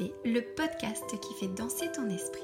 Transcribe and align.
Le 0.00 0.40
podcast 0.40 1.04
qui 1.20 1.34
fait 1.40 1.54
danser 1.54 1.90
ton 1.92 2.08
esprit. 2.10 2.42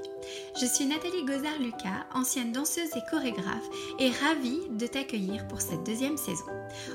Je 0.59 0.65
suis 0.65 0.87
Nathalie 0.87 1.25
Gozard-Lucas, 1.25 2.07
ancienne 2.15 2.53
danseuse 2.53 2.97
et 2.97 3.11
chorégraphe, 3.11 3.69
et 3.99 4.11
ravie 4.11 4.61
de 4.71 4.87
t'accueillir 4.87 5.47
pour 5.49 5.61
cette 5.61 5.85
deuxième 5.85 6.17
saison. 6.17 6.47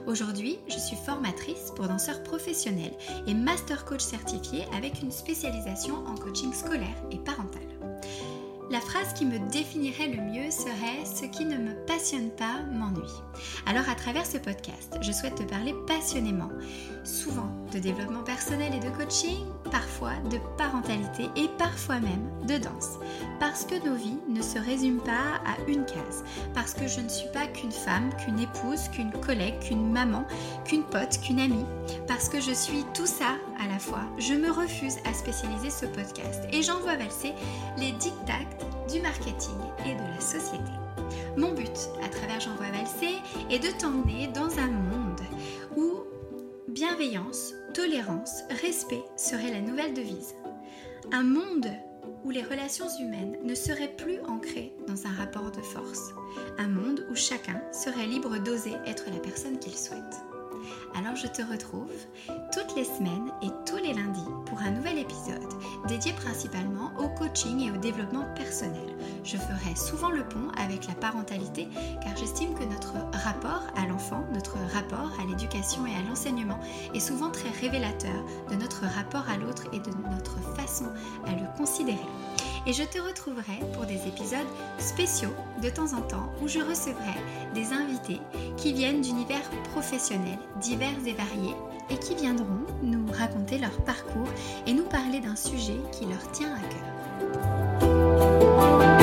Aujourd'hui, 0.07 0.59
je 0.67 0.79
suis 0.79 0.95
formatrice 0.95 1.71
pour 1.75 1.87
danseurs 1.87 2.23
professionnels 2.23 2.95
et 3.27 3.33
master 3.33 3.85
coach 3.85 4.01
certifié 4.01 4.65
avec 4.75 5.01
une 5.01 5.11
spécialisation 5.11 5.95
en 6.07 6.15
coaching 6.15 6.54
scolaire 6.54 7.03
et 7.11 7.17
parental. 7.17 7.66
La 8.70 8.81
phrase 8.81 9.13
qui 9.13 9.25
me 9.25 9.39
définirait 9.49 10.09
le 10.09 10.21
mieux 10.21 10.52
serait⁇ 10.52 11.04
Ce 11.05 11.25
qui 11.25 11.46
ne 11.46 11.55
me 11.55 11.73
passionne 11.86 12.32
pas 12.32 12.64
m'ennuie⁇ 12.69 13.01
Alors 13.65 13.87
à 13.89 13.96
travers 13.96 14.25
ce 14.25 14.37
podcast, 14.37 14.97
je 15.01 15.11
souhaite 15.14 15.36
te 15.36 15.43
parler 15.43 15.74
passionnément, 15.87 16.50
souvent 17.05 17.50
de 17.71 17.79
développement 17.79 18.24
personnel 18.24 18.74
et 18.74 18.79
de 18.82 18.89
coaching, 18.97 19.46
parfois 19.71 20.15
de 20.29 20.38
parentalité 20.57 21.29
et 21.38 21.47
parfois 21.57 22.01
même 22.01 22.29
de 22.46 22.57
danse. 22.57 23.00
Parce 23.39 23.64
que 23.64 23.75
nos 23.88 23.96
vies 23.96 24.19
ne 24.27 24.41
se 24.41 24.60
résument 24.60 25.04
pas 25.04 25.39
à 25.46 25.55
une 25.69 25.86
case. 25.86 26.25
Parce 26.54 26.74
que 26.74 26.88
je 26.88 26.99
ne 26.99 27.10
suis 27.10 27.29
pas 27.29 27.47
qu'une 27.47 27.71
femme, 27.71 28.10
qu'une 28.18 28.39
épouse, 28.39 28.89
qu'une 28.89 29.11
collègue, 29.11 29.60
qu'une 29.60 29.89
maman, 29.89 30.25
qu'une 30.65 30.83
pote, 30.83 31.21
qu'une 31.21 31.39
amie. 31.39 31.65
Parce 32.05 32.27
que 32.27 32.41
je 32.41 32.52
suis 32.52 32.83
tout 32.94 33.08
ça 33.08 33.36
à 33.59 33.67
la 33.67 33.80
fois. 33.80 34.03
Je 34.17 34.34
me 34.34 34.52
refuse 34.52 34.97
à 35.06 35.14
spécialiser 35.14 35.70
ce 35.70 35.86
podcast 35.86 36.44
et 36.52 36.61
j'envoie 36.61 36.95
valser 36.95 37.34
les 37.78 37.92
dictats 37.94 38.33
du 38.92 39.02
marketing 39.02 39.58
et 39.86 39.95
de 39.95 40.14
la 40.16 40.22
société. 40.22 40.72
Mon 41.38 41.53
but 41.53 41.89
à 42.03 42.09
travers 42.09 42.39
J'envoie 42.39 42.70
valser 42.72 43.16
est 43.49 43.59
de 43.59 43.69
t'emmener 43.80 44.27
dans 44.27 44.59
un 44.59 44.67
monde 44.67 45.22
où 45.75 46.03
bienveillance, 46.67 47.53
tolérance, 47.73 48.44
respect 48.61 49.03
serait 49.16 49.52
la 49.52 49.61
nouvelle 49.61 49.94
devise. 49.94 50.36
Un 51.11 51.23
monde 51.23 51.67
où 52.23 52.30
les 52.30 52.44
relations 52.44 52.88
humaines 52.99 53.38
ne 53.44 53.55
seraient 53.55 53.95
plus 53.95 54.19
ancrées 54.27 54.73
dans 54.88 55.08
un 55.08 55.14
rapport 55.14 55.52
de 55.52 55.61
force. 55.61 56.14
Un 56.58 56.67
monde 56.67 57.05
où 57.09 57.16
chacun 57.16 57.61
serait 57.71 58.05
libre 58.05 58.38
d'oser 58.38 58.73
être 58.86 59.05
la 59.11 59.19
personne 59.19 59.59
qu'il 59.59 59.75
souhaite. 59.75 60.02
Alors 60.95 61.16
je 61.16 61.27
te 61.27 61.42
retrouve 61.42 61.92
les 62.78 62.83
semaines 62.83 63.31
et 63.42 63.50
tous 63.66 63.78
les 63.78 63.92
lundis 63.92 64.30
pour 64.45 64.59
un 64.59 64.70
nouvel 64.70 65.00
épisode 65.00 65.42
dédié 65.88 66.14
principalement 66.14 66.92
au 67.00 67.08
coaching 67.09 67.59
et 67.61 67.72
au 67.72 67.78
développement 67.78 68.25
personnel. 68.36 68.95
Je 69.23 69.36
ferai 69.36 69.75
souvent 69.75 70.11
le 70.11 70.23
pont 70.23 70.52
avec 70.59 70.86
la 70.86 70.94
parentalité 70.94 71.67
car 72.03 72.16
j'estime 72.16 72.53
que 72.53 72.64
notre 72.66 72.94
rapport 73.23 73.64
à 73.75 73.88
l'enfant, 73.88 74.23
notre 74.31 74.58
rapport 74.75 75.11
à 75.20 75.25
l'éducation 75.25 75.88
et 75.88 75.95
à 75.95 76.08
l'enseignement 76.08 76.59
est 76.94 77.00
souvent 77.00 77.31
très 77.31 77.50
révélateur 77.50 78.23
de 78.52 78.55
notre 78.55 78.83
rapport 78.86 79.28
à 79.28 79.38
l'autre 79.38 79.64
et 79.73 79.80
de 79.80 79.92
notre 80.11 80.38
façon 80.55 80.86
à 81.25 81.31
le 81.31 81.58
considérer 81.58 81.98
et 82.67 82.73
je 82.73 82.83
te 82.83 82.99
retrouverai 82.99 83.59
pour 83.73 83.85
des 83.85 84.07
épisodes 84.07 84.45
spéciaux 84.77 85.33
de 85.63 85.69
temps 85.69 85.93
en 85.93 86.01
temps 86.01 86.29
où 86.41 86.49
je 86.49 86.59
recevrai 86.59 87.15
des 87.53 87.71
invités 87.71 88.19
qui 88.57 88.73
viennent 88.73 88.99
d'univers 89.01 89.49
professionnels 89.71 90.37
divers 90.59 90.99
et 91.05 91.13
variés 91.13 91.55
et 91.89 91.97
qui 91.97 92.15
viendront 92.15 92.65
nous 92.83 93.05
raconter 93.13 93.57
leur 93.57 93.81
parcours 93.83 94.27
et 94.67 94.73
nous 94.73 94.83
parler 94.83 95.21
d'un 95.21 95.37
sujet 95.37 95.79
qui 95.93 96.05
leur 96.05 96.29
tient 96.31 96.53
à 96.53 96.59
cœur. 96.59 98.96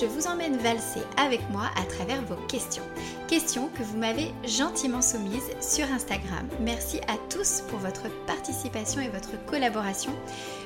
Je 0.00 0.04
vous 0.04 0.26
emmène 0.26 0.56
valser 0.58 1.00
avec 1.16 1.40
moi 1.50 1.70
à 1.76 1.84
travers 1.84 2.22
vos 2.24 2.36
questions. 2.48 2.82
Questions 3.28 3.68
que 3.68 3.82
vous 3.82 3.96
m'avez 3.96 4.32
gentiment 4.44 5.00
soumises 5.00 5.50
sur 5.60 5.90
Instagram. 5.90 6.48
Merci 6.60 6.98
à 7.08 7.16
tous 7.30 7.62
pour 7.68 7.78
votre 7.78 8.08
participation 8.26 9.00
et 9.00 9.08
votre 9.08 9.42
collaboration. 9.46 10.12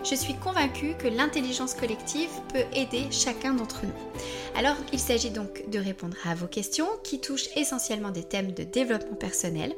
Je 0.05 0.15
suis 0.15 0.35
convaincue 0.35 0.95
que 0.99 1.09
l'intelligence 1.09 1.75
collective 1.75 2.31
peut 2.53 2.65
aider 2.75 3.07
chacun 3.11 3.55
d'entre 3.55 3.85
nous. 3.85 3.93
Alors, 4.57 4.77
il 4.93 4.99
s'agit 4.99 5.31
donc 5.31 5.69
de 5.71 5.79
répondre 5.79 6.17
à 6.25 6.35
vos 6.35 6.49
questions 6.49 6.89
qui 7.05 7.21
touchent 7.21 7.49
essentiellement 7.57 8.11
des 8.11 8.25
thèmes 8.25 8.53
de 8.53 8.65
développement 8.65 9.17
personnel. 9.17 9.75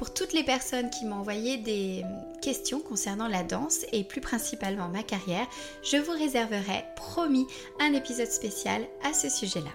Pour 0.00 0.14
toutes 0.14 0.32
les 0.32 0.44
personnes 0.44 0.88
qui 0.88 1.04
m'ont 1.04 1.16
envoyé 1.16 1.58
des 1.58 2.02
questions 2.40 2.80
concernant 2.80 3.28
la 3.28 3.42
danse 3.42 3.84
et 3.92 4.02
plus 4.02 4.22
principalement 4.22 4.88
ma 4.88 5.02
carrière, 5.02 5.46
je 5.82 5.98
vous 5.98 6.12
réserverai, 6.12 6.86
promis, 6.96 7.46
un 7.80 7.92
épisode 7.92 8.30
spécial 8.30 8.80
à 9.04 9.12
ce 9.12 9.28
sujet-là. 9.28 9.72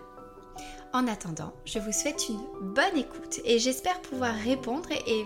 En 0.94 1.08
attendant, 1.08 1.54
je 1.66 1.78
vous 1.78 1.92
souhaite 1.92 2.28
une 2.28 2.42
bonne 2.74 2.98
écoute 2.98 3.40
et 3.46 3.60
j'espère 3.60 4.02
pouvoir 4.02 4.34
répondre 4.34 4.90
et 4.92 5.26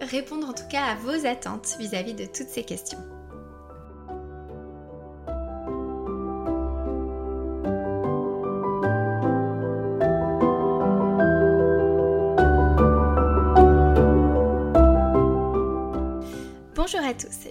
répondre 0.00 0.48
en 0.48 0.52
tout 0.52 0.68
cas 0.70 0.84
à 0.84 0.94
vos 0.94 1.26
attentes 1.26 1.74
vis-à-vis 1.80 2.14
-vis 2.14 2.18
de 2.18 2.26
toutes 2.26 2.50
ces 2.50 2.62
questions. 2.62 3.19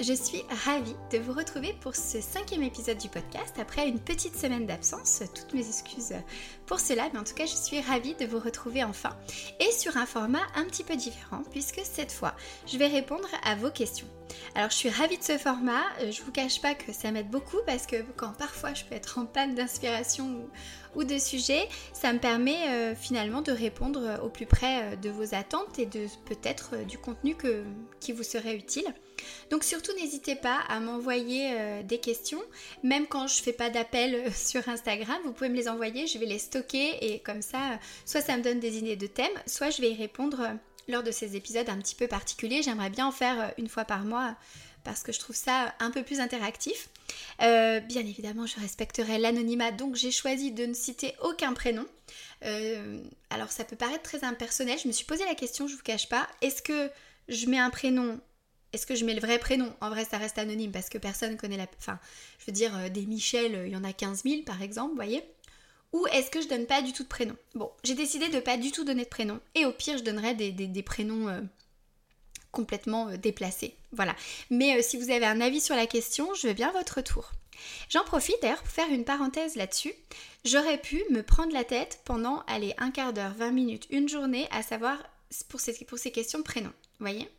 Je 0.09 0.16
suis 0.16 0.44
ravie 0.66 0.96
de 1.12 1.20
vous 1.20 1.34
retrouver 1.34 1.75
pour 1.81 1.96
ce 1.96 2.20
cinquième 2.20 2.64
épisode 2.64 2.97
du 2.97 3.09
podcast 3.09 3.53
après 3.59 3.88
une 3.88 4.00
petite 4.00 4.36
semaine 4.36 4.66
d'absence. 4.66 5.22
Toutes 5.36 5.53
mes 5.53 5.68
excuses 5.68 6.16
pour 6.66 6.80
cela, 6.80 7.08
mais 7.14 7.20
en 7.20 7.24
tout 7.24 7.36
cas 7.36 7.46
je 7.46 7.53
suis 7.53 7.80
ravie 7.80 8.16
de 8.16 8.25
vous 8.25 8.40
retrouver 8.40 8.84
enfin 8.84 9.16
et 9.59 9.72
sur 9.72 9.98
un 9.98 10.08
format 10.08 10.42
un 10.56 10.66
petit 10.66 10.84
peu 10.84 10.96
différent 10.96 11.44
puisque 11.52 11.81
cette 11.84 12.12
fois 12.12 12.34
je 12.66 12.80
vais 12.80 12.88
répondre 12.88 13.28
à 13.44 13.53
vos 13.53 13.69
questions. 13.69 14.08
Alors 14.56 14.72
je 14.72 14.78
suis 14.78 14.90
ravie 14.90 15.19
de 15.19 15.24
ce 15.24 15.38
format, 15.38 15.84
euh, 16.02 16.12
je 16.12 16.24
vous 16.24 16.31
cache 16.31 16.59
pas 16.59 16.74
que 16.74 16.92
ça 16.92 17.12
m'aide 17.12 17.30
beaucoup 17.30 17.59
parce 17.68 17.86
que 17.86 17.98
quand 18.16 18.34
parfois 18.34 18.74
je 18.74 18.86
peux 18.86 18.96
être 18.96 19.19
en 19.19 19.28
panne 19.28 19.53
d'inspiration 19.53 20.50
ou, 20.96 21.03
de 21.03 21.19
sujet, 21.19 21.69
ça 21.94 22.12
me 22.14 22.19
permet 22.19 22.68
euh, 22.69 22.96
finalement 22.96 23.44
de 23.44 23.52
répondre 23.52 24.19
au 24.24 24.30
plus 24.30 24.48
près 24.48 24.81
euh, 24.81 24.96
de 24.96 25.12
vos 25.12 25.36
attentes 25.36 25.78
et 25.78 25.86
de 25.86 26.08
peut-être 26.25 26.84
du 26.88 26.98
contenu 26.98 27.36
qui 28.00 28.12
vous 28.12 28.24
serait 28.24 28.56
utile. 28.56 28.92
Donc 29.50 29.63
surtout 29.63 29.91
n'hésitez 29.94 30.35
pas 30.35 30.59
à 30.68 30.80
m'envoyer 30.80 31.52
euh, 31.53 31.84
des 31.84 32.00
questions, 32.00 32.41
même 32.84 33.07
quand 33.07 33.28
je 33.28 33.41
fais 33.41 33.53
pas 33.53 33.69
d'appel 33.69 34.16
euh, 34.16 34.31
sur 34.35 34.68
Instagram, 34.69 35.18
vous 35.25 35.34
pouvez 35.34 35.50
me 35.50 35.56
les 35.56 35.68
envoyer, 35.68 36.07
je 36.07 36.18
vais 36.18 36.25
les 36.25 36.40
stocker 36.40 36.97
et 37.02 37.19
comme 37.19 37.41
ça, 37.41 37.74
euh, 37.74 37.75
soit 38.06 38.22
ça 38.22 38.38
me 38.38 38.44
donne 38.44 38.59
des 38.59 38.78
idées 38.78 38.96
de 38.96 39.07
thèmes, 39.07 39.28
soit 39.46 39.69
je 39.69 39.81
vais 39.81 39.91
y 39.91 39.96
répondre 39.96 40.47
lors 40.88 41.03
de 41.03 41.12
ces 41.12 41.35
épisodes 41.35 41.69
un 41.69 41.78
petit 41.78 41.96
peu 41.96 42.07
particuliers. 42.07 42.63
J'aimerais 42.63 42.90
bien 42.90 43.07
en 43.07 43.12
faire 43.12 43.53
une 43.57 43.69
fois 43.69 43.85
par 43.85 44.03
mois 44.03 44.35
parce 44.84 45.03
que 45.03 45.12
je 45.12 45.19
trouve 45.19 45.36
ça 45.36 45.74
un 45.80 45.91
peu 45.91 46.03
plus 46.03 46.19
interactif. 46.19 46.90
bien 47.40 47.81
évidemment, 47.96 48.47
je 48.47 48.59
respecterai 48.59 49.19
l'anonymat, 49.19 49.72
donc 49.72 49.96
j'ai 49.96 50.09
choisi 50.09 50.51
de 50.51 50.66
ne 50.66 50.74
citer 50.74 51.13
aucun 51.22 51.53
prénom. 51.53 51.86
alors 53.30 53.51
ça 53.51 53.66
peut 53.66 53.75
paraître 53.75 54.03
très 54.03 54.24
impersonnel, 54.24 54.80
je 54.81 54.88
me 54.88 54.94
suis 54.94 55.06
posé 55.06 55.25
la 55.25 55.36
question, 55.36 55.68
je 55.68 55.75
vous 55.75 55.84
cache 55.84 56.09
pas, 56.09 56.28
est-ce 56.41 56.63
que 56.63 56.90
je 57.28 57.46
mets 57.46 57.59
un 57.59 57.69
prénom 57.69 58.19
est-ce 58.74 58.85
que 58.85 58.96
je 58.96 59.06
mets 59.06 59.13
le 59.13 59.22
vrai 59.22 59.40
prénom? 59.40 59.74
En 59.81 59.90
vrai, 59.90 60.06
ça 60.06 60.18
reste 60.18 60.38
anonyme 60.38 60.72
parce 60.72 60.90
que 60.90 60.97
personne 60.97 61.38
connaît 61.38 61.57
la. 61.57 61.68
Enfin, 61.78 62.00
je 62.40 62.46
veux 62.46 62.52
dire, 62.52 62.75
euh, 62.78 62.90
des 62.90 63.06
Michel, 63.06 63.56
euh, 63.56 63.68
il 63.68 63.74
y 63.74 63.75
en 63.75 63.84
a 63.84 63.94
15 63.94 64.24
000 64.24 64.44
par 64.44 64.62
exemple, 64.62 64.91
vous 64.91 64.96
voyez? 64.96 65.24
Ou 65.91 66.06
est-ce 66.07 66.30
que 66.30 66.40
je 66.41 66.47
donne 66.47 66.68
pas 66.68 66.84
du 66.84 66.94
tout 66.94 67.03
de 67.03 67.07
prénom? 67.07 67.35
Bon, 67.56 67.72
j'ai 67.84 67.96
décidé 67.96 68.30
de 68.30 68.40
pas 68.40 68.57
du 68.57 68.72
tout 68.72 68.84
donner 68.84 69.06
de 69.06 69.09
prénom. 69.09 69.40
Et 69.56 69.66
au 69.66 69.72
pire, 69.72 69.97
je 69.97 70.03
donnerai 70.03 70.35
des, 70.35 70.84
prénoms 70.84 71.30
euh, 71.30 71.41
complètement 72.52 73.09
déplacés. 73.18 73.75
Voilà. 73.91 74.16
Mais 74.52 74.84
si 74.84 74.97
vous 74.97 75.09
avez 75.09 75.25
un 75.25 75.41
avis 75.41 75.62
sur 75.62 75.75
la 75.75 75.88
question, 75.88 76.31
je 76.36 76.48
veux 76.48 76.54
bien 76.54 76.71
votre 76.71 77.01
tour. 77.01 77.31
J'en 77.89 78.04
profite 78.04 78.38
d'ailleurs 78.42 78.62
pour 78.62 78.71
faire 78.71 78.89
une 78.89 79.04
parenthèse 79.04 79.56
là-dessus. 79.56 79.94
J'aurais 80.45 80.77
pu 80.77 81.01
me 81.10 81.24
prendre 81.24 81.54
la 81.54 81.63
tête 81.63 82.01
pendant, 82.06 82.44
allez, 82.48 82.75
un 82.77 82.92
quart 82.92 83.12
d'heure, 83.12 83.33
20 83.33 83.51
minutes, 83.51 83.88
une 83.89 84.07
journée, 84.07 84.48
à 84.51 84.62
savoir 84.62 84.98
pour 85.48 85.60
ces, 85.60 85.74
pour 85.86 85.98
ces 85.98 86.12
questions 86.12 86.39
de 86.39 86.44
prénom. 86.44 86.69
Vous 87.00 87.06
voyez? 87.06 87.30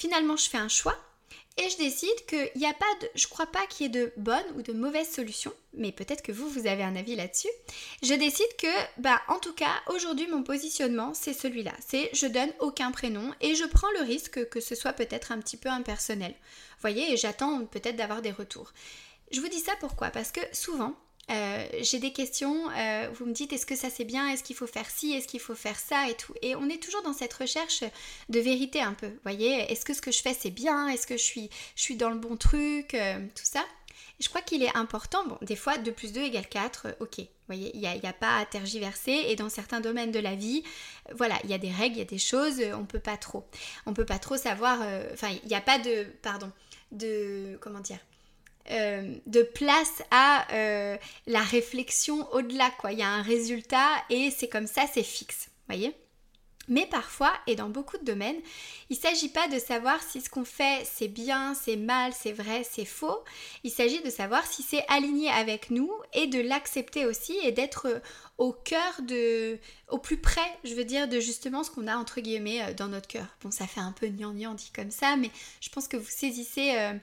Finalement, 0.00 0.38
je 0.38 0.48
fais 0.48 0.56
un 0.56 0.70
choix 0.70 0.96
et 1.58 1.68
je 1.68 1.76
décide 1.76 2.24
qu'il 2.26 2.50
n'y 2.56 2.64
a 2.64 2.72
pas 2.72 2.86
je 3.14 3.26
crois 3.26 3.44
pas 3.44 3.66
qu'il 3.66 3.84
y 3.84 3.86
ait 3.86 3.92
de 4.02 4.14
bonne 4.16 4.46
ou 4.56 4.62
de 4.62 4.72
mauvaise 4.72 5.10
solution, 5.10 5.52
mais 5.74 5.92
peut-être 5.92 6.22
que 6.22 6.32
vous, 6.32 6.48
vous 6.48 6.66
avez 6.66 6.82
un 6.82 6.96
avis 6.96 7.16
là-dessus. 7.16 7.50
Je 8.02 8.14
décide 8.14 8.56
que, 8.56 8.66
bah, 8.96 9.20
en 9.28 9.38
tout 9.38 9.52
cas, 9.52 9.74
aujourd'hui, 9.88 10.26
mon 10.26 10.42
positionnement, 10.42 11.12
c'est 11.12 11.34
celui-là. 11.34 11.74
C'est 11.86 12.08
je 12.14 12.26
donne 12.26 12.50
aucun 12.60 12.92
prénom 12.92 13.30
et 13.42 13.54
je 13.54 13.66
prends 13.66 13.90
le 13.98 14.00
risque 14.06 14.48
que 14.48 14.60
ce 14.60 14.74
soit 14.74 14.94
peut-être 14.94 15.32
un 15.32 15.38
petit 15.38 15.58
peu 15.58 15.68
impersonnel. 15.68 16.32
Vous 16.32 16.80
voyez, 16.80 17.12
et 17.12 17.18
j'attends 17.18 17.66
peut-être 17.66 17.96
d'avoir 17.96 18.22
des 18.22 18.32
retours. 18.32 18.72
Je 19.32 19.40
vous 19.42 19.48
dis 19.48 19.60
ça 19.60 19.72
pourquoi? 19.80 20.08
Parce 20.08 20.32
que 20.32 20.40
souvent, 20.52 20.94
euh, 21.30 21.64
j'ai 21.80 21.98
des 22.00 22.12
questions, 22.12 22.68
euh, 22.70 23.08
vous 23.14 23.24
me 23.26 23.32
dites 23.32 23.52
est-ce 23.52 23.66
que 23.66 23.76
ça 23.76 23.88
c'est 23.88 24.04
bien, 24.04 24.28
est-ce 24.28 24.42
qu'il 24.42 24.56
faut 24.56 24.66
faire 24.66 24.90
ci, 24.90 25.12
est-ce 25.12 25.28
qu'il 25.28 25.40
faut 25.40 25.54
faire 25.54 25.78
ça 25.78 26.08
et 26.08 26.14
tout. 26.14 26.34
Et 26.42 26.56
on 26.56 26.68
est 26.68 26.82
toujours 26.82 27.02
dans 27.02 27.12
cette 27.12 27.32
recherche 27.32 27.84
de 28.28 28.40
vérité 28.40 28.80
un 28.80 28.94
peu, 28.94 29.10
voyez, 29.22 29.70
est-ce 29.70 29.84
que 29.84 29.94
ce 29.94 30.00
que 30.00 30.10
je 30.10 30.22
fais 30.22 30.34
c'est 30.34 30.50
bien, 30.50 30.88
est-ce 30.88 31.06
que 31.06 31.16
je 31.16 31.22
suis, 31.22 31.48
je 31.76 31.82
suis 31.82 31.96
dans 31.96 32.10
le 32.10 32.16
bon 32.16 32.36
truc, 32.36 32.94
euh, 32.94 33.18
tout 33.34 33.44
ça. 33.44 33.64
je 34.18 34.28
crois 34.28 34.42
qu'il 34.42 34.62
est 34.64 34.76
important, 34.76 35.24
bon, 35.26 35.38
des 35.42 35.56
fois 35.56 35.78
2 35.78 35.92
plus 35.92 36.12
2 36.12 36.20
égale 36.22 36.48
4, 36.48 36.86
euh, 36.86 36.92
ok, 36.98 37.18
vous 37.18 37.26
voyez, 37.46 37.70
il 37.74 37.80
n'y 37.80 37.86
a, 37.86 38.12
pas 38.12 38.38
à 38.38 38.44
tergiverser 38.44 39.26
et 39.28 39.36
dans 39.36 39.48
certains 39.48 39.80
domaines 39.80 40.12
de 40.12 40.20
la 40.20 40.34
vie, 40.34 40.64
voilà, 41.14 41.36
il 41.44 41.50
y 41.50 41.54
a 41.54 41.58
des 41.58 41.70
règles, 41.70 41.96
il 41.96 42.00
y 42.00 42.02
a 42.02 42.06
des 42.06 42.18
choses, 42.18 42.60
on 42.74 42.84
peut 42.86 43.00
pas 43.00 43.16
trop. 43.16 43.44
On 43.86 43.94
peut 43.94 44.04
pas 44.04 44.18
trop 44.18 44.36
savoir, 44.36 44.78
enfin, 45.12 45.28
il 45.42 45.48
n'y 45.48 45.56
a 45.56 45.60
pas 45.60 45.78
de, 45.78 46.04
pardon, 46.22 46.52
de, 46.92 47.58
comment 47.60 47.80
dire, 47.80 47.98
euh, 48.70 49.14
de 49.26 49.42
place 49.42 50.02
à 50.10 50.46
euh, 50.52 50.96
la 51.26 51.42
réflexion 51.42 52.30
au-delà, 52.32 52.70
quoi. 52.78 52.92
Il 52.92 52.98
y 52.98 53.02
a 53.02 53.08
un 53.08 53.22
résultat 53.22 53.88
et 54.10 54.30
c'est 54.30 54.48
comme 54.48 54.66
ça, 54.66 54.82
c'est 54.92 55.02
fixe, 55.02 55.48
voyez 55.68 55.94
mais 56.70 56.86
parfois, 56.86 57.32
et 57.48 57.56
dans 57.56 57.68
beaucoup 57.68 57.98
de 57.98 58.04
domaines, 58.04 58.40
il 58.90 58.96
ne 58.96 59.02
s'agit 59.02 59.28
pas 59.28 59.48
de 59.48 59.58
savoir 59.58 60.00
si 60.02 60.20
ce 60.20 60.30
qu'on 60.30 60.44
fait 60.44 60.84
c'est 60.84 61.08
bien, 61.08 61.52
c'est 61.54 61.76
mal, 61.76 62.12
c'est 62.12 62.32
vrai, 62.32 62.62
c'est 62.62 62.84
faux. 62.84 63.24
Il 63.64 63.72
s'agit 63.72 64.00
de 64.02 64.08
savoir 64.08 64.46
si 64.46 64.62
c'est 64.62 64.84
aligné 64.88 65.28
avec 65.30 65.70
nous 65.70 65.90
et 66.14 66.28
de 66.28 66.40
l'accepter 66.40 67.06
aussi 67.06 67.36
et 67.42 67.50
d'être 67.50 68.00
au 68.40 68.52
cœur 68.52 69.02
de, 69.06 69.58
au 69.90 69.98
plus 69.98 70.16
près, 70.16 70.40
je 70.64 70.74
veux 70.74 70.84
dire, 70.84 71.08
de 71.08 71.20
justement 71.20 71.62
ce 71.62 71.70
qu'on 71.70 71.86
a 71.86 71.96
entre 71.96 72.22
guillemets 72.22 72.62
euh, 72.62 72.72
dans 72.72 72.88
notre 72.88 73.06
cœur. 73.06 73.26
Bon, 73.42 73.50
ça 73.50 73.66
fait 73.66 73.80
un 73.80 73.92
peu 73.92 74.08
gnangnan 74.08 74.54
dit 74.54 74.72
comme 74.74 74.90
ça, 74.90 75.16
mais 75.16 75.30
je 75.60 75.68
pense 75.68 75.86
que 75.86 75.98
vous 75.98 76.08
saisissez 76.08 76.72
euh, 76.74 76.94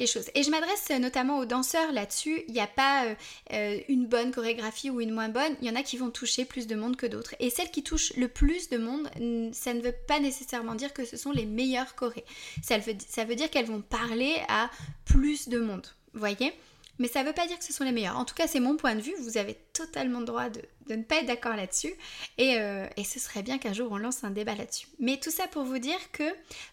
les 0.00 0.06
choses. 0.06 0.30
Et 0.34 0.42
je 0.42 0.50
m'adresse 0.50 0.88
notamment 0.98 1.38
aux 1.38 1.44
danseurs 1.44 1.92
là-dessus. 1.92 2.42
Il 2.48 2.54
n'y 2.54 2.60
a 2.60 2.66
pas 2.66 3.14
euh, 3.52 3.78
une 3.88 4.06
bonne 4.06 4.32
chorégraphie 4.32 4.88
ou 4.88 5.02
une 5.02 5.12
moins 5.12 5.28
bonne. 5.28 5.54
Il 5.60 5.68
y 5.68 5.70
en 5.70 5.76
a 5.76 5.82
qui 5.82 5.98
vont 5.98 6.10
toucher 6.10 6.46
plus 6.46 6.66
de 6.66 6.74
monde 6.74 6.96
que 6.96 7.06
d'autres. 7.06 7.34
Et 7.40 7.50
celles 7.50 7.70
qui 7.70 7.82
touchent 7.82 8.14
le 8.16 8.28
plus 8.28 8.70
de 8.70 8.78
monde, 8.78 9.06
ça 9.52 9.74
ne 9.74 9.82
veut 9.82 9.94
pas 10.08 10.18
nécessairement 10.18 10.76
dire 10.76 10.94
que 10.94 11.04
ce 11.04 11.18
sont 11.18 11.30
les 11.30 11.44
meilleures 11.44 11.94
chorés. 11.94 12.24
Ça 12.62 12.78
veut, 12.78 12.94
ça 13.06 13.26
veut 13.26 13.34
dire 13.34 13.50
qu'elles 13.50 13.66
vont 13.66 13.82
parler 13.82 14.36
à 14.48 14.70
plus 15.04 15.50
de 15.50 15.58
monde. 15.58 15.86
Voyez? 16.14 16.54
Mais 16.98 17.08
ça 17.08 17.22
ne 17.22 17.28
veut 17.28 17.34
pas 17.34 17.46
dire 17.46 17.58
que 17.58 17.64
ce 17.64 17.72
sont 17.72 17.84
les 17.84 17.92
meilleurs. 17.92 18.16
En 18.16 18.24
tout 18.24 18.34
cas, 18.34 18.46
c'est 18.46 18.60
mon 18.60 18.76
point 18.76 18.94
de 18.94 19.00
vue. 19.00 19.14
Vous 19.20 19.36
avez 19.36 19.54
totalement 19.72 20.20
le 20.20 20.26
droit 20.26 20.48
de, 20.48 20.62
ne 20.88 21.02
pas 21.02 21.16
être 21.16 21.26
d'accord 21.26 21.56
là-dessus. 21.56 21.92
Euh, 22.40 22.88
et, 22.96 23.04
ce 23.04 23.18
serait 23.18 23.42
bien 23.42 23.58
qu'un 23.58 23.72
jour 23.72 23.90
on 23.92 23.98
lance 23.98 24.24
un 24.24 24.30
débat 24.30 24.54
là-dessus. 24.54 24.88
Mais 24.98 25.18
tout 25.18 25.30
ça 25.30 25.46
pour 25.48 25.64
vous 25.64 25.78
dire 25.78 26.10
que 26.12 26.24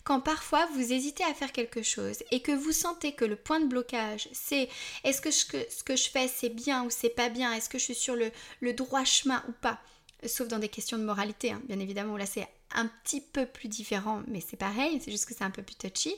quand 0.03 0.19
parfois 0.19 0.65
vous 0.73 0.93
hésitez 0.93 1.23
à 1.23 1.33
faire 1.33 1.51
quelque 1.51 1.81
chose 1.81 2.23
et 2.31 2.41
que 2.41 2.51
vous 2.51 2.71
sentez 2.71 3.13
que 3.13 3.25
le 3.25 3.35
point 3.35 3.59
de 3.59 3.67
blocage, 3.67 4.29
c'est 4.31 4.69
est-ce 5.03 5.21
que, 5.21 5.31
ce 5.31 5.83
que 5.83 5.95
je 5.95 6.09
fais 6.09 6.27
c'est 6.27 6.49
bien 6.49 6.83
ou 6.85 6.89
c'est 6.89 7.09
pas 7.09 7.29
bien? 7.29 7.53
Est-ce 7.53 7.69
que 7.69 7.77
je 7.77 7.85
suis 7.85 7.95
sur 7.95 8.15
le, 8.15 8.73
droit 8.73 9.03
chemin 9.03 9.43
ou 9.47 9.51
pas? 9.51 9.79
Sauf 10.25 10.47
dans 10.47 10.59
des 10.59 10.69
questions 10.69 10.97
de 10.97 11.03
moralité, 11.03 11.51
hein. 11.51 11.61
bien 11.67 11.79
évidemment, 11.79 12.15
là 12.15 12.25
c'est 12.25 12.47
un 12.75 12.87
petit 13.03 13.21
peu 13.21 13.45
plus 13.45 13.67
différent, 13.67 14.23
mais 14.27 14.41
c'est 14.41 14.57
pareil, 14.57 14.99
c'est 15.03 15.11
juste 15.11 15.25
que 15.25 15.33
c'est 15.35 15.43
un 15.43 15.51
peu 15.51 15.61
plus 15.61 15.75
touchy. 15.75 16.15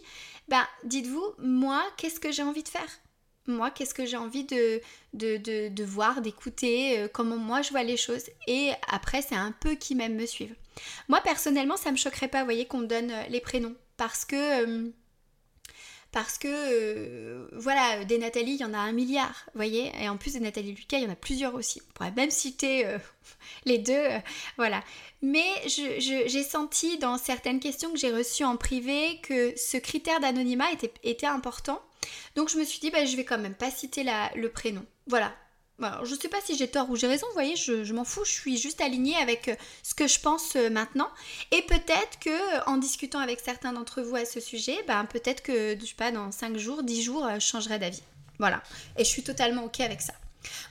Ben, 0.48 0.66
dites-vous, 0.84 1.34
moi, 1.40 1.84
qu'est-ce 1.98 2.20
que 2.20 2.32
j'ai 2.32 2.44
envie 2.44 2.64
de 2.64 2.70
faire? 2.70 2.88
Moi, 3.48 3.70
qu'est-ce 3.70 3.94
que 3.94 4.06
j'ai 4.06 4.18
envie 4.18 4.44
de, 4.44 4.82
de, 5.14 5.84
voir, 5.84 6.22
d'écouter, 6.22 7.00
euh, 7.00 7.08
comment 7.12 7.38
moi 7.38 7.62
je 7.62 7.72
vois 7.72 7.84
les 7.84 7.98
choses. 7.98 8.24
Et 8.48 8.72
après, 8.92 9.22
c'est 9.22 9.36
un 9.36 9.52
peu 9.52 9.76
qui 9.76 9.96
même 9.96 10.16
me 10.16 10.26
suivent. 10.26 10.56
Moi, 11.08 11.22
personnellement, 11.22 11.78
ça 11.78 11.92
me 11.92 11.98
choquerait 11.98 12.28
pas, 12.28 12.40
vous 12.40 12.46
voyez, 12.46 12.66
qu'on 12.66 12.82
donne 12.82 13.12
euh, 13.12 13.24
les 13.30 13.42
prénoms. 13.42 13.76
Parce 13.98 14.26
que... 14.26 14.92
Euh, 16.16 16.22
parce 16.22 16.38
que, 16.38 17.50
voilà, 17.54 18.06
des 18.06 18.18
Nathalie, 18.18 18.54
il 18.54 18.62
y 18.62 18.66
en 18.66 18.74
a 18.74 18.78
un 18.78 18.92
milliard, 18.92 19.46
vous 19.48 19.60
voyez, 19.60 19.92
et 20.00 20.10
en 20.10 20.18
plus 20.18 20.34
des 20.34 20.40
Nathalie 20.40 20.74
Lucas, 20.74 20.98
il 20.98 21.04
y 21.04 21.08
en 21.08 21.12
a 21.12 21.16
plusieurs 21.16 21.56
aussi. 21.56 21.82
On 21.90 21.94
pourrait 21.94 22.12
même 22.12 22.32
citer 22.32 22.86
les 23.66 23.78
deux, 23.78 24.08
voilà. 24.58 24.84
Mais 25.22 25.46
j'ai 25.68 26.44
senti 26.44 26.98
dans 26.98 27.18
certaines 27.18 27.60
questions 27.60 27.92
que 27.92 27.98
j'ai 27.98 28.12
reçues 28.12 28.44
en 28.46 28.58
privé 28.58 29.20
que 29.24 29.54
ce 29.58 29.78
critère 29.78 30.20
d'anonymat 30.20 30.72
était, 30.72 30.94
était 31.04 31.28
important 31.28 31.82
donc 32.36 32.50
je 32.50 32.58
me 32.58 32.64
suis 32.64 32.80
dit, 32.80 32.92
bah, 32.92 33.06
je 33.06 33.16
vais 33.16 33.26
quand 33.26 33.38
même 33.38 33.56
pas 33.56 33.72
citer 33.72 34.06
le 34.36 34.50
prénom. 34.50 34.86
Voilà. 35.08 35.34
Alors, 35.82 36.06
je 36.06 36.16
sais 36.16 36.30
pas 36.30 36.40
si 36.44 36.58
j'ai 36.58 36.70
tort 36.70 36.90
ou 36.90 36.96
j'ai 36.96 37.08
raison, 37.08 37.28
vous 37.28 37.34
voyez, 37.34 37.56
je, 37.56 37.94
m'en 37.94 38.06
fous, 38.06 38.24
je 38.24 38.32
suis 38.32 38.58
juste 38.58 38.80
alignée 38.80 39.16
avec 39.18 39.50
euh, 39.50 39.56
ce 39.84 39.94
que 39.94 40.08
je 40.08 40.20
pense 40.20 40.56
euh, 40.56 40.70
maintenant. 40.70 41.10
Et 41.52 41.62
peut-être 41.64 42.18
que 42.22 42.30
euh, 42.30 42.64
en 42.66 42.78
discutant 42.78 43.20
avec 43.20 43.42
certains 43.42 43.74
d'entre 43.74 44.02
vous 44.02 44.16
à 44.16 44.26
ce 44.26 44.40
sujet, 44.40 44.78
bah, 44.88 45.06
peut-être 45.10 45.44
que, 45.44 45.78
je 45.78 45.86
sais 45.86 45.96
pas, 45.96 46.12
dans 46.12 46.32
5 46.32 46.58
jours, 46.58 46.84
10 46.84 47.04
jours, 47.04 47.30
je 47.36 47.46
changerai 47.46 47.78
d'avis. 47.78 48.04
Voilà. 48.40 48.64
Et 48.98 49.04
je 49.04 49.10
suis 49.10 49.24
totalement 49.24 49.66
ok 49.66 49.82
avec 49.82 50.02
ça. 50.02 50.14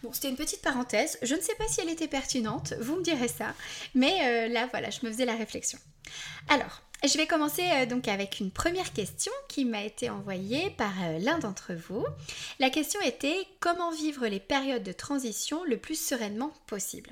Bon, 0.03 0.13
c'était 0.13 0.29
une 0.29 0.37
petite 0.37 0.63
parenthèse. 0.63 1.19
Je 1.23 1.35
ne 1.35 1.41
sais 1.41 1.55
pas 1.55 1.69
si 1.69 1.81
elle 1.81 1.91
était 1.91 2.09
pertinente, 2.09 2.75
vous 2.81 2.97
me 2.97 3.03
direz 3.03 3.29
ça. 3.29 3.55
Mais 3.95 4.49
là, 4.49 4.69
voilà, 4.71 4.91
je 4.91 5.01
me 5.03 5.11
faisais 5.11 5.25
la 5.25 5.37
réflexion. 5.37 5.79
Alors, 6.49 6.83
je 7.07 7.19
vais 7.19 7.27
commencer 7.27 7.63
euh, 7.71 7.87
donc 7.87 8.09
avec 8.09 8.41
une 8.41 8.51
première 8.51 8.93
question 8.95 9.33
qui 9.49 9.67
m'a 9.67 9.83
été 9.83 10.09
envoyée 10.09 10.71
par 10.71 10.93
euh, 11.03 11.19
l'un 11.19 11.39
d'entre 11.39 11.75
vous. 11.75 12.05
La 12.59 12.71
question 12.71 12.99
était 13.03 13.47
comment 13.61 13.91
vivre 13.91 14.27
les 14.27 14.41
périodes 14.41 14.83
de 14.83 14.93
transition 14.93 15.63
le 15.65 15.77
plus 15.77 16.01
sereinement 16.01 16.53
possible? 16.67 17.11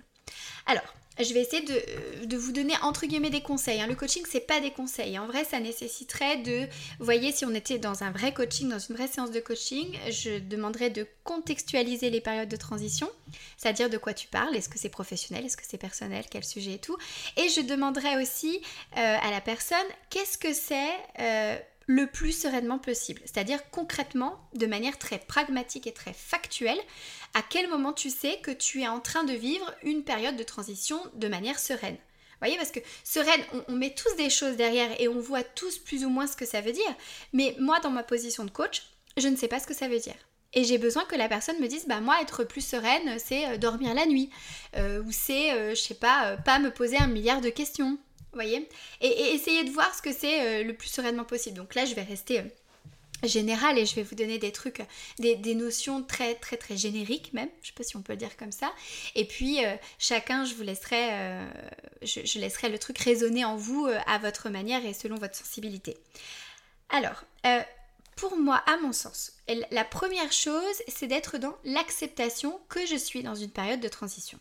Alors, 0.64 0.94
je 1.19 1.35
vais 1.35 1.41
essayer 1.41 1.64
euh, 1.70 2.26
de, 2.26 2.37
vous 2.37 2.53
donner 2.53 2.75
entre 2.82 3.06
guillemets 3.06 3.31
des 3.31 3.43
conseils. 3.43 3.81
Hein. 3.81 3.87
Le 3.87 3.94
coaching, 3.94 4.23
c'est 4.29 4.47
pas 4.47 4.61
des 4.61 4.70
conseils. 4.70 5.19
En 5.19 5.26
vrai, 5.26 5.44
ça 5.44 5.61
nécessiterait 5.61 6.38
de. 6.38 6.67
Vous 6.99 7.05
voyez, 7.05 7.32
si 7.32 7.44
on 7.44 7.55
était 7.55 7.79
dans 7.79 8.03
un 8.03 8.11
vrai 8.11 8.32
coaching, 8.32 8.69
dans 8.69 8.79
une 8.79 8.97
vraie 8.97 9.09
séance 9.09 9.31
de 9.31 9.41
coaching, 9.41 9.97
je 10.11 10.38
demanderais 10.38 10.91
de 10.91 11.06
contextualiser 11.25 12.11
les 12.11 12.20
périodes 12.20 12.49
de 12.49 12.56
transition, 12.56 13.11
c'est-à-dire 13.56 13.91
de 13.91 13.99
quoi 13.99 14.14
tu 14.14 14.29
parles, 14.29 14.56
est-ce 14.56 14.69
que 14.69 14.79
c'est 14.79 14.88
professionnel, 14.88 15.44
est-ce 15.44 15.56
que 15.56 15.64
c'est 15.67 15.79
personnel, 15.79 16.25
quel 16.31 16.44
sujet 16.44 16.73
et 16.73 16.79
tout. 16.79 16.97
Et 17.37 17.49
je 17.49 17.61
demanderais 17.61 18.20
aussi 18.20 18.61
euh, 18.97 19.17
à 19.20 19.31
la 19.31 19.41
personne 19.41 19.79
qu'est-ce 20.11 20.38
que 20.38 20.53
c'est. 20.53 20.91
Euh, 21.19 21.59
le 21.87 22.06
plus 22.06 22.32
sereinement 22.32 22.79
possible. 22.79 23.20
C'est-à-dire 23.25 23.70
concrètement, 23.70 24.38
de 24.55 24.67
manière 24.67 24.99
très 24.99 25.19
pragmatique 25.19 25.87
et 25.87 25.93
très 25.93 26.12
factuelle, 26.12 26.81
à 27.34 27.43
quel 27.43 27.69
moment 27.69 27.93
tu 27.93 28.11
sais 28.11 28.38
que 28.43 28.50
tu 28.50 28.82
es 28.82 28.88
en 28.88 29.00
train 29.00 29.25
de 29.25 29.32
vivre 29.32 29.73
une 29.82 30.05
période 30.05 30.37
de 30.37 30.43
transition 30.43 31.00
de 31.14 31.29
manière 31.29 31.58
sereine. 31.58 31.96
Vous 31.96 32.49
voyez, 32.49 32.56
parce 32.56 32.73
que 32.73 32.81
sereine, 33.05 33.40
on, 33.69 33.73
met 33.73 33.94
tous 33.94 34.17
des 34.17 34.29
choses 34.29 34.56
derrière 34.56 35.00
et 35.00 35.06
on 35.06 35.20
voit 35.20 35.44
tous 35.44 35.79
plus 35.79 36.05
ou 36.05 36.08
moins 36.08 36.26
ce 36.26 36.37
que 36.37 36.44
ça 36.44 36.61
veut 36.61 36.73
dire. 36.73 36.96
Mais 37.32 37.55
moi, 37.61 37.79
dans 37.81 37.90
ma 37.90 38.02
position 38.02 38.44
de 38.44 38.50
coach, 38.50 38.82
je 39.17 39.28
ne 39.28 39.37
sais 39.37 39.46
pas 39.46 39.61
ce 39.61 39.67
que 39.67 39.75
ça 39.75 39.87
veut 39.87 40.00
dire. 40.00 40.17
Et 40.52 40.64
j'ai 40.64 40.76
besoin 40.76 41.05
que 41.05 41.14
la 41.14 41.28
personne 41.28 41.61
me 41.61 41.69
dise, 41.69 41.87
bah 41.87 42.00
moi, 42.00 42.20
être 42.20 42.44
plus 42.44 42.67
sereine, 42.67 43.17
c'est 43.19 43.46
euh, 43.49 43.56
dormir 43.58 43.94
la 43.94 44.06
nuit. 44.06 44.28
Euh, 44.76 45.02
ou 45.05 45.12
c'est, 45.12 45.52
euh, 45.52 45.70
je 45.70 45.81
sais 45.81 45.94
pas, 45.94 46.37
pas 46.37 46.58
me 46.58 46.70
poser 46.70 46.99
un 46.99 47.06
milliard 47.06 47.40
de 47.40 47.49
questions 47.49 47.96
voyez 48.34 48.69
et, 49.00 49.34
essayez 49.34 49.64
de 49.64 49.70
voir 49.70 49.94
ce 49.94 50.02
que 50.02 50.12
c'est 50.12 50.61
euh, 50.61 50.64
le 50.64 50.75
plus 50.75 50.88
sereinement 50.88 51.25
possible. 51.25 51.56
Donc 51.56 51.75
là, 51.75 51.84
je 51.84 51.94
vais 51.94 52.02
rester 52.02 52.40
euh, 52.40 52.44
général 53.25 53.79
et 53.79 53.87
je 53.87 53.94
vais 53.94 54.02
vous 54.02 54.14
donner 54.14 54.38
des 54.38 54.52
trucs, 54.52 54.82
des, 55.19 55.54
notions 55.54 56.02
très 56.02 56.35
très 56.35 56.56
très 56.56 56.76
génériques 56.76 57.33
même, 57.33 57.49
je 57.62 57.68
sais 57.68 57.75
pas 57.75 57.85
si 57.85 57.97
on 57.97 58.02
peut 58.02 58.14
le 58.14 58.18
dire 58.18 58.37
comme 58.37 58.52
ça. 58.52 58.73
Et 59.14 59.25
puis 59.25 59.64
euh, 59.64 59.75
chacun, 59.99 60.45
je 60.45 60.54
vous 60.54 60.64
laisserai, 60.64 61.40
je, 62.02 62.38
laisserai 62.38 62.68
le 62.68 62.78
truc 62.78 62.99
résonner 62.99 63.45
en 63.45 63.56
vous 63.56 63.88
à 64.06 64.18
votre 64.18 64.49
manière 64.50 64.85
et 64.85 64.92
selon 64.92 65.16
votre 65.16 65.37
sensibilité. 65.37 65.97
Alors, 66.88 67.25
pour 68.16 68.37
moi, 68.37 68.56
à 68.66 68.76
mon 68.78 68.92
sens, 68.92 69.33
la 69.71 69.85
première 69.85 70.33
chose, 70.33 70.83
c'est 70.88 71.06
d'être 71.06 71.38
dans 71.38 71.56
l'acceptation 71.64 72.61
que 72.68 72.85
je 72.87 72.97
suis 72.97 73.23
dans 73.23 73.35
une 73.35 73.50
période 73.50 73.80
de 73.80 73.88
transition. 73.88 74.38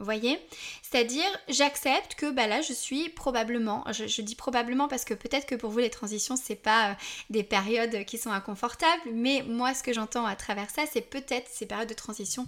Voyez? 0.00 0.40
C'est-à-dire, 0.82 1.24
j'accepte 1.48 2.16
que 2.16 2.30
bah 2.30 2.46
là, 2.46 2.60
je 2.60 2.72
suis 2.72 3.08
probablement, 3.08 3.84
je, 3.92 4.22
dis 4.22 4.34
probablement 4.34 4.88
parce 4.88 5.04
que 5.04 5.14
peut-être 5.14 5.46
que 5.46 5.54
pour 5.54 5.70
vous, 5.70 5.78
les 5.78 5.90
transitions, 5.90 6.36
c'est 6.36 6.56
pas 6.56 6.90
euh, 6.90 6.94
des 7.30 7.44
périodes 7.44 8.04
qui 8.04 8.18
sont 8.18 8.30
inconfortables, 8.30 9.02
mais 9.12 9.44
moi, 9.46 9.72
ce 9.72 9.82
que 9.82 9.92
j'entends 9.92 10.26
à 10.26 10.34
travers 10.36 10.68
ça, 10.70 10.82
c'est 10.90 11.00
peut-être 11.00 11.48
ces 11.48 11.66
périodes 11.66 11.88
de 11.88 11.94
transition 11.94 12.46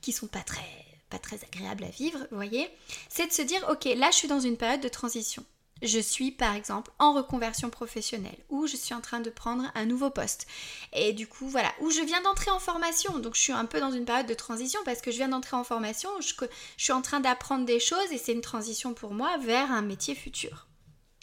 qui 0.00 0.12
sont 0.12 0.26
pas 0.26 0.42
très, 0.42 0.62
pas 1.10 1.18
très 1.18 1.36
agréables 1.44 1.84
à 1.84 1.90
vivre, 1.90 2.18
vous 2.30 2.36
voyez? 2.36 2.68
C'est 3.08 3.26
de 3.26 3.32
se 3.32 3.42
dire, 3.42 3.64
ok, 3.70 3.84
là, 3.96 4.10
je 4.10 4.16
suis 4.16 4.28
dans 4.28 4.40
une 4.40 4.56
période 4.56 4.80
de 4.80 4.88
transition 4.88 5.44
je 5.84 5.98
suis 5.98 6.30
par 6.30 6.54
exemple 6.54 6.90
en 6.98 7.12
reconversion 7.12 7.70
professionnelle 7.70 8.36
ou 8.48 8.66
je 8.66 8.76
suis 8.76 8.94
en 8.94 9.00
train 9.00 9.20
de 9.20 9.30
prendre 9.30 9.70
un 9.74 9.86
nouveau 9.86 10.10
poste. 10.10 10.46
Et 10.92 11.12
du 11.12 11.26
coup, 11.26 11.48
voilà, 11.48 11.72
ou 11.80 11.90
je 11.90 12.00
viens 12.00 12.22
d'entrer 12.22 12.50
en 12.50 12.58
formation. 12.58 13.18
Donc 13.18 13.34
je 13.34 13.40
suis 13.40 13.52
un 13.52 13.66
peu 13.66 13.80
dans 13.80 13.90
une 13.90 14.04
période 14.04 14.26
de 14.26 14.34
transition 14.34 14.80
parce 14.84 15.00
que 15.00 15.10
je 15.10 15.16
viens 15.16 15.28
d'entrer 15.28 15.56
en 15.56 15.64
formation, 15.64 16.10
je, 16.20 16.32
suis 16.76 16.92
en 16.92 17.02
train 17.02 17.20
d'apprendre 17.20 17.64
des 17.64 17.80
choses 17.80 18.10
et 18.10 18.18
c'est 18.18 18.32
une 18.32 18.40
transition 18.40 18.94
pour 18.94 19.12
moi 19.12 19.36
vers 19.38 19.70
un 19.70 19.82
métier 19.82 20.14
futur. 20.14 20.66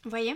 Vous 0.04 0.10
voyez? 0.10 0.36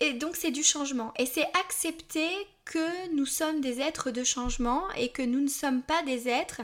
Et, 0.00 0.12
donc 0.14 0.36
c'est 0.36 0.50
du 0.50 0.64
changement. 0.64 1.12
Et 1.18 1.26
c'est 1.26 1.46
accepter 1.64 2.30
que 2.64 3.14
nous 3.14 3.26
sommes 3.26 3.60
des 3.60 3.80
êtres 3.80 4.10
de 4.10 4.24
changement 4.24 4.90
et 4.96 5.10
que 5.10 5.22
nous 5.22 5.40
ne 5.40 5.48
sommes 5.48 5.82
pas 5.82 6.02
des 6.02 6.28
êtres 6.28 6.62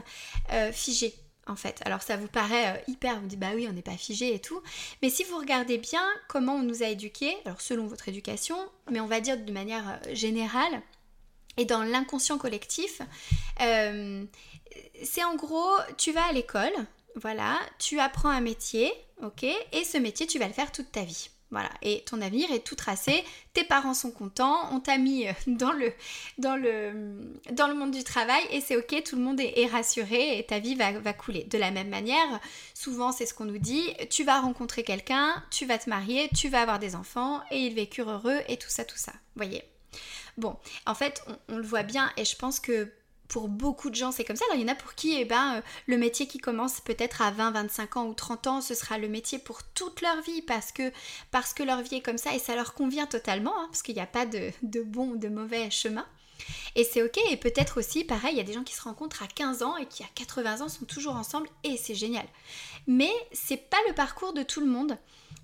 euh, 0.51 0.71
figés 0.71 1.13
en 1.49 1.55
fait. 1.55 1.81
Alors 1.85 2.01
ça 2.01 2.15
vous 2.15 2.27
paraît 2.27 2.77
euh, 2.77 2.81
hyper, 2.87 3.19
vous 3.19 3.27
dites 3.27 3.39
bah 3.39 3.51
oui, 3.55 3.67
on 3.69 3.73
n'est 3.73 3.81
pas 3.81 3.97
figé 3.97 4.33
et 4.33 4.39
tout. 4.39 4.61
Mais 5.01 5.09
si 5.09 5.23
vous 5.23 5.37
regardez 5.37 5.77
bien 5.77 6.03
comment 6.27 6.55
on 6.55 6.63
nous 6.63 6.83
a 6.83 6.87
éduqués, 6.87 7.35
alors 7.45 7.61
selon 7.61 7.87
votre 7.87 8.07
éducation, 8.07 8.57
mais 8.89 8.99
on 8.99 9.07
va 9.07 9.19
dire 9.19 9.37
de 9.37 9.51
manière 9.51 9.83
euh, 9.89 10.15
générale, 10.15 10.81
et 11.57 11.65
dans 11.65 11.83
l'inconscient 11.83 12.37
collectif, 12.37 13.01
euh, 13.61 14.23
c'est 15.03 15.23
en 15.23 15.35
gros, 15.35 15.75
tu 15.97 16.11
vas 16.11 16.25
à 16.25 16.31
l'école, 16.31 16.71
voilà, 17.15 17.59
tu 17.79 17.99
apprends 17.99 18.29
un 18.29 18.41
métier, 18.41 18.93
ok, 19.21 19.43
et 19.43 19.83
ce 19.83 19.97
métier, 19.97 20.25
tu 20.27 20.39
vas 20.39 20.47
le 20.47 20.53
faire 20.53 20.71
toute 20.71 20.91
ta 20.91 21.03
vie. 21.03 21.29
Voilà, 21.51 21.71
et 21.81 22.03
ton 22.05 22.21
avenir 22.21 22.51
est 22.51 22.63
tout 22.63 22.75
tracé, 22.75 23.23
tes 23.53 23.63
parents 23.63 23.95
sont 23.95 24.11
contents, 24.11 24.71
on 24.71 24.79
t'a 24.79 24.99
mis 24.99 25.27
euh, 25.27 25.31
dans 25.47 25.71
le, 25.71 25.91
dans, 26.37 26.55
le, 26.55 27.33
dans 27.51 27.67
le 27.67 27.73
monde 27.73 27.91
du 27.91 28.03
travail. 28.03 28.43
Et 28.51 28.61
c'est 28.61 28.77
ok, 28.77 29.03
tout 29.03 29.15
le 29.15 29.23
monde 29.23 29.39
est, 29.39 29.65
rassuré 29.65 30.37
et 30.37 30.45
ta 30.45 30.59
vie 30.59 30.75
va, 30.75 30.91
va, 30.91 31.13
couler. 31.13 31.45
De 31.45 31.57
la 31.57 31.71
même 31.71 31.89
manière, 31.89 32.39
souvent 32.75 33.11
c'est 33.11 33.25
ce 33.25 33.33
qu'on 33.33 33.45
nous 33.45 33.57
dit, 33.57 33.93
tu 34.11 34.23
vas 34.23 34.39
rencontrer 34.39 34.83
quelqu'un, 34.83 35.43
tu 35.49 35.65
vas 35.65 35.79
te 35.79 35.89
marier, 35.89 36.29
tu 36.35 36.49
vas 36.49 36.61
avoir 36.61 36.77
des 36.77 36.95
enfants 36.95 37.41
et 37.49 37.65
ils 37.65 37.73
vécurent 37.73 38.11
heureux 38.11 38.39
et 38.47 38.57
tout 38.57 38.69
ça, 38.69 38.85
tout 38.85 38.97
ça. 38.97 39.13
Voyez? 39.35 39.63
Bon, 40.37 40.55
en 40.85 40.95
fait, 40.95 41.23
on 41.49 41.57
le 41.57 41.65
voit 41.65 41.83
bien 41.83 42.11
et 42.15 42.25
je 42.25 42.35
pense 42.35 42.59
que 42.59 42.91
pour 43.29 43.47
beaucoup 43.47 43.89
de 43.89 43.95
gens, 43.95 44.11
c'est 44.11 44.25
comme 44.25 44.35
ça. 44.35 44.43
Alors, 44.49 44.57
il 44.57 44.67
y 44.67 44.69
en 44.69 44.73
a 44.73 44.75
pour 44.75 44.95
qui, 44.95 45.15
eh 45.17 45.23
ben, 45.23 45.57
euh, 45.57 45.61
le 45.85 45.97
métier 45.97 46.27
qui 46.27 46.39
commence 46.39 46.81
peut-être 46.81 47.21
à 47.21 47.31
20, 47.31 47.51
25 47.51 47.97
ans 47.97 48.07
ou 48.07 48.13
30 48.13 48.47
ans, 48.47 48.61
ce 48.61 48.73
sera 48.73 48.97
le 48.97 49.07
métier 49.07 49.39
pour 49.39 49.63
toute 49.63 50.01
leur 50.01 50.19
vie 50.21 50.41
parce 50.41 50.71
que, 50.71 50.91
parce 51.31 51.53
que 51.53 51.63
leur 51.63 51.81
vie 51.81 51.95
est 51.95 52.01
comme 52.01 52.17
ça 52.17 52.33
et 52.33 52.39
ça 52.39 52.55
leur 52.55 52.73
convient 52.73 53.05
totalement, 53.05 53.53
hein, 53.57 53.67
parce 53.69 53.83
qu'il 53.83 53.95
n'y 53.95 54.01
a 54.01 54.07
pas 54.07 54.25
de, 54.25 54.51
bon 54.81 55.11
ou 55.11 55.17
de 55.17 55.29
mauvais 55.29 55.69
chemin. 55.69 56.05
Et 56.75 56.83
c'est 56.83 57.03
ok, 57.03 57.19
et 57.29 57.37
peut-être 57.37 57.79
aussi, 57.79 58.03
pareil, 58.03 58.33
il 58.33 58.37
y 58.37 58.41
a 58.41 58.45
des 58.45 58.53
gens 58.53 58.63
qui 58.63 58.73
se 58.73 58.81
rencontrent 58.81 59.21
à 59.21 59.27
15 59.27 59.61
ans 59.61 59.77
et 59.77 59.85
qui 59.85 60.03
à 60.03 60.07
80 60.15 60.61
ans 60.61 60.69
sont 60.69 60.85
toujours 60.85 61.15
ensemble, 61.15 61.49
et 61.63 61.77
c'est 61.77 61.95
génial. 61.95 62.25
Mais 62.87 63.11
c'est 63.31 63.69
pas 63.69 63.77
le 63.87 63.93
parcours 63.93 64.33
de 64.33 64.41
tout 64.41 64.59
le 64.59 64.67
monde. 64.67 64.97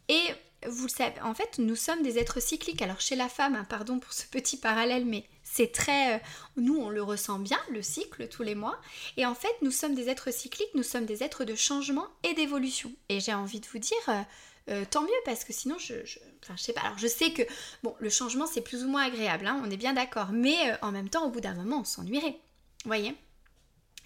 Et 0.10 0.22
vous 0.68 0.86
le 0.86 0.92
savez, 0.92 1.22
en 1.22 1.36
fait, 1.36 1.60
nous 1.60 1.76
sommes 1.76 2.02
des 2.02 2.18
êtres 2.18 2.42
cycliques. 2.42 2.82
Alors 2.82 3.02
chez 3.02 3.16
la 3.16 3.30
femme, 3.30 3.56
hein, 3.56 3.66
pardon 3.70 4.00
pour 4.00 4.14
ce 4.14 4.26
petit 4.26 4.58
parallèle, 4.58 5.06
mais 5.06 5.26
c'est 5.56 5.72
très... 5.72 6.16
Euh, 6.16 6.20
nous, 6.58 6.78
on 6.78 6.90
le 6.90 7.02
ressent 7.02 7.40
bien, 7.40 7.60
le 7.72 7.82
cycle, 7.82 8.28
tous 8.28 8.44
les 8.44 8.56
mois. 8.56 8.78
Et 9.16 9.26
en 9.26 9.36
fait, 9.36 9.54
nous 9.62 9.72
sommes 9.72 9.96
des 9.96 10.10
êtres 10.10 10.32
cycliques, 10.34 10.74
nous 10.76 10.84
sommes 10.84 11.06
des 11.06 11.24
êtres 11.24 11.46
de 11.46 11.56
changement 11.56 12.08
et 12.24 12.34
d'évolution. 12.34 12.92
Et 13.08 13.22
j'ai 13.22 13.34
envie 13.34 13.60
de 13.60 13.68
vous 13.68 13.80
dire... 13.80 13.98
Euh, 14.10 14.22
euh, 14.68 14.84
tant 14.90 15.04
mieux 15.04 15.22
parce 15.26 15.44
que 15.44 15.54
sinon 15.54 15.78
je, 15.78 15.94
je 16.04 16.18
sais 16.58 16.74
pas 16.74 16.82
alors 16.82 16.98
je 16.98 17.06
sais 17.06 17.32
que 17.32 17.44
bon 17.84 17.96
le 18.00 18.10
changement 18.10 18.48
c'est 18.48 18.62
plus 18.62 18.84
ou 18.84 18.88
moins 18.88 19.04
agréable 19.04 19.46
hein, 19.46 19.62
on 19.64 19.70
est 19.70 19.78
bien 19.78 19.94
d'accord 19.94 20.30
mais 20.32 20.56
en 20.82 20.92
même 20.92 21.08
temps 21.08 21.28
au 21.28 21.30
bout 21.30 21.40
d'un 21.40 21.54
moment 21.54 21.82
on 21.82 21.84
s'ennuierait 21.84 22.40
voyez? 22.84 23.16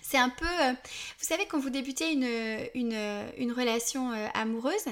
C'est 0.09 0.17
un 0.17 0.29
peu, 0.29 0.45
euh, 0.45 0.71
vous 0.71 1.25
savez, 1.25 1.45
quand 1.45 1.59
vous 1.59 1.69
débutez 1.69 2.11
une, 2.11 2.25
une, 3.37 3.51
relation 3.51 4.11
euh, 4.11 4.27
amoureuse, 4.33 4.85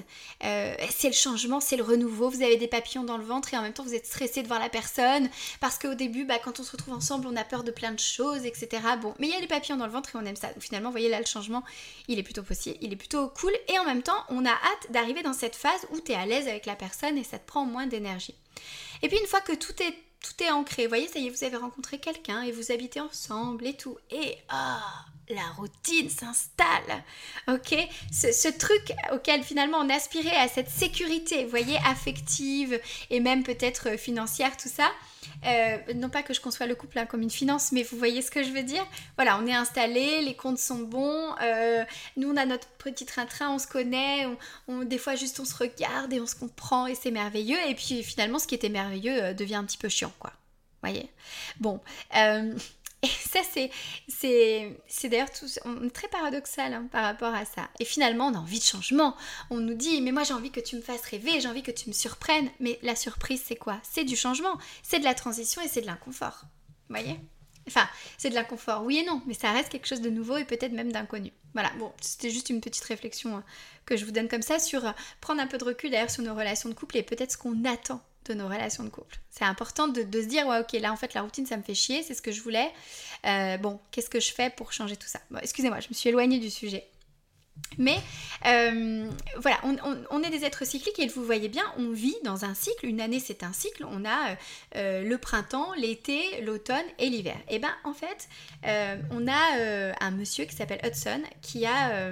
euh, 0.43 0.75
c'est 0.91 1.07
le 1.07 1.15
changement, 1.15 1.59
c'est 1.59 1.75
le 1.75 1.83
renouveau, 1.83 2.29
vous 2.29 2.43
avez 2.43 2.57
des 2.57 2.67
papillons 2.67 3.03
dans 3.03 3.17
le 3.17 3.23
ventre 3.23 3.51
et 3.51 3.57
en 3.57 3.63
même 3.63 3.73
temps 3.73 3.83
vous 3.83 3.95
êtes 3.95 4.05
stressé 4.05 4.43
de 4.43 4.47
voir 4.47 4.59
la 4.59 4.69
personne 4.69 5.27
parce 5.59 5.79
qu'au 5.79 5.95
début, 5.95 6.25
bah, 6.25 6.37
quand 6.43 6.59
on 6.59 6.63
se 6.63 6.71
retrouve 6.71 6.93
ensemble, 6.93 7.25
on 7.27 7.35
a 7.35 7.43
peur 7.43 7.63
de 7.63 7.71
plein 7.71 7.91
de 7.91 7.99
choses, 7.99 8.45
etc. 8.45 8.83
Bon, 9.01 9.15
mais 9.17 9.27
il 9.27 9.33
y 9.33 9.35
a 9.35 9.41
des 9.41 9.47
papillons 9.47 9.77
dans 9.77 9.87
le 9.87 9.91
ventre 9.91 10.15
et 10.15 10.19
on 10.19 10.25
aime 10.25 10.35
ça. 10.35 10.49
Donc 10.49 10.61
finalement, 10.61 10.89
vous 10.89 10.93
voyez 10.93 11.09
là, 11.09 11.19
le 11.19 11.25
changement, 11.25 11.63
il 12.07 12.19
est 12.19 12.23
plutôt 12.23 12.43
possible, 12.43 12.77
il 12.81 12.93
est 12.93 12.97
plutôt 12.97 13.29
cool 13.29 13.53
et 13.69 13.79
en 13.79 13.85
même 13.85 14.03
temps, 14.03 14.23
on 14.29 14.45
a 14.45 14.51
hâte 14.51 14.91
d'arriver 14.91 15.23
dans 15.23 15.33
cette 15.33 15.55
phase 15.55 15.87
où 15.91 15.99
tu 15.99 16.11
es 16.11 16.15
à 16.15 16.27
l'aise 16.27 16.47
avec 16.47 16.67
la 16.67 16.75
personne 16.75 17.17
et 17.17 17.23
ça 17.23 17.39
te 17.39 17.47
prend 17.47 17.65
moins 17.65 17.87
d'énergie. 17.87 18.35
Et 19.01 19.09
puis 19.09 19.17
une 19.17 19.27
fois 19.27 19.41
que 19.41 19.53
tout 19.53 19.73
est 19.81 19.95
tout 20.21 20.43
est 20.43 20.51
ancré. 20.51 20.83
Vous 20.83 20.89
voyez, 20.89 21.07
ça 21.07 21.19
y 21.19 21.27
est, 21.27 21.29
vous 21.29 21.43
avez 21.43 21.57
rencontré 21.57 21.99
quelqu'un 21.99 22.41
et 22.41 22.51
vous 22.51 22.71
habitez 22.71 22.99
ensemble 22.99 23.65
et 23.67 23.75
tout. 23.75 23.97
Et 24.09 24.37
ah, 24.49 25.05
la 25.29 25.47
routine 25.57 26.09
s'installe. 26.09 27.03
Ok? 27.47 27.75
Ce, 28.11 28.47
truc 28.57 28.93
auquel 29.11 29.43
finalement 29.43 29.77
on 29.79 29.89
aspirait 29.89 30.35
à 30.35 30.47
cette 30.47 30.69
sécurité, 30.69 31.43
vous 31.43 31.49
voyez, 31.49 31.77
affective 31.85 32.79
et 33.09 33.19
même 33.19 33.43
peut-être 33.43 33.89
euh, 33.89 33.97
financière, 33.97 34.55
tout 34.57 34.69
ça. 34.69 34.89
Euh, 35.45 35.77
non 35.95 36.09
pas 36.09 36.23
que 36.23 36.33
je 36.33 36.41
conçois 36.41 36.65
le 36.65 36.75
couple 36.75 36.97
hein, 36.99 37.05
comme 37.05 37.21
une 37.21 37.29
finance, 37.29 37.71
mais 37.71 37.83
vous 37.83 37.97
voyez 37.97 38.21
ce 38.21 38.31
que 38.31 38.43
je 38.43 38.49
veux 38.49 38.63
dire? 38.63 38.85
Voilà, 39.17 39.37
on 39.37 39.45
est 39.45 39.53
installé, 39.53 40.21
les 40.21 40.35
comptes 40.35 40.57
sont 40.57 40.79
bons, 40.79 41.35
euh, 41.41 41.83
nous 42.15 42.31
on 42.31 42.37
a 42.37 42.45
notre 42.45 42.67
petit 42.77 43.05
train-train, 43.05 43.49
on 43.49 43.59
se 43.59 43.67
connaît, 43.67 44.27
on, 44.67 44.83
des 44.83 44.97
fois 44.97 45.15
juste 45.15 45.39
on 45.39 45.45
se 45.45 45.55
regarde 45.55 46.13
et 46.13 46.21
on 46.21 46.25
se 46.25 46.35
comprend 46.35 46.87
et 46.87 46.95
c'est 46.95 47.11
merveilleux. 47.11 47.59
Et 47.67 47.75
puis 47.75 48.03
finalement, 48.03 48.39
ce 48.39 48.47
qui 48.47 48.55
était 48.55 48.69
merveilleux 48.69 49.33
devient 49.33 49.55
un 49.55 49.65
petit 49.65 49.77
peu 49.77 49.89
chiant, 49.89 50.13
quoi. 50.17 50.31
Voyez? 50.81 51.09
Bon. 51.59 51.81
Et 53.03 53.07
ça, 53.07 53.39
c'est, 53.51 53.69
c'est, 54.07 55.09
d'ailleurs 55.09 55.31
tout, 55.31 55.45
très 55.93 56.07
paradoxal 56.07 56.73
hein, 56.73 56.87
par 56.91 57.03
rapport 57.03 57.33
à 57.33 57.45
ça. 57.45 57.69
Et 57.79 57.85
finalement, 57.85 58.27
on 58.27 58.33
a 58.33 58.39
envie 58.39 58.59
de 58.59 58.63
changement. 58.63 59.15
On 59.49 59.57
nous 59.57 59.75
dit, 59.75 60.01
mais 60.01 60.11
moi 60.11 60.23
j'ai 60.23 60.33
envie 60.33 60.51
que 60.51 60.59
tu 60.59 60.75
me 60.75 60.81
fasses 60.81 61.03
rêver, 61.03 61.39
j'ai 61.39 61.47
envie 61.47 61.63
que 61.63 61.71
tu 61.71 61.89
me 61.89 61.93
surprennes. 61.93 62.49
Mais 62.59 62.79
la 62.81 62.95
surprise, 62.95 63.43
c'est 63.45 63.55
quoi? 63.55 63.79
C'est 63.83 64.03
du 64.03 64.15
changement, 64.15 64.57
c'est 64.81 64.99
de 64.99 65.03
la 65.03 65.13
transition 65.13 65.61
et 65.61 65.67
c'est 65.67 65.81
de 65.81 65.85
l'inconfort. 65.85 66.41
Vous 66.89 66.95
voyez? 66.95 67.19
Enfin, 67.67 67.87
c'est 68.17 68.29
de 68.29 68.35
l'inconfort, 68.35 68.83
oui 68.83 68.99
et 68.99 69.05
non, 69.05 69.21
mais 69.27 69.33
ça 69.33 69.51
reste 69.51 69.69
quelque 69.69 69.87
chose 69.87 69.99
de 69.99 70.09
nouveau 70.09 70.37
et 70.37 70.45
peut-être 70.45 70.71
même 70.71 70.91
d'inconnu. 70.91 71.33
Voilà, 71.53 71.69
bon, 71.79 71.91
c'était 71.99 72.29
juste 72.29 72.49
une 72.49 72.61
petite 72.61 72.85
réflexion 72.85 73.35
hein, 73.35 73.43
que 73.85 73.97
je 73.97 74.05
vous 74.05 74.11
donne 74.11 74.29
comme 74.29 74.41
ça 74.41 74.57
sur 74.57 74.85
euh, 74.85 74.91
prendre 75.19 75.41
un 75.41 75.47
peu 75.47 75.57
de 75.57 75.65
recul 75.65 75.91
d'ailleurs 75.91 76.09
sur 76.09 76.23
nos 76.23 76.33
relations 76.33 76.69
de 76.69 76.73
couple 76.73 76.97
et 76.97 77.03
peut-être 77.03 77.33
ce 77.33 77.37
qu'on 77.37 77.65
attend 77.65 78.01
nos 78.33 78.47
relations 78.47 78.83
de 78.83 78.89
couple. 78.89 79.17
C'est 79.29 79.45
important 79.45 79.87
de, 79.87 80.01
se 80.01 80.27
dire, 80.27 80.47
ouais, 80.47 80.59
ok, 80.59 80.73
là 80.73 80.91
en 80.91 80.97
fait 80.97 81.13
la 81.13 81.21
routine 81.21 81.45
ça 81.45 81.57
me 81.57 81.63
fait 81.63 81.75
chier, 81.75 82.03
c'est 82.03 82.13
ce 82.13 82.21
que 82.21 82.31
je 82.31 82.41
voulais. 82.41 82.71
Euh, 83.25 83.57
bon, 83.57 83.79
qu'est-ce 83.91 84.09
que 84.09 84.19
je 84.19 84.31
fais 84.31 84.49
pour 84.49 84.73
changer 84.73 84.95
tout 84.95 85.07
ça? 85.07 85.19
Excusez-moi, 85.41 85.79
je 85.79 85.87
me 85.89 85.93
suis 85.93 86.09
éloignée 86.09 86.39
du 86.39 86.49
sujet. 86.49 86.87
Mais 87.79 87.97
euh, 88.45 89.09
voilà, 89.37 89.59
on, 90.11 90.21
est 90.21 90.29
des 90.29 90.45
êtres 90.45 90.63
cycliques 90.63 90.99
et 90.99 91.07
vous 91.07 91.23
voyez 91.23 91.49
bien, 91.49 91.63
on 91.77 91.89
vit 91.89 92.15
dans 92.23 92.45
un 92.45 92.53
cycle. 92.53 92.85
Une 92.85 93.01
année, 93.01 93.19
c'est 93.19 93.41
un 93.41 93.51
cycle. 93.51 93.83
On 93.89 94.05
a 94.05 94.35
euh, 94.75 95.03
le 95.03 95.17
printemps, 95.17 95.73
l'été, 95.73 96.41
l'automne 96.43 96.85
et 96.99 97.09
l'hiver. 97.09 97.35
Et 97.49 97.57
ben 97.57 97.71
en 97.83 97.93
fait, 97.93 98.29
on 99.11 99.27
a 99.27 99.95
un 99.99 100.11
monsieur 100.11 100.45
qui 100.45 100.55
s'appelle 100.55 100.79
Hudson 100.85 101.21
qui 101.41 101.65
a, 101.65 102.11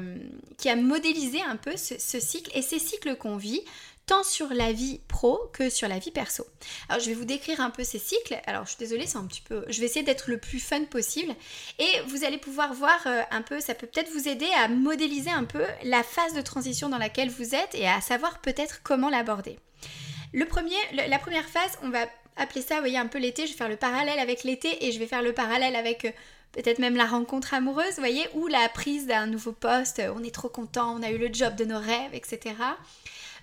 qui 0.58 0.68
a 0.68 0.76
modélisé 0.76 1.42
un 1.44 1.58
peu 1.58 1.78
ce 1.78 2.20
cycle 2.20 2.52
et 2.56 2.64
ces 2.64 2.80
cycles 2.80 3.16
qu'on 3.16 3.38
vit 3.38 3.62
tant 4.06 4.24
sur 4.24 4.54
la 4.54 4.72
vie 4.72 5.00
pro 5.08 5.40
que 5.54 5.70
sur 5.70 5.88
la 5.88 6.00
vie 6.00 6.12
perso. 6.12 6.46
Alors 6.90 7.02
je 7.02 7.10
vais 7.10 7.16
vous 7.16 7.26
décrire 7.26 7.60
un 7.60 7.70
peu 7.70 7.84
ces 7.84 8.00
cycles. 8.00 8.40
Alors 8.46 8.66
je 8.66 8.70
suis 8.70 8.80
désolée, 8.80 9.08
c'est 9.08 9.18
un 9.18 9.26
petit 9.26 9.42
peu... 9.42 9.66
Je 9.68 9.80
vais 9.80 9.86
essayer 9.86 10.04
d'être 10.04 10.30
le 10.30 10.38
plus 10.38 10.60
fun 10.60 10.84
possible. 10.86 11.34
Et 11.80 12.02
vous 12.08 12.24
allez 12.24 12.38
pouvoir 12.38 12.74
voir 12.74 13.00
euh, 13.08 13.22
un 13.32 13.42
peu, 13.42 13.60
ça 13.60 13.74
peut 13.74 13.88
peut-être 13.88 14.12
vous 14.12 14.28
aider 14.28 14.50
à 14.58 14.68
modéliser 14.68 15.32
un 15.32 15.44
peu 15.44 15.66
la 15.84 16.04
phase 16.04 16.34
de 16.34 16.42
transition 16.42 16.90
dans 16.90 16.98
laquelle 16.98 17.30
vous 17.30 17.56
êtes 17.56 17.74
et 17.74 17.88
à 17.88 18.02
savoir 18.02 18.40
peut-être 18.40 18.82
comment 18.84 19.10
l'aborder. 19.10 19.60
Le 20.34 20.46
premier, 20.46 20.76
la 20.94 21.20
première 21.20 21.48
phase, 21.48 21.78
on 21.82 21.90
va 21.90 22.06
appeler 22.36 22.62
ça, 22.62 22.76
vous 22.76 22.82
voyez, 22.82 22.98
un 22.98 23.08
peu 23.08 23.20
l'été. 23.20 23.48
Je 23.48 23.54
vais 23.54 23.58
faire 23.58 23.70
le 23.70 23.78
parallèle 23.78 24.20
avec 24.20 24.44
l'été 24.44 24.86
et 24.86 24.92
je 24.92 25.00
vais 25.00 25.08
faire 25.08 25.22
le 25.22 25.34
parallèle 25.34 25.76
avec... 25.76 26.06
Euh, 26.06 26.12
peut-être 26.56 26.80
même 26.80 26.96
la 26.96 27.06
rencontre 27.06 27.54
amoureuse, 27.54 27.96
vous 27.96 28.00
voyez, 28.00 28.26
ou 28.34 28.48
la 28.48 28.70
prise 28.70 29.08
d'un 29.08 29.28
nouveau 29.28 29.52
poste, 29.52 30.02
on 30.16 30.24
est 30.24 30.34
trop 30.34 30.48
content, 30.48 30.96
on 30.98 31.04
a 31.04 31.12
eu 31.12 31.18
le 31.18 31.30
job 31.32 31.56
de 31.56 31.66
nos 31.66 31.80
rêves, 31.80 32.14
etc. 32.14 32.56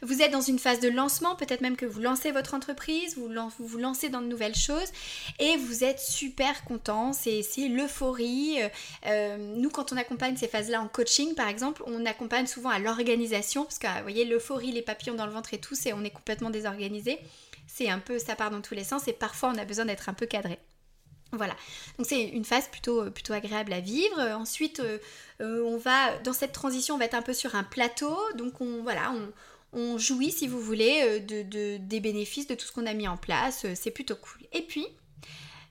Vous 0.02 0.20
êtes 0.20 0.32
dans 0.32 0.40
une 0.40 0.58
phase 0.58 0.80
de 0.80 0.88
lancement, 0.88 1.36
peut-être 1.36 1.60
même 1.60 1.76
que 1.76 1.86
vous 1.86 2.00
lancez 2.00 2.32
votre 2.32 2.54
entreprise, 2.54 3.16
vous 3.16 3.30
vous, 3.58 3.78
lancez 3.78 4.08
dans 4.08 4.20
de 4.20 4.26
nouvelles 4.26 4.56
choses 4.56 4.90
et 5.38 5.56
vous 5.56 5.84
êtes 5.84 6.00
super 6.00 6.64
content, 6.64 7.12
c'est 7.12 7.44
l'euphorie. 7.68 8.60
Euh, 8.60 8.68
euh, 9.06 9.36
nous, 9.38 9.70
quand 9.70 9.92
on 9.92 9.96
accompagne 9.96 10.36
ces 10.36 10.48
phases-là 10.48 10.82
en 10.82 10.88
coaching, 10.88 11.36
par 11.36 11.46
exemple, 11.46 11.84
on 11.86 12.04
accompagne 12.04 12.48
souvent 12.48 12.70
à 12.70 12.80
l'organisation 12.80 13.62
parce 13.62 13.78
que, 13.78 13.86
vous 13.86 14.02
voyez, 14.02 14.24
l'euphorie, 14.24 14.72
les 14.72 14.82
papillons 14.82 15.14
dans 15.14 15.26
le 15.26 15.32
ventre 15.32 15.54
et 15.54 15.58
tout, 15.58 15.76
c'est 15.76 15.92
on 15.92 16.02
est 16.02 16.10
complètement 16.10 16.50
désorganisé. 16.50 17.20
C'est 17.68 17.88
un 17.88 18.00
peu, 18.00 18.18
ça 18.18 18.34
part 18.34 18.50
dans 18.50 18.60
tous 18.60 18.74
les 18.74 18.84
sens 18.84 19.06
et 19.06 19.12
parfois 19.12 19.52
on 19.54 19.58
a 19.58 19.64
besoin 19.64 19.84
d'être 19.84 20.08
un 20.08 20.14
peu 20.14 20.26
cadré. 20.26 20.58
Voilà, 21.34 21.54
donc 21.96 22.06
c'est 22.06 22.24
une 22.24 22.44
phase 22.44 22.68
plutôt, 22.68 23.10
plutôt 23.10 23.32
agréable 23.32 23.72
à 23.72 23.80
vivre. 23.80 24.20
Ensuite, 24.34 24.80
euh, 24.80 25.62
on 25.64 25.78
va, 25.78 26.18
dans 26.18 26.34
cette 26.34 26.52
transition, 26.52 26.96
on 26.96 26.98
va 26.98 27.06
être 27.06 27.14
un 27.14 27.22
peu 27.22 27.32
sur 27.32 27.54
un 27.54 27.62
plateau. 27.64 28.18
Donc 28.36 28.60
on, 28.60 28.82
voilà, 28.82 29.12
on, 29.12 29.32
on 29.72 29.98
jouit, 29.98 30.30
si 30.30 30.46
vous 30.46 30.60
voulez, 30.60 31.02
euh, 31.02 31.18
de, 31.20 31.76
des 31.78 32.00
bénéfices 32.00 32.46
de 32.46 32.54
tout 32.54 32.66
ce 32.66 32.72
qu'on 32.72 32.86
a 32.86 32.94
mis 32.94 33.08
en 33.08 33.16
place. 33.16 33.64
Euh, 33.64 33.72
c'est 33.74 33.90
plutôt 33.90 34.16
cool. 34.16 34.46
Et 34.52 34.62
puis, 34.62 34.86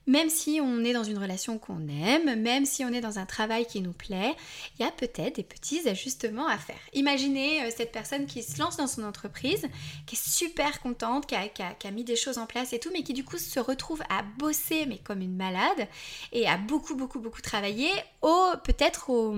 même 0.08 0.28
si 0.28 0.58
on 0.60 0.82
est 0.84 0.92
dans 0.92 1.04
une 1.04 1.18
relation 1.18 1.58
qu'on 1.58 1.86
aime, 1.86 2.40
même 2.40 2.66
si 2.66 2.84
on 2.84 2.88
est 2.88 3.00
dans 3.00 3.20
un 3.20 3.26
travail 3.26 3.64
qui 3.66 3.80
nous 3.80 3.92
plaît, 3.92 4.34
il 4.76 4.84
y 4.84 4.88
a 4.88 4.90
peut-être 4.90 5.36
des 5.36 5.44
petits 5.44 5.88
ajustements 5.88 6.48
à 6.48 6.58
faire. 6.58 6.80
Imaginez 6.92 7.62
euh, 7.62 7.70
cette 7.76 7.92
personne 7.92 8.26
qui 8.26 8.42
se 8.42 8.58
lance 8.58 8.78
dans 8.78 8.88
son 8.88 9.04
entreprise, 9.04 9.68
qui 10.06 10.16
est 10.16 10.28
super 10.28 10.80
contente, 10.80 11.26
qui 11.26 11.36
a, 11.36 11.90
mis 11.92 12.02
des 12.02 12.16
choses 12.16 12.38
en 12.38 12.46
place 12.46 12.72
et 12.72 12.80
tout, 12.80 12.90
mais 12.92 13.04
qui 13.04 13.12
du 13.12 13.24
coup 13.24 13.38
se 13.38 13.60
retrouve 13.60 14.02
à 14.10 14.22
bosser, 14.38 14.86
mais 14.86 14.98
comme 14.98 15.20
une 15.20 15.36
malade, 15.36 15.86
et 16.32 16.48
à 16.48 16.56
beaucoup, 16.56 16.96
beaucoup, 16.96 17.20
beaucoup 17.20 17.42
travailler, 17.42 17.90
au 18.22 18.50
peut-être 18.64 19.10
au, 19.10 19.32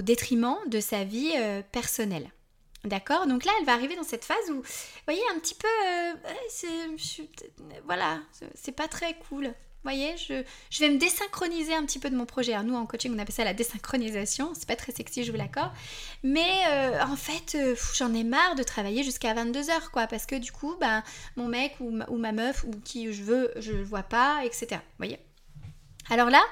détriment 0.00 0.56
de 0.68 0.80
sa 0.80 1.04
vie 1.04 1.32
personnelle. 1.72 2.30
D'accord 2.84 3.26
Donc 3.26 3.44
là, 3.44 3.52
elle 3.60 3.66
va 3.66 3.74
arriver 3.74 3.94
dans 3.94 4.02
cette 4.02 4.24
phase 4.24 4.50
où, 4.50 4.54
vous 4.54 4.62
voyez, 5.06 5.22
un 5.34 5.38
petit 5.38 5.54
peu, 5.54 5.68
euh, 5.86 6.12
voilà, 7.84 8.20
c'est 8.54 8.72
pas 8.72 8.88
très 8.88 9.14
cool. 9.28 9.44
Vous 9.84 9.90
voyez, 9.90 10.16
je, 10.16 10.44
je, 10.70 10.78
vais 10.78 10.90
me 10.90 10.96
désynchronise 10.96 11.70
un 11.70 11.84
petit 11.84 11.98
peu 11.98 12.08
de 12.08 12.14
mon 12.14 12.24
projet. 12.24 12.52
Alors 12.52 12.64
nous, 12.64 12.76
en 12.76 12.86
coaching, 12.86 13.12
on 13.14 13.18
appelle 13.18 13.34
ça 13.34 13.42
la 13.42 13.52
désynchronisation. 13.52 14.52
C'est 14.54 14.68
pas 14.68 14.76
très 14.76 14.92
sexy, 14.92 15.24
je 15.24 15.32
vous 15.32 15.38
l'accorde. 15.38 15.72
Mais 16.22 16.62
euh, 16.70 17.02
en 17.02 17.16
fait, 17.16 17.56
euh, 17.56 17.74
j'en 17.94 18.14
ai 18.14 18.22
marre 18.22 18.54
de 18.54 18.62
travailler 18.62 19.02
jusqu'à 19.02 19.34
22h, 19.34 19.90
quoi. 19.92 20.06
Parce 20.06 20.26
que 20.26 20.36
du 20.36 20.52
coup, 20.52 20.76
ben, 20.80 21.02
mon 21.34 21.48
mec 21.48 21.74
ou 21.80 21.90
ma, 21.90 22.08
ou 22.10 22.16
ma 22.16 22.30
meuf 22.30 22.62
ou 22.62 22.70
qui 22.84 23.12
je 23.12 23.24
veux, 23.24 23.52
je 23.56 23.72
le 23.72 23.82
vois 23.82 24.04
pas, 24.04 24.44
etc. 24.44 24.66
Vous 24.70 24.98
voyez? 24.98 25.18
Alors 26.10 26.30
là, 26.30 26.42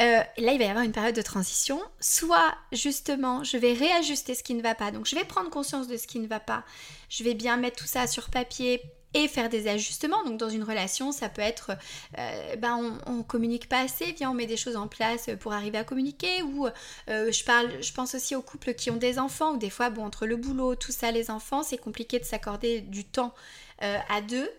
euh, 0.00 0.22
là, 0.38 0.52
il 0.52 0.58
va 0.58 0.64
y 0.64 0.68
avoir 0.68 0.84
une 0.84 0.92
période 0.92 1.14
de 1.14 1.22
transition. 1.22 1.80
Soit, 2.00 2.54
justement, 2.72 3.44
je 3.44 3.56
vais 3.56 3.72
réajuster 3.72 4.34
ce 4.34 4.42
qui 4.42 4.54
ne 4.54 4.62
va 4.62 4.74
pas. 4.74 4.90
Donc, 4.90 5.06
je 5.06 5.14
vais 5.14 5.24
prendre 5.24 5.50
conscience 5.50 5.88
de 5.88 5.96
ce 5.96 6.06
qui 6.06 6.18
ne 6.18 6.26
va 6.26 6.40
pas. 6.40 6.64
Je 7.10 7.22
vais 7.22 7.34
bien 7.34 7.56
mettre 7.56 7.76
tout 7.76 7.86
ça 7.86 8.06
sur 8.06 8.30
papier 8.30 8.82
et 9.14 9.28
faire 9.28 9.48
des 9.48 9.68
ajustements. 9.68 10.24
Donc 10.24 10.38
dans 10.38 10.48
une 10.48 10.64
relation, 10.64 11.12
ça 11.12 11.28
peut 11.28 11.40
être, 11.40 11.70
euh, 12.18 12.56
ben 12.56 12.98
on, 13.06 13.22
communique 13.22 13.68
pas 13.68 13.78
assez, 13.78 14.10
viens 14.10 14.32
on 14.32 14.34
met 14.34 14.46
des 14.46 14.56
choses 14.56 14.74
en 14.74 14.88
place 14.88 15.30
pour 15.38 15.52
arriver 15.52 15.78
à 15.78 15.84
communiquer. 15.84 16.42
Ou 16.42 16.66
euh, 16.66 17.30
je 17.30 17.44
parle, 17.44 17.80
je 17.80 17.92
pense 17.92 18.16
aussi 18.16 18.34
aux 18.34 18.42
couples 18.42 18.74
qui 18.74 18.90
ont 18.90 18.96
des 18.96 19.20
enfants 19.20 19.52
ou 19.52 19.56
des 19.56 19.70
fois, 19.70 19.90
bon 19.90 20.04
entre 20.04 20.26
le 20.26 20.34
boulot, 20.34 20.74
tout 20.74 20.90
ça, 20.90 21.12
les 21.12 21.30
enfants, 21.30 21.62
c'est 21.62 21.78
compliqué 21.78 22.18
de 22.18 22.24
s'accorder 22.24 22.80
du 22.80 23.04
temps 23.04 23.32
à 23.80 24.20
deux. 24.22 24.50